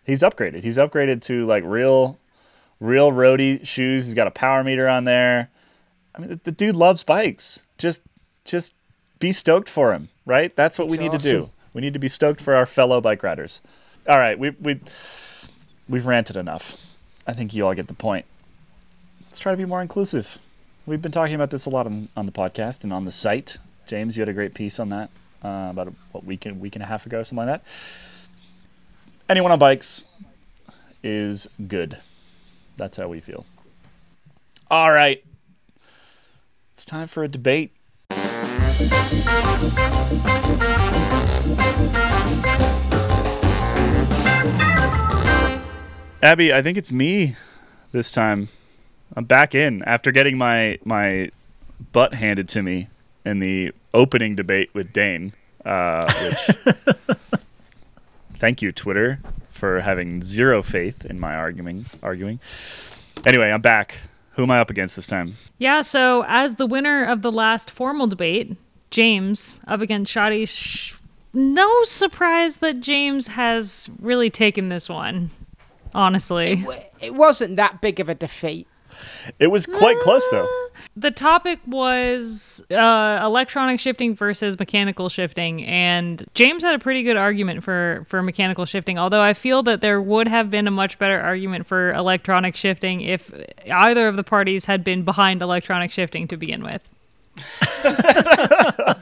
he's 0.04 0.22
upgraded. 0.22 0.64
He's 0.64 0.78
upgraded 0.78 1.22
to 1.24 1.46
like 1.46 1.64
real, 1.66 2.20
real 2.82 3.12
roadie 3.12 3.66
shoes. 3.66 4.08
He's 4.08 4.14
got 4.14 4.28
a 4.28 4.32
power 4.32 4.62
meter 4.66 4.90
on 4.90 5.06
there. 5.06 5.50
I 6.14 6.20
mean, 6.20 6.30
the, 6.32 6.36
the 6.44 6.52
dude 6.52 6.76
loves 6.76 7.04
bikes. 7.04 7.66
Just, 7.78 8.02
just 8.44 8.74
be 9.20 9.32
stoked 9.32 9.70
for 9.70 9.94
him, 9.94 10.10
right? 10.26 10.54
That's 10.54 10.78
what 10.78 10.90
we 10.90 10.98
It's 10.98 11.02
need 11.04 11.12
to 11.14 11.18
do. 11.18 11.50
We 11.74 11.80
need 11.80 11.94
to 11.94 12.00
be 12.00 12.10
stoked 12.10 12.42
for 12.42 12.54
our 12.56 12.66
fellow 12.66 13.00
bike 13.00 13.24
riders. 13.24 13.62
All 14.10 14.18
right, 14.18 14.38
we 14.38 14.50
we 14.50 14.82
we've 15.88 16.06
ranted 16.06 16.36
enough. 16.36 16.96
I 17.26 17.34
think 17.34 17.54
you 17.54 17.66
all 17.66 17.74
get 17.74 17.88
the 17.88 17.94
point. 17.94 18.26
Let's 19.24 19.40
try 19.40 19.54
to 19.54 19.58
be 19.58 19.64
more 19.64 19.82
inclusive. 19.82 20.38
We've 20.86 21.02
been 21.02 21.12
talking 21.12 21.36
about 21.36 21.52
this 21.52 21.68
a 21.68 21.70
lot 21.70 21.86
on, 21.86 22.10
on 22.18 22.26
the 22.26 22.32
podcast 22.32 22.84
and 22.84 22.92
on 22.92 23.06
the 23.06 23.12
site. 23.12 23.58
James, 23.86 24.18
you 24.18 24.22
had 24.22 24.30
a 24.30 24.34
great 24.34 24.54
piece 24.56 24.80
on 24.80 24.90
that 24.90 25.12
uh, 25.44 25.68
about 25.70 25.88
a 25.90 25.94
what, 26.12 26.26
week 26.26 26.46
and 26.46 26.60
week 26.60 26.76
and 26.76 26.84
a 26.84 26.88
half 26.88 27.06
ago, 27.06 27.22
something 27.24 27.48
like 27.48 27.64
that. 27.64 27.72
Anyone 29.30 29.52
on 29.52 29.60
bikes 29.60 30.04
is 31.04 31.48
good. 31.68 32.00
That's 32.78 32.98
how 32.98 33.08
we 33.08 33.20
feel. 33.20 33.46
All 34.70 34.92
right, 34.92 35.24
it's 36.74 36.86
time 36.86 37.08
for 37.08 37.24
a 37.24 37.28
debate. 37.28 37.74
Abby, 46.24 46.54
I 46.54 46.62
think 46.62 46.78
it's 46.78 46.92
me 46.92 47.36
this 47.92 48.12
time. 48.12 48.48
I'm 49.16 49.26
back 49.26 49.56
in 49.56 49.84
after 49.84 50.12
getting 50.12 50.38
my 50.38 50.78
my 50.86 51.30
butt 51.92 52.14
handed 52.14 52.48
to 52.50 52.62
me 52.62 52.88
in 53.26 53.40
the 53.40 53.72
opening 53.94 54.36
debate 54.36 54.70
with 54.74 54.94
Dane. 54.94 55.34
Uh, 55.66 56.10
which, 56.24 56.76
thank 58.34 58.62
you, 58.62 58.72
Twitter, 58.72 59.20
for 59.52 59.82
having 59.82 60.24
zero 60.24 60.62
faith 60.64 61.06
in 61.06 61.20
my 61.20 61.36
arguing. 61.36 61.86
Arguing. 62.02 62.40
Anyway, 63.26 63.52
I'm 63.52 63.62
back. 63.62 64.00
Who 64.32 64.44
am 64.44 64.52
I 64.52 64.60
up 64.60 64.70
against 64.70 64.96
this 64.96 65.08
time? 65.08 65.36
Yeah, 65.58 65.82
so 65.82 66.24
as 66.28 66.56
the 66.56 66.66
winner 66.66 67.06
of 67.06 67.22
the 67.22 67.32
last 67.32 67.70
formal 67.70 68.08
debate, 68.08 68.56
James 68.90 69.60
up 69.68 69.82
against 69.82 70.12
Shoddy. 70.12 70.46
Sh- 70.46 70.96
no 71.34 71.84
surprise 71.84 72.58
that 72.58 72.80
James 72.80 73.28
has 73.28 73.90
really 74.02 74.30
taken 74.30 74.70
this 74.70 74.90
one, 74.90 75.32
honestly. 75.94 76.64
It 77.00 77.16
wasn't 77.16 77.56
that 77.58 77.82
big 77.82 78.00
of 78.00 78.10
a 78.10 78.16
defeat. 78.16 78.68
It 79.40 79.48
was 79.48 79.66
quite 79.66 80.00
close 80.00 80.28
though. 80.30 80.48
The 80.96 81.12
topic 81.12 81.60
was 81.66 82.64
uh, 82.72 83.22
electronic 83.24 83.80
shifting 83.80 84.16
versus 84.16 84.58
mechanical 84.58 85.10
shifting, 85.10 85.64
and 85.64 86.26
James 86.34 86.64
had 86.64 86.76
a 86.76 86.80
pretty 86.80 87.04
good 87.04 87.18
argument 87.18 87.64
for, 87.64 88.06
for 88.10 88.22
mechanical 88.22 88.66
shifting. 88.66 88.98
Although 88.98 89.22
I 89.22 89.34
feel 89.34 89.64
that 89.64 89.82
there 89.82 90.02
would 90.02 90.28
have 90.28 90.50
been 90.50 90.68
a 90.68 90.72
much 90.72 90.98
better 91.00 91.20
argument 91.20 91.68
for 91.68 91.94
electronic 91.94 92.56
shifting 92.56 93.02
if 93.02 93.32
either 93.72 94.08
of 94.08 94.16
the 94.16 94.24
parties 94.24 94.66
had 94.66 94.84
been 94.84 95.04
behind 95.04 95.42
electronic 95.42 95.92
shifting 95.92 96.28
to 96.30 96.38
begin 96.38 96.64
with. 96.64 96.82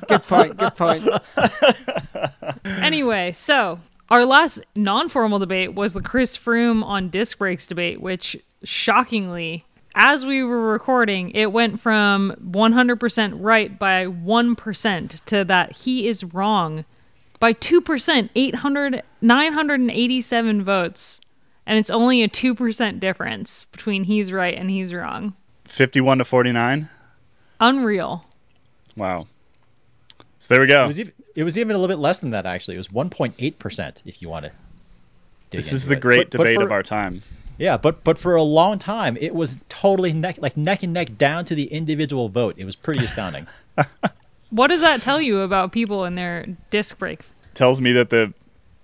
Good 0.07 0.23
point. 0.23 0.57
Good 0.57 0.75
point. 0.75 1.03
Anyway, 2.65 3.31
so 3.31 3.79
our 4.09 4.25
last 4.25 4.62
non-formal 4.75 5.39
debate 5.39 5.73
was 5.73 5.93
the 5.93 6.01
Chris 6.01 6.38
Froome 6.38 6.83
on 6.83 7.09
disc 7.09 7.38
brakes 7.38 7.67
debate, 7.67 8.01
which 8.01 8.38
shockingly, 8.63 9.65
as 9.95 10.25
we 10.25 10.43
were 10.43 10.71
recording, 10.71 11.32
it 11.32 11.52
went 11.52 11.80
from 11.82 12.34
100% 12.52 13.34
right 13.39 13.78
by 13.80 14.06
1% 14.06 15.25
to 15.25 15.43
that 15.45 15.71
he 15.73 16.08
is 16.08 16.23
wrong 16.23 16.86
by 17.39 17.54
2%, 17.54 18.30
800 18.36 19.04
987 19.21 20.63
votes. 20.63 21.21
And 21.65 21.78
it's 21.78 21.89
only 21.89 22.23
a 22.23 22.28
2% 22.30 22.99
difference 22.99 23.65
between 23.65 24.06
he's 24.06 24.32
right 24.32 24.56
and 24.58 24.69
he's 24.71 24.93
wrong. 24.93 25.36
51 25.65 26.17
to 26.19 26.25
49. 26.25 26.89
Unreal. 27.60 28.25
Wow. 28.95 29.28
So 30.39 30.54
there 30.54 30.62
we 30.62 30.67
go. 30.67 30.86
It 30.86 30.88
was, 30.88 30.99
even, 30.99 31.13
it 31.36 31.43
was 31.43 31.58
even 31.58 31.75
a 31.75 31.80
little 31.80 31.93
bit 31.93 32.02
less 32.02 32.19
than 32.19 32.32
that, 32.32 32.45
actually. 32.45 32.75
It 32.75 32.80
was 32.80 32.88
1.8%, 32.88 34.02
if 34.06 34.21
you 34.21 34.30
want 34.30 34.45
to. 34.45 34.52
dig 35.52 35.60
This 35.60 35.73
is 35.73 35.86
the 35.86 35.93
it. 35.95 35.99
great 35.99 36.30
But- 36.32 36.38
but 36.38 36.43
debate 36.45 36.58
for- 36.58 36.63
of 36.65 36.71
our 36.71 36.84
time. 36.84 37.21
Yeah, 37.60 37.78
but 37.78 38.04
but 38.04 38.17
for 38.17 38.34
a 38.36 38.41
long 38.41 38.80
time, 38.80 39.17
it 39.19 39.36
was 39.36 39.56
totally 39.67 40.14
neck 40.14 40.38
like 40.41 40.55
neck 40.57 40.82
and 40.82 40.93
neck 40.93 41.18
down 41.18 41.45
to 41.45 41.53
the 41.55 41.66
individual 41.66 42.30
vote. 42.30 42.55
It 42.57 42.66
was 42.66 42.76
pretty 42.76 43.03
astounding. 43.05 43.47
What 44.51 44.68
does 44.70 44.82
that 44.82 45.03
tell 45.03 45.22
you 45.22 45.41
about 45.41 45.72
people 45.72 46.05
and 46.05 46.18
their 46.18 46.43
disc 46.72 46.97
brake? 46.97 47.20
Tells 47.53 47.82
me 47.82 47.91
that 47.93 48.10
the 48.10 48.34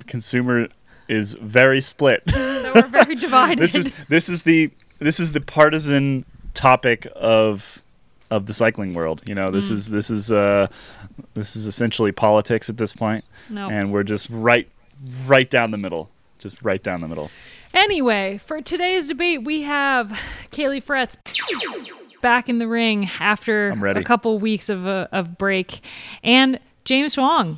consumer 0.05 0.67
is 1.07 1.34
very 1.41 1.82
split. 1.82 2.21
That 2.36 2.76
we're 2.76 3.03
very 3.03 3.15
divided. 3.28 3.57
this 3.59 3.73
is 3.73 3.91
this 4.07 4.30
is 4.30 4.43
the 4.43 4.69
this 4.99 5.19
is 5.19 5.32
the 5.32 5.41
partisan 5.41 6.23
topic 6.53 7.07
of 7.15 7.82
of 8.30 8.45
the 8.47 8.53
cycling 8.53 8.93
world. 8.93 9.23
You 9.28 9.34
know, 9.36 9.49
Mm. 9.49 9.53
this 9.53 9.71
is 9.71 9.88
this 9.89 10.09
is 10.11 10.32
uh 10.32 10.67
this 11.34 11.55
is 11.55 11.65
essentially 11.65 12.11
politics 12.11 12.69
at 12.69 12.78
this 12.78 12.93
point, 12.93 13.23
no. 13.49 13.67
and 13.69 13.91
we're 13.91 14.03
just 14.03 14.30
right 14.30 14.67
right 15.26 15.49
down 15.49 15.71
the 15.71 15.78
middle, 15.78 16.09
just 16.39 16.61
right 16.63 16.82
down 16.84 17.01
the 17.01 17.07
middle. 17.07 17.32
Anyway, 17.76 18.38
for 18.38 18.61
today's 18.61 19.09
debate, 19.09 19.43
we 19.43 19.63
have 19.63 20.17
Caley 20.51 20.80
Fretz 20.80 21.17
back 22.21 22.47
in 22.47 22.57
the 22.57 22.69
ring 22.69 23.09
after 23.19 23.71
a 23.71 24.01
couple 24.01 24.39
weeks 24.39 24.69
of 24.69 24.88
uh, 24.88 25.07
of 25.11 25.38
break, 25.38 25.82
and 26.23 26.57
James 26.86 27.15
Huang 27.15 27.57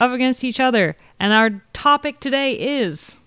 up 0.00 0.10
against 0.12 0.44
each 0.44 0.60
other. 0.60 0.96
And 1.20 1.34
our 1.34 1.62
topic 1.74 2.20
today 2.20 2.54
is 2.54 3.18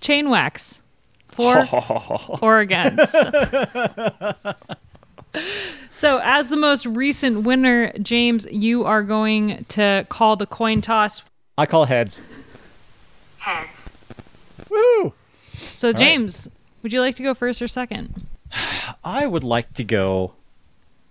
chain 0.00 0.30
wax 0.30 0.80
for 1.28 1.66
or 2.40 2.60
against. 2.60 3.16
so, 5.90 6.20
as 6.22 6.50
the 6.50 6.56
most 6.56 6.86
recent 6.86 7.42
winner, 7.42 7.92
James, 7.98 8.46
you 8.48 8.84
are 8.84 9.02
going 9.02 9.64
to 9.70 10.06
call 10.08 10.36
the 10.36 10.46
coin 10.46 10.82
toss. 10.82 11.20
I 11.58 11.66
call 11.66 11.86
heads. 11.86 12.22
Heads. 13.38 13.98
Woo! 14.70 15.12
So, 15.74 15.92
James, 15.92 16.48
would 16.82 16.92
you 16.92 17.00
like 17.00 17.16
to 17.16 17.22
go 17.22 17.34
first 17.34 17.60
or 17.62 17.68
second? 17.68 18.26
I 19.04 19.26
would 19.26 19.44
like 19.44 19.72
to 19.74 19.84
go. 19.84 20.34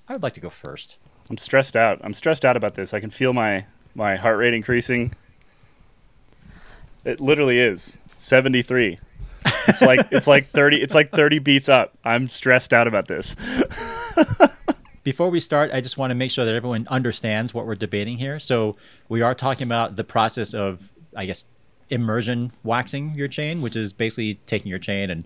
I 0.07 0.13
would 0.13 0.23
like 0.23 0.33
to 0.33 0.39
go 0.39 0.49
first. 0.49 0.97
I'm 1.29 1.37
stressed 1.37 1.75
out. 1.75 1.99
I'm 2.03 2.13
stressed 2.13 2.45
out 2.45 2.57
about 2.57 2.75
this. 2.75 2.93
I 2.93 2.99
can 2.99 3.09
feel 3.09 3.33
my 3.33 3.65
my 3.95 4.15
heart 4.15 4.37
rate 4.37 4.53
increasing. 4.53 5.13
It 7.05 7.19
literally 7.19 7.59
is 7.59 7.97
73. 8.17 8.99
It's 9.67 9.81
like 9.81 10.07
it's 10.11 10.27
like 10.27 10.47
30 10.47 10.81
it's 10.81 10.95
like 10.95 11.11
30 11.11 11.39
beats 11.39 11.69
up. 11.69 11.93
I'm 12.03 12.27
stressed 12.27 12.73
out 12.73 12.87
about 12.87 13.07
this. 13.07 13.35
Before 15.03 15.29
we 15.29 15.41
start, 15.41 15.71
I 15.73 15.81
just 15.81 15.97
want 15.97 16.11
to 16.11 16.15
make 16.15 16.31
sure 16.31 16.45
that 16.45 16.55
everyone 16.55 16.87
understands 16.89 17.53
what 17.53 17.65
we're 17.65 17.75
debating 17.75 18.17
here. 18.17 18.39
So 18.39 18.77
we 19.09 19.21
are 19.21 19.35
talking 19.35 19.67
about 19.67 19.97
the 19.97 20.05
process 20.05 20.53
of, 20.53 20.89
I 21.13 21.25
guess, 21.25 21.43
immersion 21.93 22.51
waxing 22.63 23.13
your 23.13 23.27
chain, 23.27 23.61
which 23.61 23.75
is 23.75 23.93
basically 23.93 24.35
taking 24.45 24.69
your 24.69 24.79
chain 24.79 25.09
and 25.09 25.23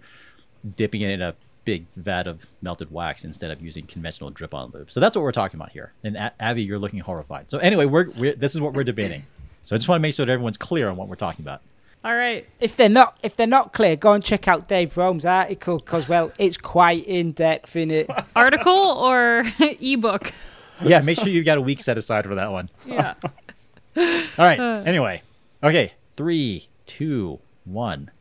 dipping 0.76 1.02
it 1.02 1.10
in 1.10 1.22
a 1.22 1.34
big 1.66 1.86
vat 1.98 2.28
of 2.28 2.46
melted 2.62 2.92
wax 2.92 3.24
instead 3.24 3.52
of 3.52 3.62
using 3.62 3.86
conventional 3.86 4.30
drip-on 4.30 4.72
lube. 4.74 4.90
So 4.90 5.00
that's 5.00 5.16
what 5.16 5.24
we're 5.24 5.32
talking 5.32 5.60
about 5.60 5.72
here. 5.72 5.92
And 6.04 6.16
A- 6.16 6.34
Abby, 6.40 6.64
you're 6.64 6.80
looking 6.80 7.00
horrified. 7.00 7.52
So 7.52 7.58
anyway, 7.58 7.86
we're, 7.86 8.10
we're 8.12 8.34
this 8.34 8.56
is 8.56 8.62
what 8.62 8.74
we're 8.74 8.86
debating. 8.86 9.24
So 9.64 9.76
I 9.76 9.78
just 9.78 9.90
want 9.90 10.00
to 10.00 10.02
make 10.02 10.14
sure 10.14 10.26
that 10.26 10.32
everyone's 10.32 10.58
clear 10.58 10.90
on 10.90 10.96
what 10.96 11.10
we're 11.10 11.16
talking 11.16 11.44
about. 11.44 11.62
All 12.06 12.16
right. 12.16 12.48
If 12.62 12.78
they're 12.78 12.88
not, 12.88 13.18
if 13.22 13.36
they're 13.36 13.48
not 13.48 13.74
clear, 13.74 13.96
go 13.98 14.14
and 14.14 14.24
check 14.24 14.48
out 14.48 14.68
Dave 14.70 14.96
Rome's 14.96 15.26
article 15.26 15.80
because 15.80 16.08
well, 16.08 16.32
it's 16.40 16.56
quite 16.56 17.06
in 17.06 17.34
depth 17.34 17.76
in 17.76 17.92
it. 17.92 18.10
Article 18.36 18.72
or 18.72 19.44
ebook? 19.60 20.32
Yeah, 20.82 21.02
make 21.02 21.18
sure 21.18 21.28
you've 21.28 21.46
got 21.46 21.58
a 21.58 21.62
week 21.62 21.82
set 21.82 21.98
aside 21.98 22.26
for 22.26 22.36
that 22.36 22.52
one. 22.52 22.70
Yeah. 22.86 23.16
All 23.98 24.06
right. 24.38 24.60
Uh. 24.60 24.84
Anyway, 24.86 25.22
okay. 25.64 25.92
Three, 26.18 26.68
two, 26.86 27.40
one. 27.64 28.12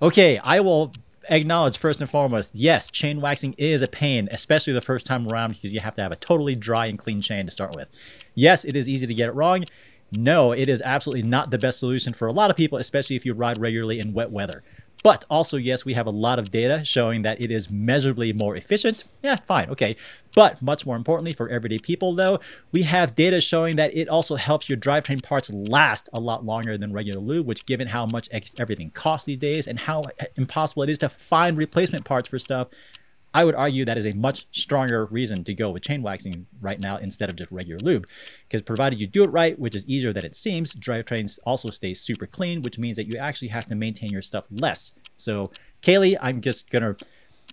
Okay, 0.00 0.38
I 0.38 0.60
will 0.60 0.92
acknowledge 1.28 1.78
first 1.78 2.00
and 2.00 2.08
foremost. 2.08 2.50
Yes, 2.52 2.90
chain 2.90 3.20
waxing 3.20 3.54
is 3.58 3.82
a 3.82 3.88
pain, 3.88 4.28
especially 4.30 4.72
the 4.72 4.80
first 4.80 5.04
time 5.04 5.28
around 5.28 5.54
because 5.54 5.72
you 5.72 5.80
have 5.80 5.94
to 5.96 6.02
have 6.02 6.12
a 6.12 6.16
totally 6.16 6.54
dry 6.54 6.86
and 6.86 6.98
clean 6.98 7.20
chain 7.20 7.44
to 7.46 7.50
start 7.50 7.74
with. 7.74 7.88
Yes, 8.34 8.64
it 8.64 8.76
is 8.76 8.88
easy 8.88 9.06
to 9.06 9.14
get 9.14 9.28
it 9.28 9.34
wrong. 9.34 9.64
No, 10.12 10.52
it 10.52 10.68
is 10.68 10.80
absolutely 10.82 11.28
not 11.28 11.50
the 11.50 11.58
best 11.58 11.80
solution 11.80 12.12
for 12.12 12.28
a 12.28 12.32
lot 12.32 12.50
of 12.50 12.56
people, 12.56 12.78
especially 12.78 13.16
if 13.16 13.26
you 13.26 13.34
ride 13.34 13.60
regularly 13.60 13.98
in 13.98 14.14
wet 14.14 14.30
weather. 14.30 14.62
But 15.04 15.26
also, 15.28 15.58
yes, 15.58 15.84
we 15.84 15.92
have 15.92 16.06
a 16.06 16.10
lot 16.10 16.38
of 16.38 16.50
data 16.50 16.82
showing 16.82 17.22
that 17.22 17.38
it 17.38 17.50
is 17.50 17.70
measurably 17.70 18.32
more 18.32 18.56
efficient. 18.56 19.04
Yeah, 19.22 19.36
fine, 19.36 19.68
okay. 19.68 19.96
But 20.34 20.62
much 20.62 20.86
more 20.86 20.96
importantly, 20.96 21.34
for 21.34 21.46
everyday 21.50 21.78
people, 21.78 22.14
though, 22.14 22.40
we 22.72 22.82
have 22.84 23.14
data 23.14 23.38
showing 23.42 23.76
that 23.76 23.94
it 23.94 24.08
also 24.08 24.34
helps 24.34 24.66
your 24.66 24.78
drivetrain 24.78 25.22
parts 25.22 25.50
last 25.50 26.08
a 26.14 26.20
lot 26.20 26.46
longer 26.46 26.78
than 26.78 26.94
regular 26.94 27.20
lube, 27.20 27.46
which, 27.46 27.66
given 27.66 27.86
how 27.86 28.06
much 28.06 28.30
everything 28.58 28.90
costs 28.92 29.26
these 29.26 29.36
days 29.36 29.66
and 29.66 29.78
how 29.78 30.00
uh, 30.00 30.24
impossible 30.36 30.84
it 30.84 30.88
is 30.88 30.98
to 30.98 31.10
find 31.10 31.58
replacement 31.58 32.06
parts 32.06 32.30
for 32.30 32.38
stuff, 32.38 32.68
I 33.34 33.44
would 33.44 33.56
argue 33.56 33.84
that 33.84 33.98
is 33.98 34.06
a 34.06 34.12
much 34.12 34.46
stronger 34.52 35.06
reason 35.06 35.42
to 35.44 35.54
go 35.54 35.70
with 35.70 35.82
chain 35.82 36.02
waxing 36.02 36.46
right 36.60 36.78
now 36.78 36.96
instead 36.98 37.28
of 37.28 37.36
just 37.36 37.50
regular 37.50 37.80
lube. 37.80 38.06
Because 38.48 38.62
provided 38.62 39.00
you 39.00 39.08
do 39.08 39.24
it 39.24 39.30
right, 39.30 39.58
which 39.58 39.74
is 39.74 39.84
easier 39.86 40.12
than 40.12 40.24
it 40.24 40.36
seems, 40.36 40.72
drivetrains 40.72 41.40
also 41.44 41.68
stay 41.70 41.94
super 41.94 42.26
clean, 42.26 42.62
which 42.62 42.78
means 42.78 42.96
that 42.96 43.06
you 43.06 43.18
actually 43.18 43.48
have 43.48 43.66
to 43.66 43.74
maintain 43.74 44.10
your 44.10 44.22
stuff 44.22 44.44
less. 44.50 44.92
So, 45.16 45.50
Caley, 45.82 46.16
I'm 46.20 46.40
just 46.40 46.70
gonna 46.70 46.96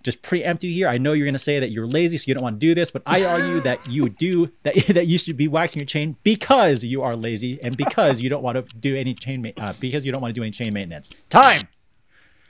just 0.04 0.22
preempt 0.22 0.64
you 0.64 0.72
here. 0.72 0.88
I 0.88 0.98
know 0.98 1.12
you're 1.14 1.26
gonna 1.26 1.38
say 1.38 1.58
that 1.58 1.70
you're 1.70 1.86
lazy, 1.86 2.16
so 2.16 2.24
you 2.28 2.34
don't 2.34 2.44
want 2.44 2.60
to 2.60 2.66
do 2.66 2.74
this, 2.74 2.92
but 2.92 3.02
I 3.04 3.24
argue 3.24 3.60
that 3.60 3.80
you 3.88 4.08
do 4.08 4.50
that 4.62 4.74
that 4.94 5.08
you 5.08 5.18
should 5.18 5.36
be 5.36 5.48
waxing 5.48 5.80
your 5.80 5.86
chain 5.86 6.16
because 6.22 6.84
you 6.84 7.02
are 7.02 7.16
lazy 7.16 7.60
and 7.60 7.76
because 7.76 8.20
you 8.20 8.30
don't 8.30 8.42
want 8.42 8.56
to 8.56 8.76
do 8.76 8.96
any 8.96 9.14
chain 9.14 9.42
ma- 9.42 9.50
uh, 9.56 9.72
because 9.80 10.06
you 10.06 10.12
don't 10.12 10.22
want 10.22 10.32
to 10.32 10.38
do 10.38 10.44
any 10.44 10.52
chain 10.52 10.72
maintenance. 10.72 11.10
Time. 11.28 11.62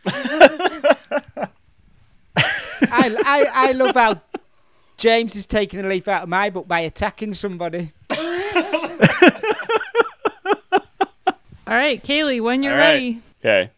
I, 3.03 3.17
I, 3.25 3.69
I 3.69 3.73
love 3.73 3.95
how 3.97 4.21
James 4.97 5.35
is 5.35 5.47
taking 5.47 5.81
a 5.81 5.89
leaf 5.89 6.07
out 6.07 6.23
of 6.25 6.29
my 6.29 6.51
book 6.51 6.69
by 6.69 6.81
attacking 6.81 7.35
somebody. 7.35 7.93
All 11.67 11.79
right, 11.79 12.03
Caley, 12.03 12.41
when 12.41 12.63
you're 12.63 12.75
All 12.75 12.79
right. 12.79 12.93
ready. 12.95 13.23
Okay. 13.41 13.71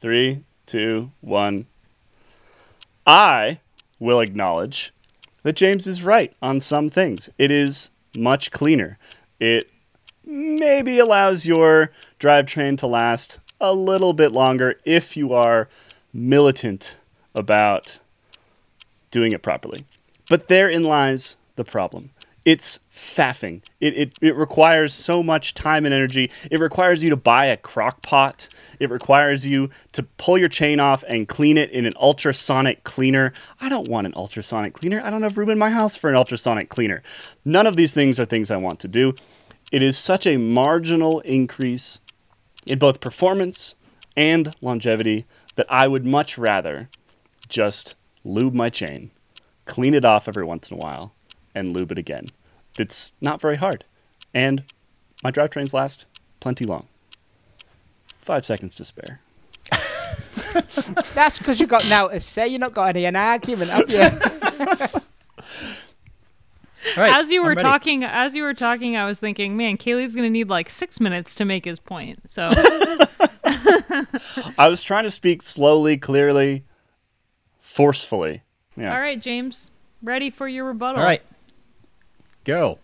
Three, 0.00 0.42
two, 0.66 1.10
one. 1.20 1.66
I 3.06 3.60
will 3.98 4.20
acknowledge 4.20 4.92
that 5.42 5.54
James 5.56 5.86
is 5.86 6.02
right 6.02 6.34
on 6.42 6.60
some 6.60 6.90
things. 6.90 7.30
It 7.38 7.50
is 7.50 7.90
much 8.16 8.50
cleaner. 8.50 8.98
It 9.40 9.70
maybe 10.24 10.98
allows 10.98 11.46
your 11.46 11.92
drivetrain 12.18 12.76
to 12.78 12.86
last 12.86 13.38
a 13.60 13.72
little 13.72 14.12
bit 14.12 14.32
longer 14.32 14.76
if 14.84 15.16
you 15.16 15.32
are 15.32 15.68
militant 16.12 16.96
about 17.34 18.00
doing 19.16 19.32
it 19.32 19.40
properly. 19.40 19.86
But 20.28 20.48
therein 20.48 20.84
lies 20.84 21.38
the 21.56 21.64
problem. 21.64 22.10
It's 22.44 22.78
faffing. 22.92 23.62
It, 23.80 23.96
it, 23.96 24.12
it 24.20 24.36
requires 24.36 24.92
so 24.92 25.22
much 25.22 25.54
time 25.54 25.86
and 25.86 25.94
energy. 25.94 26.30
It 26.50 26.60
requires 26.60 27.02
you 27.02 27.08
to 27.08 27.16
buy 27.16 27.46
a 27.46 27.56
crock 27.56 28.02
pot. 28.02 28.50
It 28.78 28.90
requires 28.90 29.46
you 29.46 29.70
to 29.92 30.02
pull 30.02 30.36
your 30.36 30.50
chain 30.50 30.78
off 30.78 31.02
and 31.08 31.26
clean 31.26 31.56
it 31.56 31.70
in 31.70 31.86
an 31.86 31.94
ultrasonic 31.96 32.84
cleaner. 32.84 33.32
I 33.58 33.70
don't 33.70 33.88
want 33.88 34.06
an 34.06 34.12
ultrasonic 34.14 34.74
cleaner. 34.74 35.00
I 35.02 35.08
don't 35.08 35.22
have 35.22 35.38
room 35.38 35.48
in 35.48 35.58
my 35.58 35.70
house 35.70 35.96
for 35.96 36.10
an 36.10 36.14
ultrasonic 36.14 36.68
cleaner. 36.68 37.02
None 37.44 37.66
of 37.66 37.76
these 37.76 37.94
things 37.94 38.20
are 38.20 38.26
things 38.26 38.50
I 38.50 38.58
want 38.58 38.80
to 38.80 38.88
do. 38.88 39.14
It 39.72 39.82
is 39.82 39.96
such 39.96 40.26
a 40.26 40.36
marginal 40.36 41.20
increase 41.20 42.00
in 42.66 42.78
both 42.78 43.00
performance 43.00 43.76
and 44.14 44.54
longevity 44.60 45.24
that 45.56 45.66
I 45.70 45.88
would 45.88 46.04
much 46.04 46.36
rather 46.36 46.90
just 47.48 47.96
lube 48.26 48.54
my 48.54 48.68
chain, 48.68 49.10
clean 49.64 49.94
it 49.94 50.04
off 50.04 50.28
every 50.28 50.44
once 50.44 50.70
in 50.70 50.76
a 50.76 50.80
while, 50.80 51.14
and 51.54 51.72
lube 51.72 51.92
it 51.92 51.98
again. 51.98 52.26
It's 52.78 53.12
not 53.20 53.40
very 53.40 53.56
hard. 53.56 53.84
And 54.34 54.64
my 55.22 55.30
drivetrains 55.30 55.72
last 55.72 56.06
plenty 56.40 56.64
long. 56.64 56.88
Five 58.20 58.44
seconds 58.44 58.74
to 58.74 58.84
spare. 58.84 59.20
That's 61.14 61.38
because 61.38 61.60
you 61.60 61.66
got 61.66 61.88
now 61.88 62.08
to 62.08 62.20
say. 62.20 62.48
You're 62.48 62.60
not 62.60 62.74
got 62.74 62.88
any 62.90 63.04
an 63.04 63.16
argument, 63.16 63.70
have 63.70 63.90
you? 63.90 64.00
All 64.00 65.02
right, 66.96 67.16
as 67.16 67.30
you 67.32 67.42
were 67.42 67.54
talking, 67.54 68.04
as 68.04 68.34
you 68.34 68.42
were 68.42 68.54
talking, 68.54 68.96
I 68.96 69.06
was 69.06 69.20
thinking, 69.20 69.56
man, 69.56 69.76
Caley's 69.76 70.14
gonna 70.16 70.30
need 70.30 70.48
like 70.48 70.68
six 70.68 71.00
minutes 71.00 71.34
to 71.36 71.44
make 71.44 71.64
his 71.64 71.78
point. 71.78 72.30
So, 72.30 72.48
I 74.58 74.68
was 74.68 74.82
trying 74.82 75.04
to 75.04 75.10
speak 75.10 75.42
slowly, 75.42 75.96
clearly, 75.96 76.64
forcefully. 77.76 78.42
Yeah. 78.76 78.92
all 78.92 79.00
right, 79.00 79.20
James, 79.20 79.70
ready 80.02 80.30
for 80.30 80.48
your 80.48 80.64
rebuttal? 80.64 81.00
All 81.00 81.06
right, 81.06 81.22
go. 82.44 82.78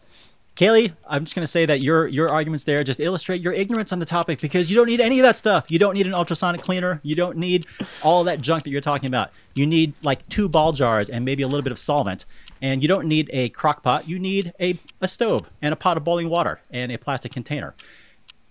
Caley, 0.55 0.93
I'm 1.09 1.25
just 1.25 1.35
going 1.35 1.45
to 1.45 1.51
say 1.51 1.65
that 1.65 1.81
your 1.81 2.07
your 2.07 2.31
arguments 2.31 2.65
there 2.65 2.85
just 2.85 3.01
illustrate 3.01 3.41
your 3.41 3.55
ignorance 3.55 3.91
on 3.91 4.01
the 4.01 4.07
topic 4.07 4.39
because 4.39 4.71
you 4.71 4.77
don't 4.77 4.87
need 4.87 5.01
any 5.01 5.19
of 5.19 5.23
that 5.23 5.39
stuff. 5.39 5.71
You 5.71 5.79
don't 5.79 5.95
need 5.95 6.07
an 6.07 6.13
ultrasonic 6.13 6.61
cleaner. 6.61 7.01
You 7.03 7.15
don't 7.15 7.39
need 7.39 7.67
all 8.05 8.23
that 8.25 8.43
junk 8.43 8.65
that 8.65 8.71
you're 8.71 8.83
talking 8.83 9.09
about. 9.09 9.31
You 9.55 9.67
need 9.67 9.95
like 10.05 10.29
two 10.29 10.51
ball 10.51 10.73
jars 10.73 11.09
and 11.09 11.25
maybe 11.25 11.43
a 11.43 11.47
little 11.47 11.63
bit 11.63 11.73
of 11.73 11.79
solvent. 11.79 12.27
And 12.61 12.83
you 12.83 12.89
don't 12.89 13.07
need 13.07 13.31
a 13.33 13.49
crock 13.49 13.83
pot. 13.83 14.07
You 14.07 14.19
need 14.19 14.53
a, 14.61 14.79
a 15.01 15.09
stove 15.09 15.49
and 15.63 15.73
a 15.73 15.77
pot 15.77 15.97
of 15.97 16.05
boiling 16.05 16.29
water 16.29 16.61
and 16.71 16.93
a 16.93 16.99
plastic 16.99 17.33
container 17.33 17.75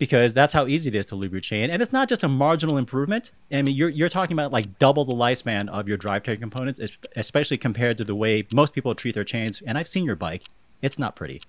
because 0.01 0.33
that's 0.33 0.51
how 0.51 0.65
easy 0.65 0.89
it 0.89 0.95
is 0.95 1.05
to 1.05 1.15
lube 1.15 1.31
your 1.31 1.39
chain. 1.41 1.69
And 1.69 1.79
it's 1.79 1.93
not 1.93 2.09
just 2.09 2.23
a 2.23 2.27
marginal 2.27 2.79
improvement. 2.79 3.29
I 3.51 3.61
mean, 3.61 3.75
you're, 3.75 3.87
you're 3.87 4.09
talking 4.09 4.33
about 4.33 4.51
like 4.51 4.79
double 4.79 5.05
the 5.05 5.13
lifespan 5.13 5.69
of 5.69 5.87
your 5.87 5.95
drivetrain 5.95 6.39
components, 6.39 6.79
especially 7.15 7.57
compared 7.57 7.99
to 7.99 8.03
the 8.03 8.15
way 8.15 8.47
most 8.51 8.73
people 8.73 8.95
treat 8.95 9.13
their 9.13 9.23
chains. 9.23 9.61
And 9.61 9.77
I've 9.77 9.87
seen 9.87 10.03
your 10.03 10.15
bike. 10.15 10.45
It's 10.81 10.97
not 10.97 11.15
pretty. 11.15 11.39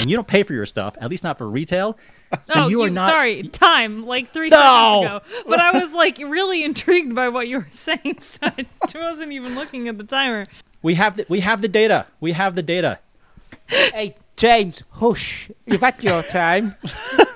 And 0.00 0.08
you 0.08 0.16
don't 0.16 0.28
pay 0.28 0.44
for 0.44 0.52
your 0.52 0.66
stuff, 0.66 0.94
at 1.00 1.10
least 1.10 1.24
not 1.24 1.36
for 1.36 1.50
retail. 1.50 1.98
So 2.44 2.66
oh, 2.66 2.68
you 2.68 2.80
are 2.82 2.90
not. 2.90 3.10
sorry. 3.10 3.42
Time 3.42 4.06
like 4.06 4.28
three 4.28 4.50
No! 4.50 5.02
seconds 5.02 5.26
ago, 5.32 5.42
but 5.48 5.58
I 5.58 5.80
was 5.80 5.92
like 5.92 6.18
really 6.18 6.62
intrigued 6.62 7.12
by 7.16 7.28
what 7.28 7.48
you 7.48 7.56
were 7.56 7.68
saying, 7.72 8.18
so 8.22 8.46
I 8.46 8.66
wasn't 8.94 9.32
even 9.32 9.56
looking 9.56 9.88
at 9.88 9.98
the 9.98 10.04
timer. 10.04 10.46
We 10.80 10.94
have 10.94 11.16
the, 11.16 11.26
we 11.28 11.40
have 11.40 11.60
the 11.60 11.66
data. 11.66 12.06
We 12.20 12.30
have 12.30 12.54
the 12.54 12.62
data. 12.62 13.00
hey, 13.66 14.14
James, 14.36 14.84
hush. 14.92 15.50
You've 15.66 15.80
had 15.80 16.02
your 16.04 16.22
time. 16.22 16.72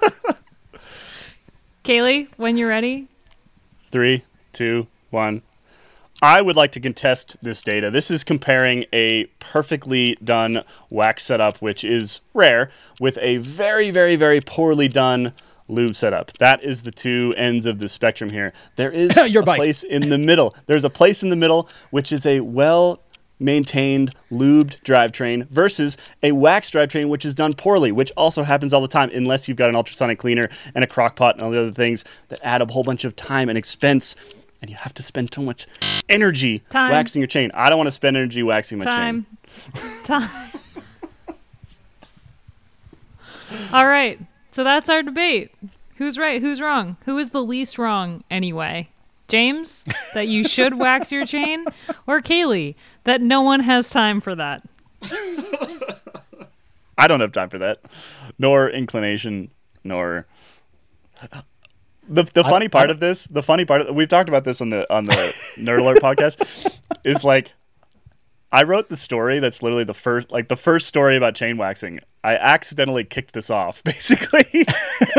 Caley, 1.84 2.28
when 2.38 2.56
you're 2.56 2.70
ready. 2.70 3.08
Three, 3.90 4.24
two, 4.52 4.86
one. 5.10 5.42
I 6.22 6.40
would 6.40 6.56
like 6.56 6.72
to 6.72 6.80
contest 6.80 7.36
this 7.42 7.60
data. 7.60 7.90
This 7.90 8.10
is 8.10 8.24
comparing 8.24 8.86
a 8.90 9.26
perfectly 9.38 10.16
done 10.24 10.64
wax 10.88 11.24
setup, 11.24 11.58
which 11.58 11.84
is 11.84 12.22
rare, 12.32 12.70
with 12.98 13.18
a 13.20 13.36
very, 13.36 13.90
very, 13.90 14.16
very 14.16 14.40
poorly 14.40 14.88
done 14.88 15.34
lube 15.68 15.94
setup. 15.94 16.32
That 16.38 16.64
is 16.64 16.84
the 16.84 16.90
two 16.90 17.34
ends 17.36 17.66
of 17.66 17.78
the 17.78 17.88
spectrum 17.88 18.30
here. 18.30 18.54
There 18.76 18.90
is 18.90 19.14
Your 19.30 19.42
a 19.42 19.46
bike. 19.46 19.58
place 19.58 19.82
in 19.82 20.08
the 20.08 20.18
middle. 20.18 20.56
There's 20.64 20.84
a 20.84 20.90
place 20.90 21.22
in 21.22 21.28
the 21.28 21.36
middle, 21.36 21.68
which 21.90 22.12
is 22.12 22.24
a 22.24 22.40
well 22.40 23.00
maintained 23.38 24.12
lubed 24.30 24.80
drivetrain 24.82 25.46
versus 25.48 25.96
a 26.22 26.32
wax 26.32 26.70
drivetrain 26.70 27.08
which 27.08 27.24
is 27.24 27.34
done 27.34 27.52
poorly 27.52 27.90
which 27.90 28.12
also 28.16 28.42
happens 28.44 28.72
all 28.72 28.80
the 28.80 28.88
time 28.88 29.10
unless 29.12 29.48
you've 29.48 29.56
got 29.56 29.68
an 29.68 29.74
ultrasonic 29.76 30.18
cleaner 30.18 30.48
and 30.74 30.84
a 30.84 30.86
crock 30.86 31.16
pot 31.16 31.34
and 31.34 31.42
all 31.42 31.50
the 31.50 31.58
other 31.58 31.72
things 31.72 32.04
that 32.28 32.38
add 32.42 32.62
a 32.62 32.66
whole 32.66 32.84
bunch 32.84 33.04
of 33.04 33.16
time 33.16 33.48
and 33.48 33.58
expense 33.58 34.14
and 34.64 34.70
you 34.70 34.76
have 34.76 34.94
to 34.94 35.02
spend 35.02 35.34
so 35.34 35.42
much 35.42 35.66
energy 36.08 36.60
Time. 36.70 36.90
waxing 36.90 37.20
your 37.20 37.26
chain. 37.26 37.50
I 37.52 37.68
don't 37.68 37.76
want 37.76 37.88
to 37.88 37.92
spend 37.92 38.16
energy 38.16 38.42
waxing 38.42 38.78
my 38.78 38.86
Time. 38.86 39.26
chain. 39.44 40.02
Time. 40.04 40.30
All 43.74 43.86
right. 43.86 44.18
So 44.52 44.64
that's 44.64 44.88
our 44.88 45.02
debate. 45.02 45.52
Who's 45.96 46.16
right? 46.16 46.40
Who's 46.40 46.62
wrong? 46.62 46.96
Who 47.04 47.18
is 47.18 47.30
the 47.30 47.42
least 47.42 47.76
wrong 47.78 48.24
anyway? 48.30 48.88
James, 49.28 49.84
that 50.14 50.28
you 50.28 50.46
should 50.48 50.78
wax 50.78 51.10
your 51.10 51.24
chain, 51.26 51.64
or 52.06 52.20
Caley, 52.20 52.76
that 53.04 53.20
no 53.20 53.42
one 53.42 53.60
has 53.60 53.90
time 53.90 54.20
for 54.20 54.34
that? 54.34 54.62
I 56.98 57.06
don't 57.08 57.20
have 57.20 57.32
time 57.32 57.48
for 57.48 57.58
that, 57.58 57.78
nor 58.38 58.68
inclination, 58.68 59.50
nor. 59.82 60.26
The, 62.08 62.24
the 62.24 62.44
funny 62.44 62.68
part 62.68 62.90
of 62.90 63.00
this, 63.00 63.26
the 63.26 63.42
funny 63.42 63.64
part, 63.64 63.82
of, 63.82 63.94
we've 63.94 64.08
talked 64.08 64.28
about 64.28 64.44
this 64.44 64.60
on 64.60 64.68
the 64.68 64.92
on 64.92 65.04
the 65.06 65.12
Nerd 65.58 65.80
Alert 65.80 65.98
podcast, 65.98 66.78
is 67.04 67.24
like, 67.24 67.52
I 68.54 68.62
wrote 68.62 68.86
the 68.86 68.96
story 68.96 69.40
that's 69.40 69.64
literally 69.64 69.82
the 69.82 69.94
first, 69.94 70.30
like 70.30 70.46
the 70.46 70.54
first 70.54 70.86
story 70.86 71.16
about 71.16 71.34
chain 71.34 71.56
waxing. 71.56 71.98
I 72.22 72.36
accidentally 72.36 73.02
kicked 73.02 73.34
this 73.34 73.50
off, 73.50 73.82
basically, 73.84 74.64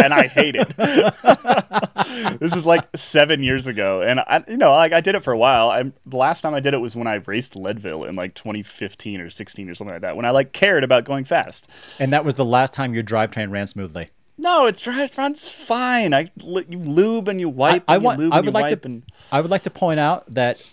and 0.01 0.13
I 0.13 0.27
hate 0.27 0.55
it. 0.57 0.69
this 2.39 2.55
is 2.55 2.65
like 2.65 2.85
seven 2.95 3.43
years 3.43 3.67
ago, 3.67 4.01
and 4.01 4.21
I, 4.21 4.41
you 4.47 4.55
know, 4.55 4.71
like 4.71 4.93
I 4.93 5.01
did 5.01 5.15
it 5.15 5.23
for 5.23 5.33
a 5.33 5.37
while. 5.37 5.69
I 5.69 5.83
the 6.05 6.15
last 6.15 6.43
time 6.43 6.53
I 6.53 6.61
did 6.61 6.73
it 6.73 6.77
was 6.77 6.95
when 6.95 7.07
I 7.07 7.15
raced 7.15 7.57
Leadville 7.57 8.05
in 8.05 8.15
like 8.15 8.35
2015 8.35 9.19
or 9.19 9.29
16 9.29 9.69
or 9.69 9.75
something 9.75 9.93
like 9.93 10.01
that. 10.03 10.15
When 10.15 10.25
I 10.25 10.29
like 10.29 10.53
cared 10.53 10.85
about 10.85 11.03
going 11.03 11.25
fast. 11.25 11.69
And 11.99 12.13
that 12.13 12.23
was 12.23 12.35
the 12.35 12.45
last 12.45 12.71
time 12.71 12.93
your 12.93 13.03
drivetrain 13.03 13.51
ran 13.51 13.67
smoothly. 13.67 14.07
No, 14.37 14.65
it's 14.65 14.87
it 14.87 15.17
runs 15.17 15.49
fine. 15.49 16.13
I 16.13 16.29
you 16.37 16.79
lube 16.79 17.27
and 17.27 17.41
you 17.41 17.49
wipe. 17.49 17.83
I 17.87 17.95
and 17.95 18.03
want. 18.03 18.19
Lube 18.19 18.33
I 18.33 18.39
would 18.39 18.53
like 18.53 18.69
wipe 18.69 18.81
to. 18.81 18.87
And, 18.87 19.03
I 19.31 19.41
would 19.41 19.51
like 19.51 19.63
to 19.63 19.69
point 19.69 19.99
out 19.99 20.29
that 20.31 20.65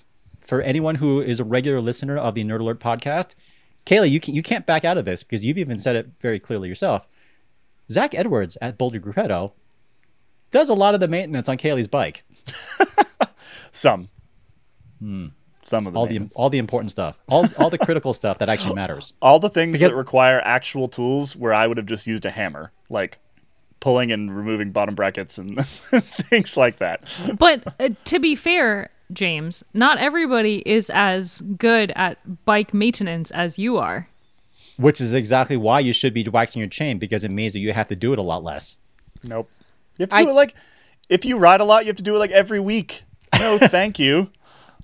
for 0.52 0.60
anyone 0.60 0.96
who 0.96 1.18
is 1.22 1.40
a 1.40 1.44
regular 1.44 1.80
listener 1.80 2.18
of 2.18 2.34
the 2.34 2.44
Nerd 2.44 2.60
Alert 2.60 2.78
podcast, 2.78 3.28
Caley, 3.86 4.10
you 4.10 4.20
can 4.20 4.34
you 4.34 4.42
can't 4.42 4.66
back 4.66 4.84
out 4.84 4.98
of 4.98 5.06
this 5.06 5.24
because 5.24 5.42
you've 5.42 5.56
even 5.56 5.78
said 5.78 5.96
it 5.96 6.10
very 6.20 6.38
clearly 6.38 6.68
yourself. 6.68 7.08
Zach 7.90 8.14
Edwards 8.14 8.58
at 8.60 8.76
Boulder 8.76 9.00
Gruppetto 9.00 9.52
does 10.50 10.68
a 10.68 10.74
lot 10.74 10.92
of 10.92 11.00
the 11.00 11.08
maintenance 11.08 11.48
on 11.48 11.56
Caley's 11.56 11.88
bike. 11.88 12.24
some. 13.72 14.10
Some 15.00 15.30
of 15.74 15.84
the 15.84 15.90
Hmm. 15.90 15.96
All 15.96 16.06
the 16.06 16.30
all 16.36 16.50
the 16.50 16.58
important 16.58 16.90
stuff, 16.90 17.16
all 17.30 17.46
all 17.58 17.70
the 17.70 17.78
critical 17.78 18.12
stuff 18.12 18.36
that 18.36 18.50
actually 18.50 18.74
matters. 18.74 19.14
all 19.22 19.38
the 19.38 19.48
things 19.48 19.78
Because- 19.78 19.90
that 19.92 19.96
require 19.96 20.42
actual 20.44 20.86
tools 20.86 21.34
where 21.34 21.54
I 21.54 21.66
would 21.66 21.78
have 21.78 21.86
just 21.86 22.06
used 22.06 22.26
a 22.26 22.30
hammer, 22.30 22.72
like 22.90 23.20
pulling 23.80 24.12
and 24.12 24.36
removing 24.36 24.70
bottom 24.70 24.94
brackets 24.94 25.38
and 25.38 25.64
things 25.66 26.58
like 26.58 26.78
that. 26.80 27.10
But 27.38 27.74
uh, 27.80 27.88
to 28.04 28.18
be 28.20 28.34
fair, 28.34 28.90
James, 29.12 29.62
not 29.74 29.98
everybody 29.98 30.62
is 30.66 30.90
as 30.92 31.42
good 31.56 31.92
at 31.96 32.44
bike 32.44 32.72
maintenance 32.72 33.30
as 33.30 33.58
you 33.58 33.76
are. 33.76 34.08
Which 34.76 35.00
is 35.00 35.14
exactly 35.14 35.56
why 35.56 35.80
you 35.80 35.92
should 35.92 36.14
be 36.14 36.24
waxing 36.24 36.60
your 36.60 36.68
chain 36.68 36.98
because 36.98 37.24
it 37.24 37.30
means 37.30 37.52
that 37.52 37.60
you 37.60 37.72
have 37.72 37.88
to 37.88 37.96
do 37.96 38.12
it 38.12 38.18
a 38.18 38.22
lot 38.22 38.42
less. 38.42 38.78
Nope. 39.22 39.50
You 39.98 40.04
have 40.04 40.10
to 40.10 40.16
I- 40.16 40.24
do 40.24 40.30
it 40.30 40.34
like 40.34 40.54
if 41.08 41.24
you 41.24 41.38
ride 41.38 41.60
a 41.60 41.64
lot, 41.64 41.84
you 41.84 41.88
have 41.88 41.96
to 41.96 42.02
do 42.02 42.14
it 42.14 42.18
like 42.18 42.30
every 42.30 42.60
week. 42.60 43.02
No, 43.38 43.58
thank 43.62 43.98
you. 43.98 44.30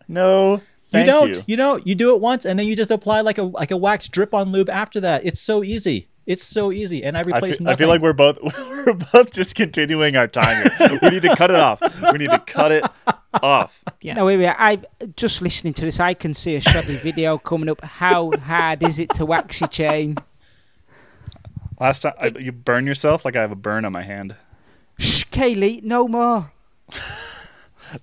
No, 0.07 0.61
thank 0.91 1.07
you 1.07 1.13
don't. 1.13 1.37
you. 1.37 1.43
You. 1.47 1.57
don't. 1.57 1.87
You 1.87 1.95
do 1.95 2.15
it 2.15 2.21
once 2.21 2.45
and 2.45 2.59
then 2.59 2.67
you 2.67 2.77
just 2.77 2.91
apply 2.91 3.23
like 3.23 3.39
a 3.39 3.45
like 3.45 3.71
a 3.71 3.77
wax 3.77 4.09
drip 4.09 4.35
on 4.35 4.53
lube 4.53 4.69
after 4.71 5.01
that. 5.01 5.25
It's 5.25 5.41
so 5.41 5.63
easy. 5.65 6.09
It's 6.27 6.45
so 6.45 6.71
easy. 6.71 7.03
And 7.03 7.17
I 7.17 7.21
I 7.21 7.23
replace 7.23 7.57
feel, 7.57 7.69
I 7.69 7.77
feel 7.77 7.89
like 7.89 8.03
we're 8.03 8.13
both 8.13 8.39
we're 8.59 8.93
both 9.13 9.33
just 9.33 9.55
continuing 9.55 10.17
our 10.17 10.29
time. 10.29 10.69
We 11.03 11.11
need 11.11 11.23
to 11.23 11.35
cut 11.35 11.51
it 11.51 11.57
off. 11.57 11.81
We 12.13 12.19
need 12.19 12.31
to 12.31 12.39
cut 12.41 12.71
it 12.71 12.85
off. 13.43 13.83
Yeah. 14.01 14.15
No, 14.15 14.27
wait, 14.27 14.37
wait. 14.37 14.55
I 14.57 14.81
just 15.17 15.43
listening 15.43 15.75
to 15.75 15.85
this. 15.85 15.99
I 15.99 16.15
can 16.15 16.33
see 16.33 16.55
a 16.55 16.61
shoddy 16.61 16.95
video 16.95 17.37
coming 17.37 17.69
up. 17.69 17.81
How 17.81 18.31
hard 18.31 18.85
is 18.85 19.01
it 19.01 19.13
to 19.15 19.27
wax 19.27 19.61
your 19.61 19.69
chain? 19.69 20.17
Last 21.81 22.03
time 22.03 22.13
I, 22.21 22.27
you 22.39 22.53
burn 22.53 22.87
yourself 22.87 23.25
like 23.25 23.35
I 23.35 23.41
have 23.41 23.51
a 23.51 23.57
burn 23.57 23.85
on 23.85 23.91
my 23.91 24.03
hand. 24.03 24.37
Shh, 24.99 25.25
Caley, 25.25 25.81
no 25.83 26.07
more. 26.07 26.53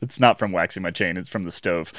It's 0.02 0.20
not 0.20 0.40
from 0.40 0.52
waxing 0.52 0.84
my 0.84 0.92
chain. 0.92 1.18
It's 1.18 1.30
from 1.30 1.44
the 1.44 1.52
stove. 1.52 1.90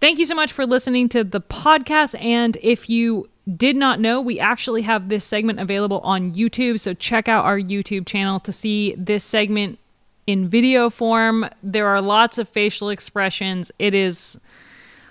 Thank 0.00 0.18
you 0.18 0.26
so 0.26 0.34
much 0.34 0.52
for 0.52 0.66
listening 0.66 1.08
to 1.10 1.24
the 1.24 1.40
podcast. 1.40 2.20
And 2.20 2.56
if 2.62 2.88
you 2.88 3.28
did 3.56 3.76
not 3.76 4.00
know, 4.00 4.20
we 4.20 4.40
actually 4.40 4.82
have 4.82 5.08
this 5.08 5.24
segment 5.24 5.60
available 5.60 6.00
on 6.00 6.32
YouTube. 6.32 6.80
So 6.80 6.94
check 6.94 7.28
out 7.28 7.44
our 7.44 7.58
YouTube 7.58 8.06
channel 8.06 8.40
to 8.40 8.52
see 8.52 8.94
this 8.96 9.24
segment 9.24 9.78
in 10.26 10.48
video 10.48 10.90
form. 10.90 11.48
There 11.62 11.86
are 11.86 12.00
lots 12.00 12.38
of 12.38 12.48
facial 12.48 12.88
expressions. 12.90 13.70
It 13.78 13.94
is 13.94 14.38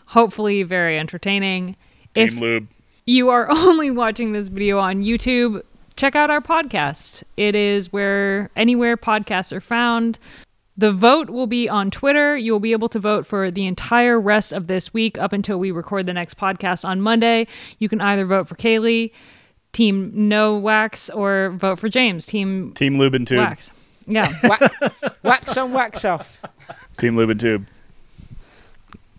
hopefully 0.07 0.63
very 0.63 0.97
entertaining. 0.97 1.75
Team 2.13 2.27
If 2.27 2.39
lube. 2.39 2.67
you 3.05 3.29
are 3.29 3.49
only 3.51 3.91
watching 3.91 4.33
this 4.33 4.49
video 4.49 4.77
on 4.79 5.01
YouTube, 5.03 5.61
check 5.95 6.15
out 6.15 6.29
our 6.29 6.41
podcast. 6.41 7.23
It 7.37 7.55
is 7.55 7.91
where 7.93 8.49
anywhere 8.55 8.97
podcasts 8.97 9.51
are 9.51 9.61
found. 9.61 10.19
The 10.77 10.91
vote 10.91 11.29
will 11.29 11.47
be 11.47 11.69
on 11.69 11.91
Twitter. 11.91 12.35
You 12.37 12.53
will 12.53 12.59
be 12.61 12.71
able 12.71 12.89
to 12.89 12.99
vote 12.99 13.27
for 13.27 13.51
the 13.51 13.67
entire 13.67 14.19
rest 14.19 14.51
of 14.51 14.67
this 14.67 14.93
week 14.93 15.17
up 15.17 15.31
until 15.33 15.59
we 15.59 15.69
record 15.69 16.05
the 16.05 16.13
next 16.13 16.37
podcast 16.37 16.85
on 16.85 17.01
Monday. 17.01 17.45
You 17.77 17.87
can 17.89 18.01
either 18.01 18.25
vote 18.25 18.47
for 18.47 18.55
Caley, 18.55 19.13
Team 19.73 20.11
No 20.15 20.57
Wax, 20.57 21.09
or 21.09 21.51
vote 21.57 21.77
for 21.77 21.87
James, 21.89 22.25
Team 22.25 22.73
Team 22.73 22.97
lube 22.97 23.13
and 23.13 23.27
tube. 23.27 23.39
Wax. 23.39 23.71
Yeah. 24.07 24.27
Wa- 24.43 24.89
wax 25.23 25.55
on, 25.57 25.71
wax 25.73 26.03
off. 26.05 26.39
Team 26.97 27.15
Lubin 27.17 27.37
tube. 27.37 27.67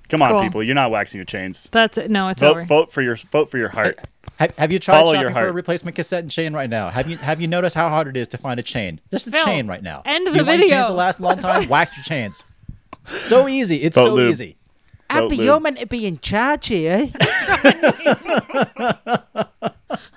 Come 0.08 0.20
on, 0.22 0.32
Cool. 0.32 0.40
people. 0.42 0.62
You're 0.62 0.74
not 0.74 0.90
waxing 0.90 1.18
your 1.18 1.24
chains. 1.24 1.68
That's 1.72 1.96
it. 1.96 2.10
No, 2.10 2.28
it's 2.28 2.42
over. 2.42 2.60
Vote, 2.60 2.66
vote 2.68 2.92
for 2.92 3.00
your 3.02 3.16
vote 3.16 3.50
for 3.50 3.56
your 3.58 3.70
heart. 3.70 3.98
Have, 4.38 4.56
have 4.58 4.72
you 4.72 4.78
tried 4.78 4.96
Follow 4.98 5.12
your 5.12 5.22
shopping 5.22 5.34
for 5.34 5.38
a 5.40 5.42
heart. 5.44 5.54
replacement 5.54 5.96
cassette 5.96 6.20
and 6.22 6.30
chain 6.30 6.52
right 6.52 6.68
now? 6.68 6.90
Have 6.90 7.08
you 7.08 7.16
have 7.18 7.40
you 7.40 7.48
noticed 7.48 7.74
how 7.74 7.88
hard 7.88 8.08
it 8.08 8.16
is 8.16 8.28
to 8.28 8.38
find 8.38 8.60
a 8.60 8.62
chain? 8.62 9.00
Just 9.10 9.26
a 9.28 9.30
Phil, 9.30 9.44
chain 9.44 9.66
right 9.66 9.82
now. 9.82 10.02
end 10.04 10.28
of 10.28 10.34
you 10.34 10.42
the 10.42 10.46
want 10.46 10.58
your 10.58 10.68
video. 10.68 10.78
chains 10.82 10.90
to 10.90 10.92
last 10.94 11.18
a 11.20 11.22
long 11.22 11.38
time. 11.38 11.68
wax 11.70 11.96
your 11.96 12.04
chains. 12.04 12.42
So 13.06 13.48
easy. 13.48 13.76
It's 13.76 13.96
Vote 13.96 14.06
so 14.08 14.14
lube. 14.14 14.30
easy. 14.30 14.56
Vote 15.10 15.24
Abby, 15.26 15.36
lube. 15.36 15.44
you're 15.46 15.60
meant 15.60 15.78
to 15.78 15.86
be 15.86 16.06
in 16.06 16.18
charge 16.18 16.66
here. 16.68 17.08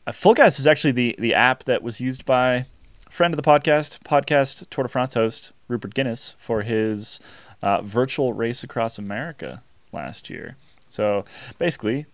Uh, 0.07 0.13
Full 0.13 0.35
is 0.39 0.67
actually 0.67 0.93
the, 0.93 1.15
the 1.19 1.35
app 1.35 1.65
that 1.65 1.83
was 1.83 2.01
used 2.01 2.25
by 2.25 2.67
friend 3.15 3.33
of 3.33 3.41
the 3.41 3.49
podcast, 3.49 4.01
podcast 4.01 4.69
Tour 4.71 4.83
de 4.83 4.89
France 4.89 5.15
host 5.15 5.53
Rupert 5.69 5.95
Guinness, 5.95 6.35
for 6.37 6.63
his 6.63 7.21
uh, 7.63 7.81
virtual 7.81 8.33
race 8.33 8.65
across 8.65 8.99
America 8.99 9.63
last 9.93 10.29
year. 10.29 10.57
So 10.91 11.25
basically, 11.57 12.07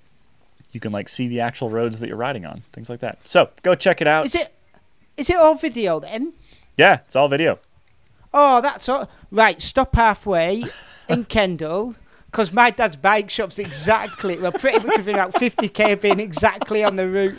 you 0.75 0.79
can 0.79 0.93
like 0.93 1.09
see 1.09 1.27
the 1.27 1.41
actual 1.41 1.71
roads 1.71 2.01
that 2.01 2.09
you're 2.09 2.19
riding 2.19 2.45
on, 2.45 2.65
things 2.73 2.91
like 2.91 3.01
that. 3.01 3.19
So 3.25 3.49
go 3.63 3.75
check 3.75 4.03
it 4.03 4.07
out. 4.07 4.27
Is 4.27 4.35
it 4.35 4.55
is 5.17 5.31
it 5.31 5.37
all 5.37 5.55
video 5.55 6.01
then? 6.01 6.35
Yeah, 6.77 6.99
it's 7.07 7.17
all 7.17 7.29
video. 7.29 7.59
Oh, 8.35 8.61
that's 8.61 8.87
all. 8.87 9.09
Right, 9.31 9.61
stop 9.63 9.97
halfway 9.97 10.65
in 11.09 11.25
Kendal. 11.31 11.97
Because 12.27 12.53
my 12.53 12.71
dad's 12.71 12.95
bike 12.95 13.29
shop's 13.29 13.59
exactly, 13.59 14.39
well, 14.39 14.53
pretty 14.53 14.87
much 14.87 14.99
within 14.99 15.17
about 15.17 15.33
50k 15.33 16.01
being 16.01 16.21
exactly 16.21 16.85
on 16.85 16.95
the 16.95 17.09
route. 17.09 17.37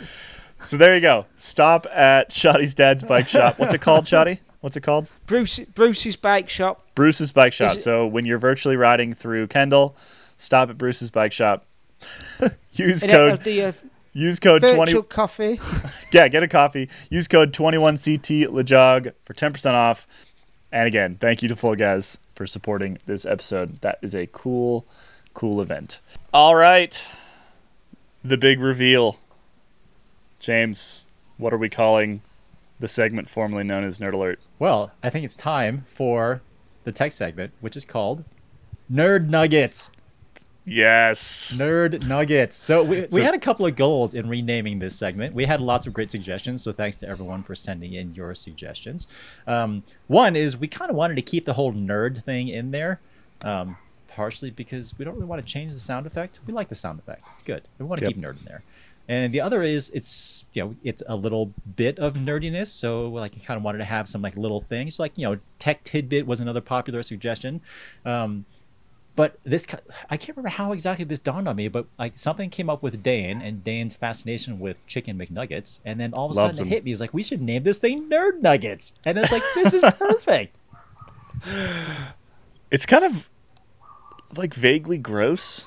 So 0.62 0.76
there 0.76 0.94
you 0.94 1.00
go. 1.00 1.26
Stop 1.36 1.86
at 1.92 2.30
Shotty's 2.30 2.74
dad's 2.74 3.02
bike 3.02 3.28
shop. 3.28 3.58
What's 3.58 3.74
it 3.74 3.80
called, 3.82 4.04
Shotty? 4.04 4.38
What's 4.60 4.76
it 4.76 4.82
called? 4.82 5.08
Bruce 5.26 5.58
Bruce's 5.60 6.16
bike 6.16 6.48
shop. 6.48 6.86
Bruce's 6.94 7.32
bike 7.32 7.52
shop. 7.52 7.76
it- 7.76 7.80
So 7.82 8.06
when 8.06 8.24
you're 8.26 8.38
virtually 8.38 8.76
riding 8.76 9.12
through 9.12 9.48
Kendal, 9.48 9.96
stop 10.36 10.70
at 10.70 10.78
Bruce's 10.78 11.10
bike 11.10 11.32
shop. 11.32 11.66
use 12.72 13.02
And 13.02 13.12
code 13.12 13.46
a 13.46 13.68
uh, 13.68 13.72
use 14.12 14.38
code 14.40 14.62
20 14.62 15.02
coffee. 15.04 15.60
Yeah, 16.12 16.28
get 16.28 16.42
a 16.42 16.48
coffee. 16.48 16.88
Use 17.10 17.26
code 17.28 17.52
21CT 17.52 18.46
LeJog 18.48 19.12
for 19.24 19.34
10% 19.34 19.72
off. 19.72 20.06
And 20.70 20.86
again, 20.86 21.16
thank 21.20 21.42
you 21.42 21.48
to 21.48 21.54
FulGaz 21.54 22.18
for 22.34 22.46
supporting 22.46 22.98
this 23.06 23.24
episode. 23.24 23.76
That 23.82 23.98
is 24.02 24.14
a 24.14 24.26
cool, 24.26 24.86
cool 25.34 25.60
event. 25.62 26.00
All 26.34 26.54
right. 26.54 27.04
The 28.24 28.36
big 28.36 28.60
reveal. 28.60 29.18
James, 30.42 31.04
what 31.38 31.52
are 31.54 31.58
we 31.58 31.68
calling 31.68 32.20
the 32.80 32.88
segment 32.88 33.28
formerly 33.30 33.64
known 33.64 33.84
as 33.84 33.98
Nerd 34.00 34.12
Alert? 34.12 34.40
Well, 34.58 34.90
I 35.02 35.08
think 35.08 35.24
it's 35.24 35.36
time 35.36 35.84
for 35.86 36.42
the 36.84 36.92
tech 36.92 37.12
segment, 37.12 37.52
which 37.60 37.76
is 37.76 37.84
called 37.84 38.24
Nerd 38.92 39.28
Nuggets. 39.28 39.90
Yes. 40.64 41.54
Nerd 41.56 42.06
Nuggets. 42.08 42.56
So 42.56 42.84
we, 42.84 43.06
we 43.12 43.22
had 43.22 43.34
a 43.34 43.38
couple 43.38 43.66
of 43.66 43.74
goals 43.76 44.14
in 44.14 44.28
renaming 44.28 44.78
this 44.78 44.94
segment. 44.96 45.34
We 45.34 45.44
had 45.44 45.60
lots 45.60 45.86
of 45.86 45.92
great 45.92 46.10
suggestions, 46.10 46.62
so 46.62 46.72
thanks 46.72 46.96
to 46.98 47.08
everyone 47.08 47.42
for 47.44 47.54
sending 47.54 47.94
in 47.94 48.14
your 48.14 48.34
suggestions. 48.34 49.06
Um, 49.46 49.82
one 50.08 50.36
is 50.36 50.56
we 50.56 50.68
kind 50.68 50.90
of 50.90 50.96
wanted 50.96 51.14
to 51.16 51.22
keep 51.22 51.44
the 51.46 51.52
whole 51.52 51.72
nerd 51.72 52.22
thing 52.24 52.48
in 52.48 52.70
there, 52.72 53.00
um, 53.42 53.76
partially 54.08 54.50
because 54.50 54.96
we 54.98 55.04
don't 55.04 55.14
really 55.14 55.26
want 55.26 55.44
to 55.44 55.52
change 55.52 55.72
the 55.72 55.80
sound 55.80 56.06
effect. 56.06 56.38
We 56.46 56.52
like 56.52 56.68
the 56.68 56.74
sound 56.76 56.98
effect; 57.00 57.26
it's 57.32 57.42
good. 57.42 57.62
We 57.78 57.84
want 57.86 58.00
to 58.00 58.06
Yep. 58.06 58.14
keep 58.14 58.22
nerd 58.22 58.38
in 58.38 58.44
there. 58.44 58.62
And 59.08 59.34
the 59.34 59.40
other 59.40 59.62
is 59.62 59.90
it's 59.90 60.44
you 60.52 60.62
know 60.62 60.76
it's 60.82 61.02
a 61.06 61.16
little 61.16 61.52
bit 61.76 61.98
of 61.98 62.14
nerdiness, 62.14 62.68
so 62.68 63.08
like 63.08 63.36
you 63.36 63.42
kind 63.42 63.56
of 63.56 63.64
wanted 63.64 63.78
to 63.78 63.84
have 63.84 64.08
some 64.08 64.22
like 64.22 64.36
little 64.36 64.60
things 64.62 64.98
like 64.98 65.12
you 65.16 65.28
know 65.28 65.38
tech 65.58 65.82
tidbit 65.84 66.26
was 66.26 66.40
another 66.40 66.60
popular 66.60 67.02
suggestion. 67.02 67.60
Um, 68.04 68.44
but 69.14 69.36
this 69.42 69.66
I 70.08 70.16
can't 70.16 70.36
remember 70.36 70.48
how 70.48 70.72
exactly 70.72 71.04
this 71.04 71.18
dawned 71.18 71.48
on 71.48 71.56
me, 71.56 71.68
but 71.68 71.86
like 71.98 72.18
something 72.18 72.48
came 72.48 72.70
up 72.70 72.82
with 72.82 73.02
Dane 73.02 73.42
and 73.42 73.62
Dane's 73.62 73.94
fascination 73.94 74.58
with 74.58 74.84
chicken 74.86 75.18
McNuggets, 75.18 75.80
and 75.84 76.00
then 76.00 76.14
all 76.14 76.30
of 76.30 76.36
a 76.36 76.40
Loves 76.40 76.58
sudden 76.58 76.72
it 76.72 76.74
hit 76.74 76.84
me. 76.84 76.92
He's 76.92 77.00
like, 77.00 77.12
we 77.12 77.22
should 77.22 77.42
name 77.42 77.62
this 77.62 77.78
thing 77.78 78.08
Nerd 78.08 78.40
Nuggets, 78.40 78.94
and 79.04 79.18
it's 79.18 79.32
like 79.32 79.42
this 79.54 79.74
is 79.74 79.82
perfect. 79.82 80.58
It's 82.70 82.86
kind 82.86 83.04
of 83.04 83.28
like 84.34 84.54
vaguely 84.54 84.96
gross. 84.96 85.66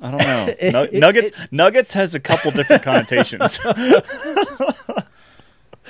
I 0.00 0.10
don't 0.10 0.18
know. 0.18 0.54
It- 0.58 0.72
Nu- 0.72 0.82
it- 0.82 1.00
nuggets 1.00 1.32
Nuggets 1.50 1.92
has 1.94 2.14
a 2.14 2.20
couple 2.20 2.50
different 2.50 2.82
connotations. 2.90 3.58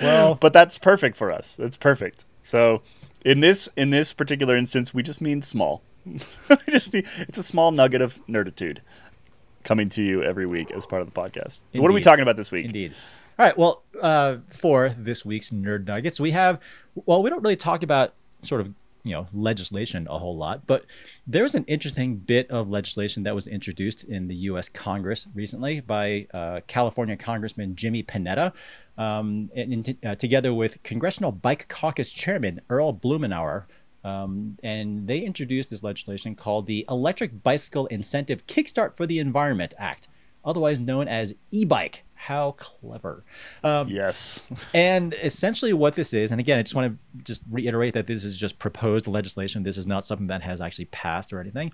Well, 0.02 0.34
but 0.34 0.52
that's 0.52 0.76
perfect 0.78 1.16
for 1.16 1.32
us. 1.32 1.58
It's 1.58 1.76
perfect. 1.76 2.26
So 2.42 2.82
in 3.24 3.40
this 3.40 3.68
in 3.76 3.90
this 3.90 4.12
particular 4.12 4.54
instance, 4.56 4.92
we 4.92 5.02
just 5.02 5.20
mean 5.22 5.40
small. 5.40 5.82
just 6.68 6.92
need, 6.94 7.06
it's 7.20 7.38
a 7.38 7.42
small 7.42 7.72
nugget 7.72 8.00
of 8.02 8.20
nerditude 8.26 8.78
coming 9.64 9.88
to 9.88 10.02
you 10.02 10.22
every 10.22 10.46
week 10.46 10.70
as 10.70 10.84
part 10.86 11.00
of 11.02 11.12
the 11.12 11.18
podcast. 11.18 11.62
So 11.74 11.80
what 11.80 11.90
are 11.90 11.94
we 11.94 12.00
talking 12.02 12.22
about 12.22 12.36
this 12.36 12.52
week? 12.52 12.66
Indeed. 12.66 12.92
All 13.38 13.46
right. 13.46 13.56
Well, 13.56 13.82
uh, 14.00 14.36
for 14.50 14.90
this 14.90 15.24
week's 15.24 15.48
Nerd 15.50 15.86
Nuggets, 15.86 16.20
we 16.20 16.30
have, 16.32 16.60
well, 16.94 17.22
we 17.22 17.30
don't 17.30 17.42
really 17.42 17.56
talk 17.56 17.82
about 17.82 18.12
sort 18.42 18.60
of, 18.60 18.72
you 19.06 19.12
know, 19.12 19.26
legislation 19.32 20.06
a 20.10 20.18
whole 20.18 20.36
lot, 20.36 20.66
but 20.66 20.84
there's 21.26 21.54
an 21.54 21.64
interesting 21.64 22.16
bit 22.16 22.50
of 22.50 22.68
legislation 22.68 23.22
that 23.22 23.34
was 23.34 23.46
introduced 23.46 24.02
in 24.04 24.26
the 24.26 24.34
U.S. 24.50 24.68
Congress 24.68 25.28
recently 25.32 25.80
by 25.80 26.26
uh, 26.34 26.60
California 26.66 27.16
Congressman 27.16 27.76
Jimmy 27.76 28.02
Panetta, 28.02 28.52
um, 28.98 29.48
and, 29.54 29.72
and, 29.72 29.96
uh, 30.04 30.14
together 30.16 30.52
with 30.52 30.82
Congressional 30.82 31.30
Bike 31.30 31.68
Caucus 31.68 32.10
Chairman 32.10 32.60
Earl 32.68 32.92
Blumenauer. 32.92 33.66
Um, 34.02 34.56
and 34.62 35.06
they 35.06 35.20
introduced 35.20 35.70
this 35.70 35.82
legislation 35.82 36.34
called 36.34 36.66
the 36.66 36.84
Electric 36.88 37.42
Bicycle 37.42 37.86
Incentive 37.86 38.46
Kickstart 38.46 38.96
for 38.96 39.06
the 39.06 39.18
Environment 39.18 39.74
Act, 39.78 40.08
otherwise 40.44 40.78
known 40.78 41.08
as 41.08 41.34
e-bike. 41.50 42.04
How 42.26 42.56
clever! 42.58 43.24
Um, 43.62 43.88
Yes. 43.88 44.42
and 44.74 45.14
essentially, 45.22 45.72
what 45.72 45.94
this 45.94 46.12
is, 46.12 46.32
and 46.32 46.40
again, 46.40 46.58
I 46.58 46.62
just 46.62 46.74
want 46.74 46.92
to 46.92 47.22
just 47.22 47.42
reiterate 47.48 47.94
that 47.94 48.06
this 48.06 48.24
is 48.24 48.36
just 48.36 48.58
proposed 48.58 49.06
legislation. 49.06 49.62
This 49.62 49.76
is 49.76 49.86
not 49.86 50.04
something 50.04 50.26
that 50.26 50.42
has 50.42 50.60
actually 50.60 50.86
passed 50.86 51.32
or 51.32 51.38
anything. 51.38 51.72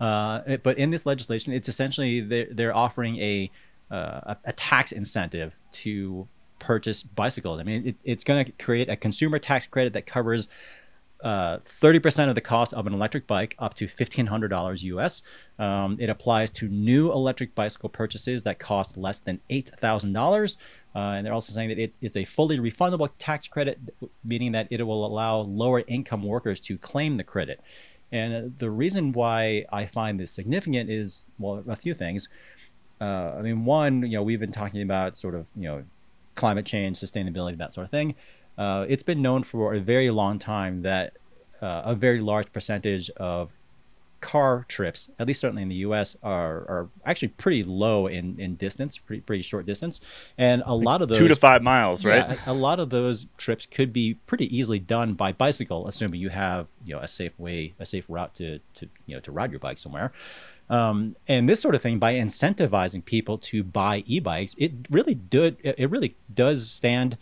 Uh, 0.00 0.56
but 0.62 0.78
in 0.78 0.88
this 0.88 1.04
legislation, 1.04 1.52
it's 1.52 1.68
essentially 1.68 2.22
they're, 2.22 2.48
they're 2.50 2.74
offering 2.74 3.18
a, 3.18 3.50
uh, 3.90 4.34
a 4.46 4.52
tax 4.54 4.92
incentive 4.92 5.54
to 5.72 6.26
purchase 6.58 7.02
bicycles. 7.02 7.60
I 7.60 7.64
mean, 7.64 7.88
it, 7.88 7.96
it's 8.04 8.24
going 8.24 8.46
to 8.46 8.52
create 8.52 8.88
a 8.88 8.96
consumer 8.96 9.38
tax 9.38 9.66
credit 9.66 9.92
that 9.92 10.06
covers 10.06 10.48
uh, 11.22 11.58
30% 11.58 12.28
of 12.28 12.34
the 12.34 12.40
cost 12.40 12.72
of 12.74 12.86
an 12.86 12.94
electric 12.94 13.26
bike 13.26 13.54
up 13.58 13.74
to 13.74 13.86
$1,500 13.86 14.82
US. 14.82 15.22
Um, 15.58 15.96
it 15.98 16.08
applies 16.08 16.50
to 16.50 16.68
new 16.68 17.10
electric 17.10 17.54
bicycle 17.54 17.88
purchases 17.88 18.44
that 18.44 18.58
cost 18.58 18.96
less 18.96 19.18
than 19.20 19.40
$8,000. 19.50 20.56
Uh, 20.94 20.98
and 20.98 21.26
they're 21.26 21.32
also 21.32 21.52
saying 21.52 21.70
that 21.70 21.78
it, 21.78 21.94
it's 22.00 22.16
a 22.16 22.24
fully 22.24 22.58
refundable 22.58 23.08
tax 23.18 23.48
credit, 23.48 23.78
meaning 24.24 24.52
that 24.52 24.68
it 24.70 24.82
will 24.82 25.04
allow 25.04 25.38
lower 25.38 25.82
income 25.86 26.22
workers 26.22 26.60
to 26.60 26.78
claim 26.78 27.16
the 27.16 27.24
credit. 27.24 27.60
And 28.12 28.34
uh, 28.34 28.48
the 28.58 28.70
reason 28.70 29.12
why 29.12 29.66
I 29.72 29.86
find 29.86 30.18
this 30.18 30.30
significant 30.30 30.88
is, 30.88 31.26
well, 31.38 31.62
a 31.68 31.76
few 31.76 31.94
things. 31.94 32.28
Uh, 33.00 33.34
I 33.38 33.42
mean, 33.42 33.64
one, 33.64 34.02
you 34.02 34.16
know, 34.16 34.22
we've 34.22 34.40
been 34.40 34.52
talking 34.52 34.82
about 34.82 35.16
sort 35.16 35.34
of, 35.34 35.46
you 35.54 35.68
know, 35.68 35.84
climate 36.34 36.64
change, 36.64 36.98
sustainability, 36.98 37.58
that 37.58 37.74
sort 37.74 37.84
of 37.84 37.90
thing. 37.90 38.14
Uh, 38.58 38.84
it's 38.88 39.04
been 39.04 39.22
known 39.22 39.44
for 39.44 39.74
a 39.74 39.80
very 39.80 40.10
long 40.10 40.38
time 40.38 40.82
that 40.82 41.16
uh, 41.62 41.82
a 41.84 41.94
very 41.94 42.20
large 42.20 42.52
percentage 42.52 43.08
of 43.10 43.52
car 44.20 44.64
trips, 44.68 45.10
at 45.18 45.28
least 45.28 45.40
certainly 45.40 45.62
in 45.62 45.68
the 45.68 45.76
U.S., 45.76 46.16
are, 46.22 46.56
are 46.68 46.88
actually 47.06 47.28
pretty 47.28 47.62
low 47.62 48.08
in, 48.08 48.38
in 48.40 48.56
distance, 48.56 48.98
pretty 48.98 49.20
pretty 49.22 49.42
short 49.42 49.66
distance, 49.66 50.00
and 50.36 50.62
a 50.66 50.74
lot 50.74 51.02
of 51.02 51.08
those 51.08 51.18
Two 51.18 51.28
to 51.28 51.36
five 51.36 51.62
miles, 51.62 52.04
right? 52.04 52.28
yeah, 52.28 52.36
a, 52.46 52.52
lot 52.52 52.80
of 52.80 52.90
those 52.90 53.26
trips 53.36 53.66
could 53.66 53.92
be 53.92 54.14
pretty 54.26 54.54
easily 54.56 54.78
done 54.78 55.14
by 55.14 55.32
bicycle, 55.32 55.86
assuming 55.86 56.20
you 56.20 56.30
have 56.30 56.66
you 56.84 56.94
know 56.94 57.00
a 57.00 57.08
safe 57.08 57.38
way, 57.38 57.74
a 57.78 57.86
safe 57.86 58.06
route 58.08 58.34
to 58.34 58.58
to 58.74 58.88
you 59.06 59.14
know 59.14 59.20
to 59.20 59.32
ride 59.32 59.50
your 59.50 59.60
bike 59.60 59.78
somewhere. 59.78 60.12
Um, 60.70 61.16
and 61.28 61.48
this 61.48 61.60
sort 61.60 61.74
of 61.74 61.80
thing 61.80 61.98
by 61.98 62.14
incentivizing 62.14 63.02
people 63.04 63.38
to 63.38 63.62
buy 63.62 64.02
e-bikes, 64.06 64.54
it 64.58 64.72
really 64.90 65.14
did 65.14 65.56
it 65.62 65.76
it 65.78 65.90
really 65.90 66.16
does 66.34 66.68
stand 66.68 67.16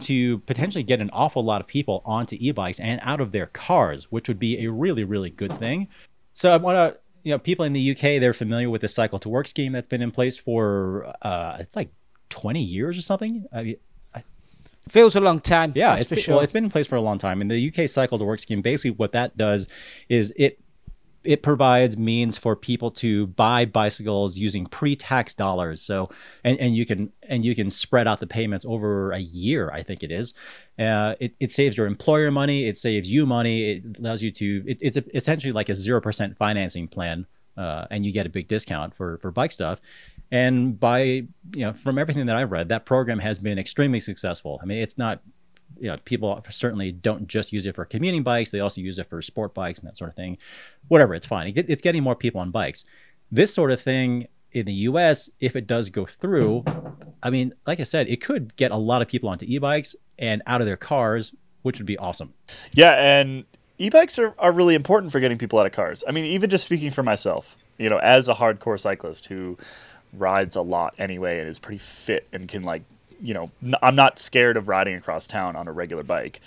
to 0.00 0.38
potentially 0.40 0.84
get 0.84 1.00
an 1.00 1.10
awful 1.12 1.44
lot 1.44 1.60
of 1.60 1.66
people 1.66 2.02
onto 2.04 2.36
e-bikes 2.38 2.80
and 2.80 3.00
out 3.02 3.20
of 3.20 3.32
their 3.32 3.46
cars, 3.46 4.04
which 4.10 4.28
would 4.28 4.38
be 4.38 4.64
a 4.64 4.70
really 4.70 5.04
really 5.04 5.30
good 5.30 5.56
thing. 5.58 5.88
So 6.32 6.50
I 6.50 6.56
want 6.56 6.76
to 6.76 7.00
you 7.22 7.32
know 7.32 7.38
people 7.38 7.64
in 7.64 7.72
the 7.72 7.90
UK 7.90 8.20
they're 8.20 8.32
familiar 8.32 8.70
with 8.70 8.80
the 8.80 8.88
cycle 8.88 9.18
to 9.20 9.28
work 9.28 9.46
scheme 9.46 9.72
that's 9.72 9.86
been 9.86 10.02
in 10.02 10.10
place 10.10 10.38
for 10.38 11.12
uh, 11.22 11.56
it's 11.60 11.76
like 11.76 11.90
20 12.30 12.62
years 12.62 12.98
or 12.98 13.02
something. 13.02 13.46
I 13.52 13.62
mean, 13.62 13.76
Feels 14.88 15.14
a 15.14 15.20
long 15.20 15.40
time. 15.40 15.72
yeah, 15.76 15.94
it's 15.94 16.08
for 16.08 16.14
been, 16.16 16.24
sure. 16.24 16.34
well, 16.34 16.42
it's 16.42 16.52
been 16.52 16.64
in 16.64 16.70
place 16.70 16.86
for 16.86 16.96
a 16.96 17.00
long 17.00 17.18
time. 17.18 17.40
And 17.40 17.50
the 17.50 17.72
UK 17.72 17.88
cycle 17.88 18.18
to 18.18 18.24
work 18.24 18.40
scheme, 18.40 18.60
basically, 18.62 18.92
what 18.92 19.12
that 19.12 19.36
does 19.36 19.68
is 20.08 20.32
it 20.36 20.58
it 21.22 21.42
provides 21.42 21.98
means 21.98 22.38
for 22.38 22.56
people 22.56 22.90
to 22.90 23.26
buy 23.28 23.64
bicycles 23.64 24.38
using 24.38 24.66
pre-tax 24.66 25.34
dollars. 25.34 25.82
So, 25.82 26.08
and, 26.44 26.58
and 26.58 26.74
you 26.74 26.86
can 26.86 27.12
and 27.28 27.44
you 27.44 27.54
can 27.54 27.70
spread 27.70 28.08
out 28.08 28.18
the 28.18 28.26
payments 28.26 28.64
over 28.66 29.12
a 29.12 29.18
year. 29.18 29.70
I 29.72 29.82
think 29.82 30.02
it 30.02 30.10
is. 30.10 30.34
Uh, 30.78 31.14
it, 31.20 31.36
it 31.38 31.50
saves 31.50 31.76
your 31.76 31.86
employer 31.86 32.30
money. 32.30 32.66
It 32.66 32.78
saves 32.78 33.08
you 33.08 33.26
money. 33.26 33.72
It 33.72 33.98
allows 33.98 34.22
you 34.22 34.30
to. 34.32 34.64
It, 34.66 34.78
it's 34.80 34.96
a, 34.96 35.04
essentially 35.14 35.52
like 35.52 35.68
a 35.68 35.74
zero 35.74 36.00
percent 36.00 36.36
financing 36.38 36.88
plan, 36.88 37.26
uh, 37.56 37.86
and 37.90 38.06
you 38.06 38.12
get 38.12 38.26
a 38.26 38.30
big 38.30 38.48
discount 38.48 38.94
for 38.94 39.18
for 39.18 39.30
bike 39.30 39.52
stuff. 39.52 39.80
And 40.32 40.78
by 40.78 41.02
you 41.02 41.26
know, 41.56 41.72
from 41.72 41.98
everything 41.98 42.26
that 42.26 42.36
I've 42.36 42.52
read, 42.52 42.68
that 42.68 42.86
program 42.86 43.18
has 43.18 43.38
been 43.38 43.58
extremely 43.58 44.00
successful. 44.00 44.58
I 44.62 44.66
mean, 44.66 44.78
it's 44.78 44.96
not 44.96 45.20
you 45.80 45.88
know, 45.88 45.96
people 46.04 46.40
certainly 46.50 46.92
don't 46.92 47.26
just 47.26 47.52
use 47.52 47.66
it 47.66 47.74
for 47.74 47.84
commuting 47.84 48.22
bikes; 48.22 48.50
they 48.50 48.60
also 48.60 48.80
use 48.80 48.98
it 48.98 49.08
for 49.08 49.20
sport 49.22 49.54
bikes 49.54 49.80
and 49.80 49.88
that 49.88 49.96
sort 49.96 50.10
of 50.10 50.14
thing. 50.16 50.38
Whatever, 50.88 51.14
it's 51.14 51.26
fine. 51.26 51.48
It- 51.56 51.68
It's 51.70 51.82
getting 51.82 52.02
more 52.02 52.14
people 52.16 52.40
on 52.40 52.50
bikes. 52.50 52.84
This 53.32 53.52
sort 53.54 53.70
of 53.70 53.80
thing 53.80 54.26
in 54.52 54.66
the 54.66 54.72
U.S., 54.72 55.30
if 55.38 55.54
it 55.54 55.66
does 55.66 55.90
go 55.90 56.04
through, 56.06 56.64
I 57.22 57.30
mean, 57.30 57.54
like 57.66 57.78
I 57.80 57.84
said, 57.84 58.08
it 58.08 58.20
could 58.20 58.56
get 58.56 58.72
a 58.72 58.76
lot 58.76 59.00
of 59.00 59.06
people 59.08 59.28
onto 59.28 59.46
e-bikes 59.48 59.94
and 60.18 60.42
out 60.46 60.60
of 60.60 60.66
their 60.66 60.76
cars, 60.76 61.32
which 61.62 61.78
would 61.78 61.86
be 61.86 61.96
awesome. 61.98 62.34
Yeah, 62.74 62.92
and 62.94 63.44
e-bikes 63.78 64.18
are, 64.18 64.34
are 64.40 64.50
really 64.52 64.74
important 64.74 65.12
for 65.12 65.20
getting 65.20 65.38
people 65.38 65.60
out 65.60 65.66
of 65.66 65.72
cars. 65.72 66.02
I 66.08 66.10
mean, 66.10 66.24
even 66.24 66.50
just 66.50 66.64
speaking 66.64 66.90
for 66.90 67.04
myself, 67.04 67.56
you 67.78 67.88
know, 67.88 67.98
as 67.98 68.28
a 68.28 68.34
hardcore 68.34 68.78
cyclist 68.80 69.26
who 69.26 69.56
rides 70.12 70.56
a 70.56 70.62
lot 70.62 70.94
anyway 70.98 71.38
and 71.38 71.48
is 71.48 71.60
pretty 71.60 71.78
fit 71.78 72.26
and 72.32 72.48
can 72.48 72.64
like 72.64 72.82
you 73.20 73.34
know 73.34 73.50
I'm 73.82 73.94
not 73.94 74.18
scared 74.18 74.56
of 74.56 74.68
riding 74.68 74.94
across 74.94 75.26
town 75.26 75.56
on 75.56 75.68
a 75.68 75.72
regular 75.72 76.02
bike. 76.02 76.40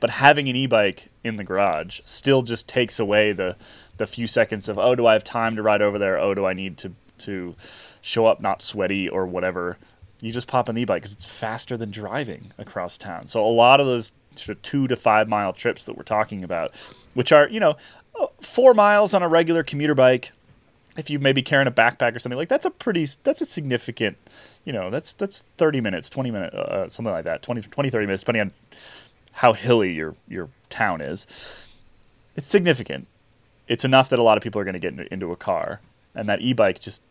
But 0.00 0.10
having 0.10 0.48
an 0.48 0.54
e-bike 0.54 1.08
in 1.24 1.36
the 1.36 1.44
garage 1.44 2.00
still 2.04 2.42
just 2.42 2.68
takes 2.68 3.00
away 3.00 3.32
the 3.32 3.56
the 3.96 4.06
few 4.06 4.26
seconds 4.26 4.68
of 4.68 4.78
oh 4.78 4.94
do 4.94 5.06
I 5.06 5.12
have 5.12 5.24
time 5.24 5.56
to 5.56 5.62
ride 5.62 5.82
over 5.82 5.98
there? 5.98 6.18
Oh 6.18 6.34
do 6.34 6.46
I 6.46 6.52
need 6.52 6.78
to 6.78 6.92
to 7.18 7.56
show 8.00 8.26
up 8.26 8.40
not 8.40 8.62
sweaty 8.62 9.08
or 9.08 9.26
whatever? 9.26 9.76
You 10.20 10.32
just 10.32 10.48
pop 10.48 10.68
an 10.68 10.78
e-bike 10.78 11.02
because 11.02 11.12
it's 11.12 11.26
faster 11.26 11.76
than 11.76 11.90
driving 11.90 12.52
across 12.58 12.96
town. 12.98 13.26
So 13.26 13.44
a 13.44 13.48
lot 13.48 13.80
of 13.80 13.86
those 13.86 14.12
sort 14.34 14.56
of 14.56 14.62
two 14.62 14.86
to 14.88 14.96
five 14.96 15.28
mile 15.28 15.52
trips 15.52 15.84
that 15.84 15.96
we're 15.96 16.04
talking 16.04 16.44
about, 16.44 16.74
which 17.14 17.32
are 17.32 17.48
you 17.48 17.60
know 17.60 17.76
oh, 18.14 18.30
four 18.40 18.74
miles 18.74 19.14
on 19.14 19.22
a 19.22 19.28
regular 19.28 19.62
commuter 19.62 19.94
bike, 19.94 20.30
if 20.98 21.08
you 21.08 21.18
maybe 21.18 21.42
carrying 21.42 21.68
a 21.68 21.72
backpack 21.72 22.14
or 22.14 22.18
something 22.18 22.36
like 22.36 22.48
that's 22.48 22.66
a 22.66 22.70
pretty 22.70 23.06
that's 23.22 23.40
a 23.40 23.46
significant 23.46 24.18
you 24.64 24.72
know 24.72 24.90
that's 24.90 25.12
that's 25.14 25.44
30 25.56 25.80
minutes 25.80 26.10
20 26.10 26.30
minutes 26.30 26.54
uh, 26.54 26.90
something 26.90 27.12
like 27.12 27.24
that 27.24 27.42
20, 27.42 27.62
20 27.62 27.88
30 27.88 28.06
minutes 28.06 28.22
depending 28.22 28.42
on 28.42 28.52
how 29.38 29.52
hilly 29.52 29.92
your 29.92 30.14
your 30.28 30.48
town 30.68 31.00
is. 31.00 31.26
It's 32.36 32.50
significant. 32.50 33.06
It's 33.66 33.84
enough 33.84 34.08
that 34.10 34.18
a 34.18 34.22
lot 34.22 34.36
of 34.36 34.42
people 34.42 34.60
are 34.60 34.64
going 34.64 34.74
to 34.74 34.80
get 34.80 34.92
into, 34.92 35.12
into 35.12 35.32
a 35.32 35.36
car 35.36 35.80
and 36.14 36.28
that 36.28 36.40
e-bike 36.40 36.80
just 36.80 37.02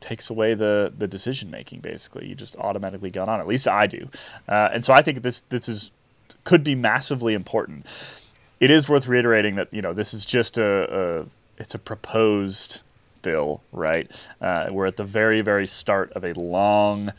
takes 0.00 0.30
away 0.30 0.54
the 0.54 0.92
the 0.96 1.08
decision 1.08 1.50
making 1.50 1.80
basically. 1.80 2.26
You 2.26 2.34
just 2.34 2.56
automatically 2.56 3.10
got 3.10 3.28
on 3.28 3.40
at 3.40 3.46
least 3.46 3.66
i 3.66 3.86
do. 3.86 4.08
Uh, 4.48 4.68
and 4.72 4.84
so 4.84 4.92
i 4.92 5.02
think 5.02 5.22
this 5.22 5.40
this 5.48 5.68
is 5.68 5.90
could 6.44 6.62
be 6.62 6.74
massively 6.74 7.34
important. 7.34 7.86
It 8.60 8.70
is 8.70 8.88
worth 8.88 9.06
reiterating 9.06 9.56
that 9.56 9.72
you 9.72 9.82
know 9.82 9.94
this 9.94 10.12
is 10.12 10.26
just 10.26 10.58
a, 10.58 11.22
a 11.22 11.26
it's 11.56 11.74
a 11.74 11.78
proposed 11.78 12.82
bill, 13.22 13.62
right? 13.72 14.10
Uh, 14.40 14.68
we're 14.70 14.86
at 14.86 14.96
the 14.96 15.04
very, 15.04 15.40
very 15.40 15.66
start 15.66 16.12
of 16.12 16.24
a 16.24 16.32
long 16.34 17.12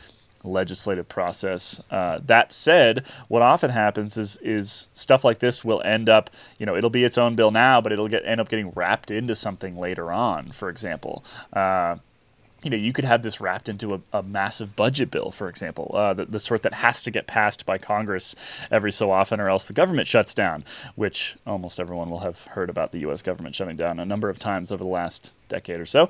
legislative 0.43 1.07
process. 1.07 1.81
Uh, 1.91 2.19
that 2.25 2.51
said, 2.51 3.05
what 3.27 3.41
often 3.41 3.69
happens 3.69 4.17
is 4.17 4.37
is 4.37 4.89
stuff 4.93 5.23
like 5.23 5.39
this 5.39 5.63
will 5.63 5.81
end 5.85 6.09
up, 6.09 6.29
you 6.57 6.65
know, 6.65 6.75
it'll 6.75 6.89
be 6.89 7.03
its 7.03 7.17
own 7.17 7.35
bill 7.35 7.51
now, 7.51 7.79
but 7.81 7.91
it'll 7.91 8.07
get 8.07 8.23
end 8.25 8.41
up 8.41 8.49
getting 8.49 8.71
wrapped 8.71 9.11
into 9.11 9.35
something 9.35 9.75
later 9.75 10.11
on. 10.11 10.51
For 10.51 10.69
example. 10.69 11.23
Uh, 11.53 11.97
you 12.63 12.69
know, 12.69 12.77
you 12.77 12.93
could 12.93 13.05
have 13.05 13.23
this 13.23 13.41
wrapped 13.41 13.67
into 13.67 13.95
a, 13.95 14.01
a 14.13 14.23
massive 14.23 14.75
budget 14.75 15.09
bill, 15.09 15.31
for 15.31 15.49
example, 15.49 15.91
uh, 15.95 16.13
the, 16.13 16.25
the 16.25 16.39
sort 16.39 16.61
that 16.63 16.75
has 16.75 17.01
to 17.01 17.11
get 17.11 17.25
passed 17.27 17.65
by 17.65 17.77
Congress 17.77 18.35
every 18.69 18.91
so 18.91 19.11
often, 19.11 19.39
or 19.41 19.49
else 19.49 19.67
the 19.67 19.73
government 19.73 20.07
shuts 20.07 20.33
down, 20.33 20.63
which 20.95 21.37
almost 21.47 21.79
everyone 21.79 22.09
will 22.09 22.19
have 22.19 22.43
heard 22.45 22.69
about 22.69 22.91
the 22.91 22.99
U.S. 22.99 23.21
government 23.21 23.55
shutting 23.55 23.77
down 23.77 23.99
a 23.99 24.05
number 24.05 24.29
of 24.29 24.37
times 24.37 24.71
over 24.71 24.83
the 24.83 24.89
last 24.89 25.33
decade 25.49 25.79
or 25.79 25.85
so. 25.85 26.09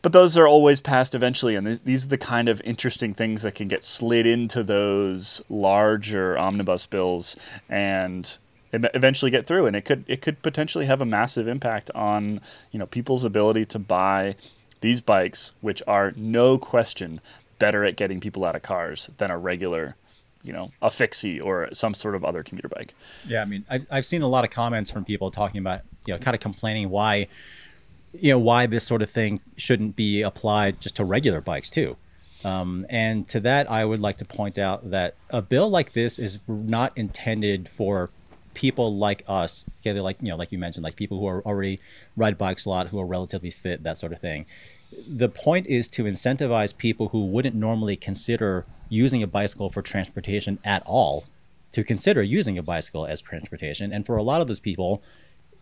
But 0.00 0.12
those 0.12 0.36
are 0.36 0.46
always 0.46 0.80
passed 0.80 1.14
eventually, 1.14 1.54
and 1.56 1.66
th- 1.66 1.82
these 1.82 2.06
are 2.06 2.08
the 2.08 2.18
kind 2.18 2.48
of 2.48 2.60
interesting 2.62 3.14
things 3.14 3.42
that 3.42 3.54
can 3.54 3.68
get 3.68 3.84
slid 3.84 4.26
into 4.26 4.62
those 4.62 5.42
larger 5.48 6.38
omnibus 6.38 6.86
bills 6.86 7.36
and 7.68 8.38
eventually 8.72 9.30
get 9.30 9.46
through 9.46 9.66
and 9.66 9.76
it 9.76 9.84
could 9.84 10.04
it 10.08 10.20
could 10.20 10.42
potentially 10.42 10.86
have 10.86 11.00
a 11.00 11.04
massive 11.04 11.46
impact 11.46 11.92
on 11.94 12.40
you 12.72 12.78
know 12.80 12.86
people's 12.86 13.24
ability 13.24 13.64
to 13.64 13.78
buy 13.78 14.34
these 14.80 15.00
bikes, 15.00 15.52
which 15.60 15.82
are 15.86 16.12
no 16.16 16.58
question 16.58 17.20
better 17.58 17.84
at 17.84 17.96
getting 17.96 18.20
people 18.20 18.44
out 18.44 18.56
of 18.56 18.62
cars 18.62 19.10
than 19.18 19.30
a 19.30 19.38
regular, 19.38 19.96
you 20.42 20.52
know, 20.52 20.70
a 20.82 20.90
fixie 20.90 21.40
or 21.40 21.68
some 21.72 21.94
sort 21.94 22.14
of 22.14 22.24
other 22.24 22.42
commuter 22.42 22.68
bike. 22.68 22.94
Yeah, 23.26 23.42
I 23.42 23.44
mean, 23.44 23.64
I've, 23.70 23.86
I've 23.90 24.04
seen 24.04 24.22
a 24.22 24.28
lot 24.28 24.44
of 24.44 24.50
comments 24.50 24.90
from 24.90 25.04
people 25.04 25.30
talking 25.30 25.58
about, 25.58 25.80
you 26.06 26.14
know, 26.14 26.18
kind 26.18 26.34
of 26.34 26.40
complaining 26.40 26.90
why, 26.90 27.28
you 28.12 28.32
know, 28.32 28.38
why 28.38 28.66
this 28.66 28.84
sort 28.84 29.02
of 29.02 29.10
thing 29.10 29.40
shouldn't 29.56 29.96
be 29.96 30.22
applied 30.22 30.80
just 30.80 30.96
to 30.96 31.04
regular 31.04 31.40
bikes 31.40 31.70
too. 31.70 31.96
Um, 32.44 32.84
and 32.90 33.26
to 33.28 33.40
that, 33.40 33.70
I 33.70 33.84
would 33.84 34.00
like 34.00 34.16
to 34.16 34.24
point 34.26 34.58
out 34.58 34.90
that 34.90 35.14
a 35.30 35.40
bill 35.40 35.70
like 35.70 35.92
this 35.92 36.18
is 36.18 36.38
not 36.46 36.92
intended 36.96 37.68
for 37.68 38.10
people 38.54 38.96
like 38.96 39.22
us. 39.28 39.66
Okay, 39.80 39.92
they're 39.92 40.02
like 40.02 40.18
you 40.20 40.28
know, 40.28 40.36
like 40.36 40.52
you 40.52 40.58
mentioned, 40.58 40.84
like 40.84 40.96
people 40.96 41.18
who 41.18 41.26
are 41.26 41.42
already 41.42 41.80
ride 42.16 42.38
bikes 42.38 42.64
a 42.64 42.70
lot, 42.70 42.88
who 42.88 43.00
are 43.00 43.06
relatively 43.06 43.50
fit, 43.50 43.82
that 43.82 43.98
sort 43.98 44.12
of 44.12 44.20
thing 44.20 44.46
the 45.08 45.28
point 45.28 45.66
is 45.66 45.88
to 45.88 46.04
incentivize 46.04 46.76
people 46.76 47.08
who 47.08 47.26
wouldn't 47.26 47.54
normally 47.54 47.96
consider 47.96 48.64
using 48.88 49.22
a 49.22 49.26
bicycle 49.26 49.70
for 49.70 49.82
transportation 49.82 50.58
at 50.64 50.82
all 50.86 51.24
to 51.72 51.82
consider 51.82 52.22
using 52.22 52.56
a 52.56 52.62
bicycle 52.62 53.06
as 53.06 53.20
transportation. 53.20 53.92
And 53.92 54.06
for 54.06 54.16
a 54.16 54.22
lot 54.22 54.40
of 54.40 54.46
those 54.46 54.60
people, 54.60 55.02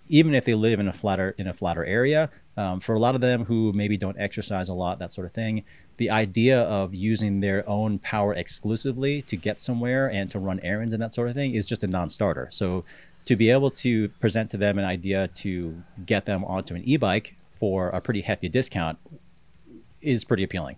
even 0.08 0.34
if 0.34 0.44
they 0.44 0.54
live 0.54 0.80
in 0.80 0.88
a 0.88 0.92
flatter 0.92 1.34
in 1.38 1.46
a 1.46 1.54
flatter 1.54 1.84
area, 1.84 2.30
um, 2.56 2.80
for 2.80 2.94
a 2.94 2.98
lot 2.98 3.14
of 3.14 3.20
them 3.20 3.44
who 3.44 3.72
maybe 3.74 3.96
don't 3.96 4.18
exercise 4.18 4.68
a 4.68 4.74
lot, 4.74 4.98
that 4.98 5.12
sort 5.12 5.26
of 5.26 5.32
thing, 5.32 5.64
the 5.96 6.10
idea 6.10 6.62
of 6.62 6.94
using 6.94 7.40
their 7.40 7.68
own 7.68 7.98
power 7.98 8.34
exclusively 8.34 9.22
to 9.22 9.36
get 9.36 9.60
somewhere 9.60 10.10
and 10.10 10.30
to 10.30 10.38
run 10.38 10.60
errands 10.62 10.92
and 10.92 11.02
that 11.02 11.14
sort 11.14 11.28
of 11.28 11.34
thing 11.34 11.54
is 11.54 11.66
just 11.66 11.84
a 11.84 11.86
non-starter. 11.86 12.48
So 12.50 12.84
to 13.24 13.36
be 13.36 13.50
able 13.50 13.70
to 13.70 14.08
present 14.20 14.50
to 14.50 14.56
them 14.56 14.78
an 14.78 14.84
idea 14.84 15.28
to 15.28 15.82
get 16.04 16.24
them 16.24 16.44
onto 16.44 16.74
an 16.74 16.82
e-bike 16.84 17.36
for 17.58 17.88
a 17.90 18.00
pretty 18.00 18.20
hefty 18.20 18.48
discount 18.48 18.98
is 20.00 20.24
pretty 20.24 20.42
appealing. 20.42 20.76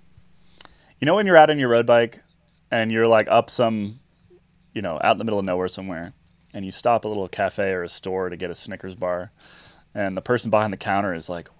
You 1.00 1.06
know 1.06 1.14
when 1.14 1.26
you're 1.26 1.36
out 1.36 1.50
on 1.50 1.58
your 1.58 1.70
road 1.70 1.86
bike 1.86 2.20
and 2.70 2.92
you're 2.92 3.08
like 3.08 3.26
up 3.28 3.50
some, 3.50 4.00
you 4.74 4.82
know, 4.82 5.00
out 5.02 5.12
in 5.12 5.18
the 5.18 5.24
middle 5.24 5.38
of 5.38 5.44
nowhere 5.44 5.68
somewhere, 5.68 6.12
and 6.54 6.64
you 6.64 6.70
stop 6.70 7.04
at 7.04 7.08
a 7.08 7.08
little 7.08 7.28
cafe 7.28 7.72
or 7.72 7.82
a 7.82 7.88
store 7.88 8.30
to 8.30 8.36
get 8.36 8.50
a 8.50 8.54
Snickers 8.54 8.94
bar, 8.94 9.32
and 9.94 10.16
the 10.16 10.22
person 10.22 10.50
behind 10.50 10.72
the 10.72 10.78
counter 10.78 11.12
is 11.12 11.28
like, 11.28 11.50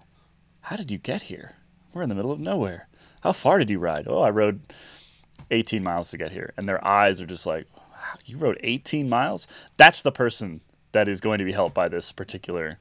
"How 0.62 0.76
did 0.76 0.90
you 0.90 0.99
get 0.99 1.22
here? 1.22 1.57
We're 1.92 2.03
in 2.03 2.09
the 2.09 2.14
middle 2.14 2.32
of 2.32 2.40
nowhere. 2.40 2.88
How 3.22 3.32
far 3.32 3.59
did 3.59 3.68
you 3.68 3.78
ride?" 3.78 4.07
"Oh, 4.09 4.22
I 4.22 4.30
rode 4.30 4.61
18 5.51 5.82
miles 5.82 6.11
to 6.11 6.16
get 6.16 6.32
here." 6.32 6.55
And 6.57 6.68
their 6.68 6.82
eyes 6.86 7.20
are 7.20 7.26
just 7.26 7.45
like, 7.45 7.66
wow, 7.76 8.18
"You 8.24 8.38
rode 8.38 8.59
18 8.62 9.09
miles?" 9.09 9.47
That's 9.76 10.01
the 10.01 10.12
person 10.12 10.62
that 10.92 11.09
is 11.09 11.20
going 11.20 11.38
to 11.38 11.45
be 11.45 11.53
helped 11.53 11.74
by 11.74 11.88
this 11.88 12.12
particular 12.12 12.78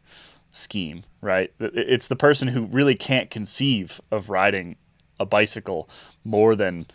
scheme, 0.51 1.03
right? 1.20 1.51
It's 1.59 2.07
the 2.07 2.16
person 2.16 2.47
who 2.47 2.66
really 2.68 2.95
can't 2.95 3.30
conceive 3.32 3.99
of 4.11 4.30
riding 4.30 4.78
a 5.20 5.26
bicycle 5.26 5.89
more 6.24 6.55
than 6.55 6.86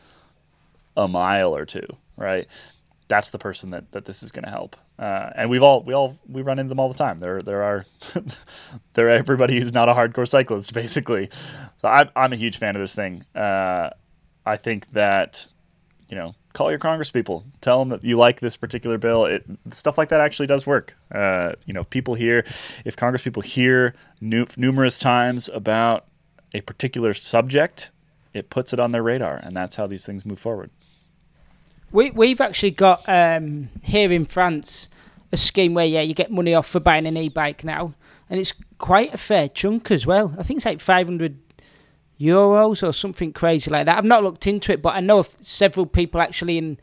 a 0.96 1.08
mile 1.08 1.54
or 1.54 1.64
two, 1.64 1.86
right? 2.16 2.46
That's 3.08 3.30
the 3.30 3.38
person 3.38 3.70
that, 3.70 3.90
that 3.92 4.04
this 4.04 4.22
is 4.22 4.30
going 4.30 4.44
to 4.44 4.50
help. 4.50 4.76
Uh, 4.98 5.30
and 5.36 5.48
we've 5.48 5.62
all 5.62 5.82
we 5.82 5.94
all 5.94 6.18
we 6.28 6.42
run 6.42 6.58
into 6.58 6.68
them 6.68 6.80
all 6.80 6.88
the 6.88 6.94
time. 6.94 7.18
There 7.18 7.40
there 7.40 7.62
are 7.62 7.86
there 8.94 9.08
everybody 9.08 9.58
who's 9.58 9.72
not 9.72 9.88
a 9.88 9.94
hardcore 9.94 10.26
cyclist, 10.26 10.74
basically. 10.82 11.30
So 11.76 11.88
I'm 11.88 12.10
I'm 12.16 12.32
a 12.32 12.36
huge 12.36 12.58
fan 12.58 12.74
of 12.74 12.80
this 12.80 12.94
thing. 12.94 13.24
Uh, 13.34 13.90
I 14.44 14.56
think 14.56 14.90
that 14.92 15.46
you 16.08 16.16
know 16.16 16.34
call 16.52 16.70
your 16.70 16.80
congresspeople. 16.80 17.44
Tell 17.60 17.78
them 17.78 17.90
that 17.90 18.02
you 18.02 18.16
like 18.16 18.40
this 18.40 18.56
particular 18.56 18.98
bill. 18.98 19.26
It, 19.26 19.44
stuff 19.70 19.96
like 19.96 20.08
that 20.08 20.20
actually 20.20 20.48
does 20.48 20.66
work. 20.66 20.96
Uh, 21.12 21.52
you 21.66 21.72
know, 21.72 21.84
people 21.84 22.14
hear, 22.14 22.38
if 22.84 22.96
congresspeople 22.96 23.44
hear 23.44 23.94
nu- 24.20 24.46
numerous 24.56 24.98
times 24.98 25.48
about 25.48 26.06
a 26.52 26.60
particular 26.62 27.14
subject, 27.14 27.92
it 28.34 28.50
puts 28.50 28.72
it 28.72 28.80
on 28.80 28.90
their 28.90 29.02
radar, 29.04 29.36
and 29.36 29.56
that's 29.56 29.76
how 29.76 29.86
these 29.86 30.04
things 30.04 30.26
move 30.26 30.40
forward. 30.40 30.70
We 31.90 32.10
we've 32.10 32.40
actually 32.40 32.72
got 32.72 33.02
um, 33.08 33.70
here 33.82 34.12
in 34.12 34.26
France 34.26 34.88
a 35.32 35.36
scheme 35.36 35.74
where 35.74 35.86
yeah 35.86 36.00
you 36.00 36.14
get 36.14 36.30
money 36.30 36.54
off 36.54 36.66
for 36.66 36.80
buying 36.80 37.06
an 37.06 37.16
e-bike 37.16 37.64
now, 37.64 37.94
and 38.28 38.38
it's 38.38 38.52
quite 38.78 39.14
a 39.14 39.18
fair 39.18 39.48
chunk 39.48 39.90
as 39.90 40.06
well. 40.06 40.34
I 40.38 40.42
think 40.42 40.58
it's 40.58 40.66
like 40.66 40.80
five 40.80 41.06
hundred 41.06 41.38
euros 42.20 42.86
or 42.86 42.92
something 42.92 43.32
crazy 43.32 43.70
like 43.70 43.86
that. 43.86 43.96
I've 43.96 44.04
not 44.04 44.22
looked 44.22 44.46
into 44.46 44.72
it, 44.72 44.82
but 44.82 44.94
I 44.94 45.00
know 45.00 45.24
several 45.40 45.86
people 45.86 46.20
actually 46.20 46.58
in 46.58 46.78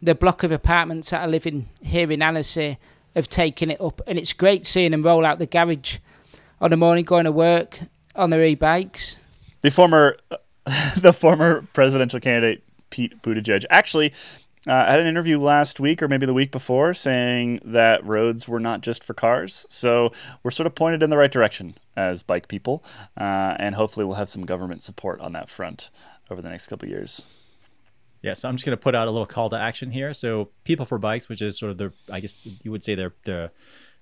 the 0.00 0.14
block 0.14 0.42
of 0.42 0.52
apartments 0.52 1.10
that 1.10 1.22
are 1.22 1.28
living 1.28 1.68
here 1.82 2.10
in 2.10 2.22
Annecy 2.22 2.78
have 3.14 3.28
taken 3.28 3.70
it 3.70 3.80
up, 3.80 4.00
and 4.06 4.18
it's 4.18 4.32
great 4.32 4.66
seeing 4.66 4.92
them 4.92 5.02
roll 5.02 5.24
out 5.24 5.38
the 5.38 5.46
garage 5.46 5.98
on 6.60 6.70
the 6.70 6.76
morning 6.76 7.04
going 7.04 7.24
to 7.24 7.32
work 7.32 7.80
on 8.14 8.30
their 8.30 8.44
e-bikes. 8.44 9.16
The 9.60 9.70
former, 9.70 10.16
the 10.96 11.12
former 11.12 11.62
presidential 11.72 12.20
candidate 12.20 12.62
Pete 12.90 13.20
Buttigieg 13.22 13.64
actually 13.70 14.12
uh, 14.68 14.84
I 14.86 14.90
had 14.90 15.00
an 15.00 15.06
interview 15.06 15.38
last 15.38 15.80
week 15.80 16.02
or 16.02 16.08
maybe 16.08 16.26
the 16.26 16.34
week 16.34 16.52
before 16.52 16.92
saying 16.92 17.60
that 17.64 18.04
roads 18.04 18.46
were 18.48 18.60
not 18.60 18.82
just 18.82 19.02
for 19.02 19.14
cars. 19.14 19.64
So 19.68 20.12
we're 20.42 20.50
sort 20.50 20.66
of 20.66 20.74
pointed 20.74 21.02
in 21.02 21.10
the 21.10 21.16
right 21.16 21.32
direction 21.32 21.74
as 21.96 22.22
bike 22.22 22.48
people, 22.48 22.84
uh, 23.16 23.56
and 23.58 23.74
hopefully 23.74 24.04
we'll 24.04 24.16
have 24.16 24.28
some 24.28 24.44
government 24.44 24.82
support 24.82 25.20
on 25.20 25.32
that 25.32 25.48
front 25.48 25.90
over 26.30 26.42
the 26.42 26.50
next 26.50 26.68
couple 26.68 26.88
years. 26.88 27.24
Yeah, 28.22 28.34
so 28.34 28.48
I'm 28.48 28.56
just 28.56 28.66
going 28.66 28.76
to 28.76 28.82
put 28.82 28.94
out 28.94 29.08
a 29.08 29.10
little 29.10 29.26
call 29.26 29.48
to 29.50 29.58
action 29.58 29.90
here. 29.90 30.12
So 30.12 30.50
People 30.64 30.86
for 30.86 30.98
Bikes, 30.98 31.28
which 31.28 31.40
is 31.40 31.58
sort 31.58 31.70
of 31.70 31.78
the, 31.78 31.92
I 32.12 32.20
guess 32.20 32.38
you 32.62 32.70
would 32.70 32.84
say 32.84 32.94
they're 32.94 33.14
the 33.24 33.50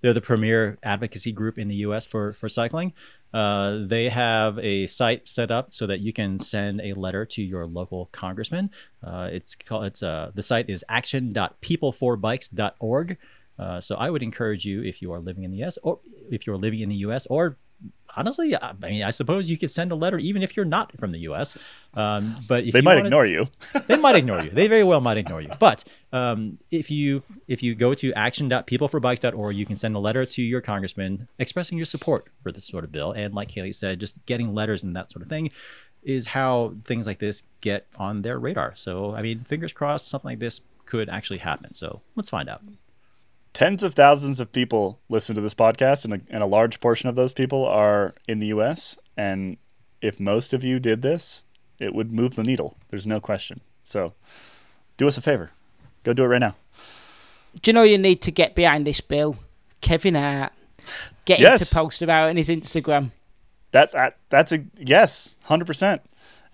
they're 0.00 0.12
the 0.12 0.20
premier 0.20 0.78
advocacy 0.82 1.32
group 1.32 1.58
in 1.58 1.68
the 1.68 1.76
U.S. 1.76 2.06
for 2.06 2.32
for 2.32 2.48
cycling. 2.48 2.92
Uh, 3.33 3.87
they 3.87 4.09
have 4.09 4.59
a 4.59 4.87
site 4.87 5.29
set 5.29 5.51
up 5.51 5.72
so 5.72 5.87
that 5.87 6.01
you 6.01 6.12
can 6.12 6.39
send 6.39 6.81
a 6.81 6.95
letter 6.95 7.27
to 7.27 7.43
your 7.43 7.66
local 7.66 8.07
congressman. 8.12 8.70
Uh, 9.05 9.29
it's 9.31 9.55
called 9.55 9.85
it's 9.85 10.03
uh, 10.03 10.31
the 10.35 10.43
site 10.43 10.70
is 10.70 10.83
action.peopleforbikes.org. 10.89 13.18
Uh, 13.59 13.81
so 13.81 13.97
I 13.97 14.11
would 14.11 14.22
encourage 14.22 14.66
you 14.66 14.83
if 14.83 15.01
you 15.01 15.12
are 15.12 15.20
living 15.20 15.45
in 15.45 15.51
the 15.51 15.59
U.S. 15.59 15.79
or 15.83 16.01
if 16.31 16.47
you're 16.47 16.57
living 16.57 16.81
in 16.81 16.89
the 16.89 16.97
U.S. 16.97 17.27
or 17.27 17.57
honestly, 18.16 18.55
I 18.57 18.70
I 18.70 18.72
mean, 18.91 19.03
I 19.03 19.11
suppose 19.11 19.49
you 19.51 19.59
could 19.59 19.70
send 19.70 19.93
a 19.93 19.95
letter 19.95 20.18
even 20.18 20.43
if 20.43 20.57
you're 20.57 20.64
not 20.66 20.93
from 20.99 21.11
the 21.12 21.18
U.S. 21.20 21.57
Um, 21.95 22.35
but 22.49 22.64
if 22.64 22.72
They 22.72 22.79
you 22.79 22.83
might 22.83 22.95
wanted- 22.97 23.07
ignore 23.09 23.27
you. 23.27 23.49
they 23.89 23.97
might 23.97 24.16
ignore 24.16 24.43
you. 24.43 24.51
They 24.51 24.68
very 24.68 24.85
well 24.85 25.01
might 25.01 25.16
ignore 25.18 25.41
you. 25.43 25.51
But 25.59 25.85
um, 26.12 26.59
if 26.70 26.91
you 26.91 27.22
if 27.47 27.62
you 27.62 27.74
go 27.74 27.95
to 27.95 28.12
action.peopleforbikes.org, 28.14 29.57
you 29.57 29.66
can 29.66 29.77
send 29.77 29.97
a 29.97 29.99
letter 29.99 30.24
to 30.27 30.43
your 30.43 30.61
congressman 30.61 31.29
expressing 31.39 31.79
your 31.79 31.85
support 31.87 32.29
for 32.43 32.53
this 32.53 32.64
sort 32.66 32.85
of 32.85 32.93
bill. 32.93 33.12
And 33.12 33.35
like 33.35 33.51
Haley 33.51 33.72
said, 33.72 34.01
just 34.01 34.24
getting 34.27 34.55
letters 34.55 34.83
and 34.83 34.95
that 34.97 35.11
sort 35.11 35.22
of 35.22 35.29
thing 35.29 35.51
is 36.03 36.29
how 36.29 36.72
things 36.85 37.07
like 37.07 37.18
this 37.18 37.43
get 37.61 37.87
on 37.97 38.22
their 38.22 38.39
radar. 38.39 38.74
So 38.77 39.14
I 39.14 39.22
mean, 39.22 39.41
fingers 39.41 39.72
crossed, 39.72 40.09
something 40.09 40.29
like 40.31 40.39
this 40.39 40.61
could 40.85 41.09
actually 41.09 41.39
happen. 41.39 41.74
So 41.74 42.01
let's 42.14 42.31
find 42.31 42.49
out. 42.49 42.62
Tens 43.57 43.82
of 43.82 43.94
thousands 43.94 44.38
of 44.38 44.52
people 44.52 45.00
listen 45.09 45.34
to 45.34 45.40
this 45.40 45.54
podcast, 45.54 46.04
and 46.04 46.12
a, 46.12 46.20
and 46.28 46.42
a 46.42 46.46
large 46.46 46.78
portion 46.78 47.09
of 47.09 47.14
those 47.14 47.32
people 47.32 47.64
are 47.64 48.12
in 48.28 48.38
the 48.38 48.48
U.S. 48.48 48.98
And 49.16 49.57
if 50.02 50.20
most 50.20 50.52
of 50.52 50.62
you 50.62 50.78
did 50.78 51.00
this, 51.00 51.42
it 51.80 51.94
would 51.94 52.12
move 52.12 52.34
the 52.34 52.42
needle. 52.42 52.76
There's 52.90 53.07
no 53.07 53.18
question. 53.18 53.62
So 53.82 54.12
do 54.98 55.09
us 55.09 55.16
a 55.16 55.22
favor. 55.22 55.52
Go 56.04 56.12
do 56.12 56.24
it 56.24 56.26
right 56.26 56.38
now. 56.38 56.54
Do 57.62 57.70
you 57.70 57.72
know 57.72 57.82
you 57.82 57.96
need 57.96 58.20
to 58.22 58.30
get 58.30 58.54
behind 58.54 58.86
this 58.86 59.00
bill? 59.00 59.38
Kevin 59.80 60.16
Hart. 60.16 60.52
Get 61.24 61.38
him 61.38 61.44
Yes. 61.44 61.70
to 61.70 61.74
post 61.74 62.02
about 62.02 62.26
it 62.26 62.30
on 62.30 62.36
his 62.36 62.50
Instagram. 62.50 63.11
That's 63.70 63.94
uh, 63.94 64.11
that's 64.28 64.52
a 64.52 64.64
yes, 64.78 65.34
hundred 65.44 65.64
percent. 65.64 66.02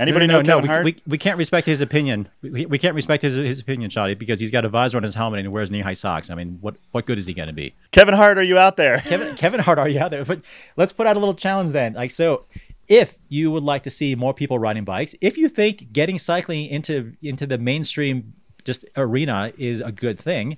Anybody 0.02 0.26
no, 0.26 0.34
know 0.34 0.40
no, 0.40 0.46
no, 0.46 0.54
Kevin 0.56 0.70
Hart? 0.70 0.84
we, 0.84 0.92
we, 0.92 1.02
we 1.06 1.18
can't 1.18 1.38
respect 1.38 1.66
his 1.66 1.80
opinion. 1.80 2.28
We, 2.42 2.66
we 2.66 2.78
can't 2.78 2.94
respect 2.94 3.22
his, 3.22 3.36
his 3.36 3.60
opinion, 3.60 3.90
Shoddy, 3.90 4.14
because 4.14 4.38
he's 4.40 4.50
got 4.50 4.64
a 4.64 4.68
visor 4.68 4.96
on 4.96 5.02
his 5.02 5.14
helmet 5.14 5.38
and 5.38 5.46
he 5.46 5.48
wears 5.48 5.70
knee 5.70 5.80
high 5.80 5.92
socks. 5.92 6.30
I 6.30 6.34
mean, 6.34 6.58
what 6.60 6.76
what 6.90 7.06
good 7.06 7.18
is 7.18 7.26
he 7.26 7.34
going 7.34 7.48
to 7.48 7.54
be? 7.54 7.74
Kevin 7.90 8.14
Hart, 8.14 8.38
are 8.38 8.44
you 8.44 8.58
out 8.58 8.76
there? 8.76 8.98
Kevin 9.06 9.34
Kevin 9.36 9.60
Hart, 9.60 9.78
are 9.78 9.88
you 9.88 10.00
out 10.00 10.10
there? 10.10 10.24
But 10.24 10.42
let's 10.76 10.92
put 10.92 11.06
out 11.06 11.16
a 11.16 11.18
little 11.18 11.34
challenge 11.34 11.70
then. 11.70 11.94
Like 11.94 12.10
so, 12.10 12.46
if 12.88 13.16
you 13.28 13.50
would 13.50 13.62
like 13.62 13.82
to 13.84 13.90
see 13.90 14.14
more 14.14 14.34
people 14.34 14.58
riding 14.58 14.84
bikes, 14.84 15.14
if 15.20 15.38
you 15.38 15.48
think 15.48 15.92
getting 15.92 16.18
cycling 16.18 16.66
into 16.66 17.14
into 17.22 17.46
the 17.46 17.58
mainstream 17.58 18.34
just 18.64 18.84
arena 18.96 19.52
is 19.58 19.80
a 19.80 19.92
good 19.92 20.18
thing, 20.18 20.56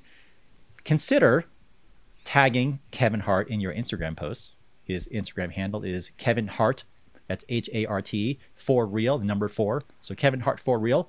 consider 0.84 1.44
tagging 2.24 2.80
Kevin 2.90 3.20
Hart 3.20 3.48
in 3.48 3.60
your 3.60 3.72
Instagram 3.72 4.16
posts. 4.16 4.54
His 4.84 5.08
Instagram 5.08 5.52
handle 5.52 5.82
is 5.82 6.10
Kevin 6.18 6.46
Hart. 6.46 6.84
That's 7.28 7.44
H 7.48 7.70
A 7.72 7.86
R 7.86 8.02
T 8.02 8.38
for 8.54 8.86
real, 8.86 9.18
the 9.18 9.24
number 9.24 9.48
four. 9.48 9.82
So 10.00 10.14
Kevin 10.14 10.40
Hart 10.40 10.60
for 10.60 10.78
real. 10.78 11.08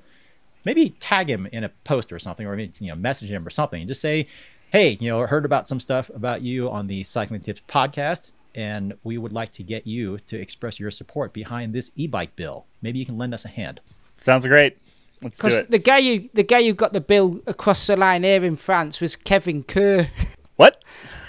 Maybe 0.63 0.89
tag 0.99 1.30
him 1.30 1.47
in 1.51 1.63
a 1.63 1.70
post 1.84 2.11
or 2.11 2.20
something, 2.20 2.47
or 2.47 2.55
maybe 2.55 2.72
you 2.80 2.88
know 2.89 2.95
message 2.95 3.30
him 3.30 3.45
or 3.45 3.49
something, 3.49 3.82
and 3.82 3.88
just 3.88 4.01
say, 4.01 4.26
"Hey, 4.72 4.97
you 4.99 5.09
know, 5.09 5.26
heard 5.28 5.45
about 5.45 5.68
some 5.68 5.80
stuff 5.80 6.09
about 6.16 6.41
you 6.41 6.70
on 6.72 6.88
the 6.88 7.03
Cycling 7.03 7.41
Tips 7.41 7.61
podcast, 7.68 8.32
and 8.55 8.93
we 9.03 9.18
would 9.18 9.34
like 9.34 9.51
to 9.53 9.63
get 9.63 9.86
you 9.86 10.18
to 10.28 10.39
express 10.39 10.80
your 10.80 10.89
support 10.89 11.34
behind 11.34 11.74
this 11.74 11.91
e-bike 11.95 12.36
bill. 12.36 12.66
Maybe 12.82 12.97
you 12.99 13.05
can 13.05 13.18
lend 13.18 13.34
us 13.34 13.45
a 13.45 13.49
hand." 13.49 13.80
Sounds 14.20 14.47
great. 14.47 14.78
Let's 15.22 15.38
do 15.38 15.43
Because 15.47 15.59
it. 15.59 15.72
the 15.72 15.80
guy 15.80 16.01
who 16.01 16.30
the 16.34 16.43
guy 16.43 16.63
who 16.63 16.74
got 16.74 16.93
the 16.93 17.01
bill 17.01 17.41
across 17.45 17.86
the 17.86 17.95
line 17.97 18.24
here 18.24 18.43
in 18.43 18.55
France 18.55 18.99
was 19.01 19.16
Kevin 19.16 19.63
Kerr. 19.63 20.09
What? 20.55 20.82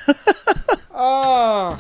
Oh, 0.99 1.76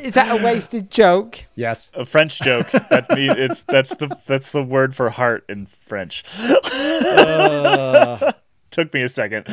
is 0.00 0.14
that 0.14 0.40
a 0.40 0.44
wasted 0.44 0.90
joke? 0.90 1.44
Yes. 1.54 1.90
A 1.94 2.04
French 2.04 2.40
joke. 2.40 2.70
That 2.70 3.06
mean 3.10 3.30
it's 3.30 3.62
that's 3.62 3.94
the 3.96 4.16
that's 4.26 4.52
the 4.52 4.62
word 4.62 4.94
for 4.94 5.10
heart 5.10 5.44
in 5.48 5.66
French. 5.66 6.22
Took 8.70 8.94
me 8.94 9.02
a 9.02 9.08
second. 9.08 9.46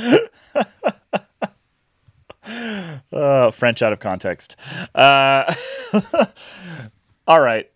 uh, 3.11 3.51
French 3.51 3.81
out 3.81 3.93
of 3.93 3.99
context. 3.99 4.55
Uh, 4.93 5.53
all 7.27 7.41
right. 7.41 7.69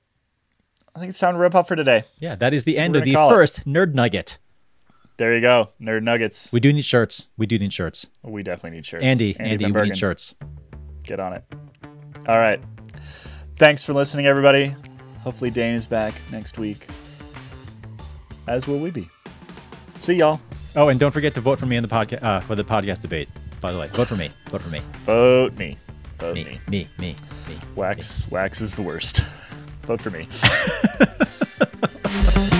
I 0.95 0.99
think 0.99 1.09
it's 1.09 1.19
time 1.19 1.35
to 1.35 1.39
wrap 1.39 1.55
up 1.55 1.67
for 1.67 1.75
today. 1.75 2.03
Yeah, 2.19 2.35
that 2.35 2.53
is 2.53 2.65
the 2.65 2.77
end 2.77 2.95
of 2.95 3.03
the 3.03 3.13
call 3.13 3.29
it. 3.29 3.33
first 3.33 3.65
nerd 3.65 3.93
nugget. 3.93 4.37
There 5.17 5.35
you 5.35 5.41
go. 5.41 5.69
Nerd 5.79 6.01
Nuggets. 6.01 6.51
We 6.51 6.59
do 6.59 6.73
need 6.73 6.83
shirts. 6.83 7.27
We 7.37 7.45
do 7.45 7.59
need 7.59 7.71
shirts. 7.71 8.07
We 8.23 8.41
definitely 8.41 8.77
need 8.77 8.87
shirts. 8.87 9.03
Andy, 9.03 9.35
Andy, 9.39 9.65
Van 9.65 9.73
we 9.73 9.89
need 9.89 9.97
shirts. 9.97 10.33
Get 11.03 11.19
on 11.19 11.33
it. 11.33 11.43
All 12.27 12.37
right. 12.37 12.59
Thanks 13.57 13.85
for 13.85 13.93
listening, 13.93 14.25
everybody. 14.25 14.75
Hopefully, 15.21 15.51
Dane 15.51 15.73
is 15.73 15.85
back 15.87 16.13
next 16.31 16.57
week. 16.57 16.87
As 18.47 18.67
will 18.67 18.79
we 18.79 18.91
be. 18.91 19.09
See 20.01 20.15
y'all. 20.15 20.41
Oh, 20.75 20.89
and 20.89 20.99
don't 20.99 21.11
forget 21.11 21.33
to 21.35 21.41
vote 21.41 21.59
for 21.59 21.65
me 21.65 21.75
in 21.75 21.83
the 21.83 21.89
podcast 21.89 22.23
uh, 22.23 22.39
for 22.39 22.55
the 22.55 22.63
podcast 22.63 23.01
debate. 23.01 23.29
By 23.59 23.71
the 23.71 23.77
way, 23.79 23.87
vote 23.89 24.07
for 24.07 24.15
me. 24.15 24.29
Vote 24.49 24.61
for 24.61 24.69
me. 24.69 24.79
Vote 25.05 25.57
me. 25.57 25.77
Vote 26.17 26.35
Me. 26.35 26.43
me. 26.43 26.59
Me. 26.67 26.87
Me. 26.99 27.15
Me. 27.47 27.55
Wax. 27.75 28.29
Wax 28.31 28.61
is 28.61 28.73
the 28.73 28.81
worst. 28.81 29.21
Vote 29.83 30.01
for 30.01 30.09
me. 30.11 30.27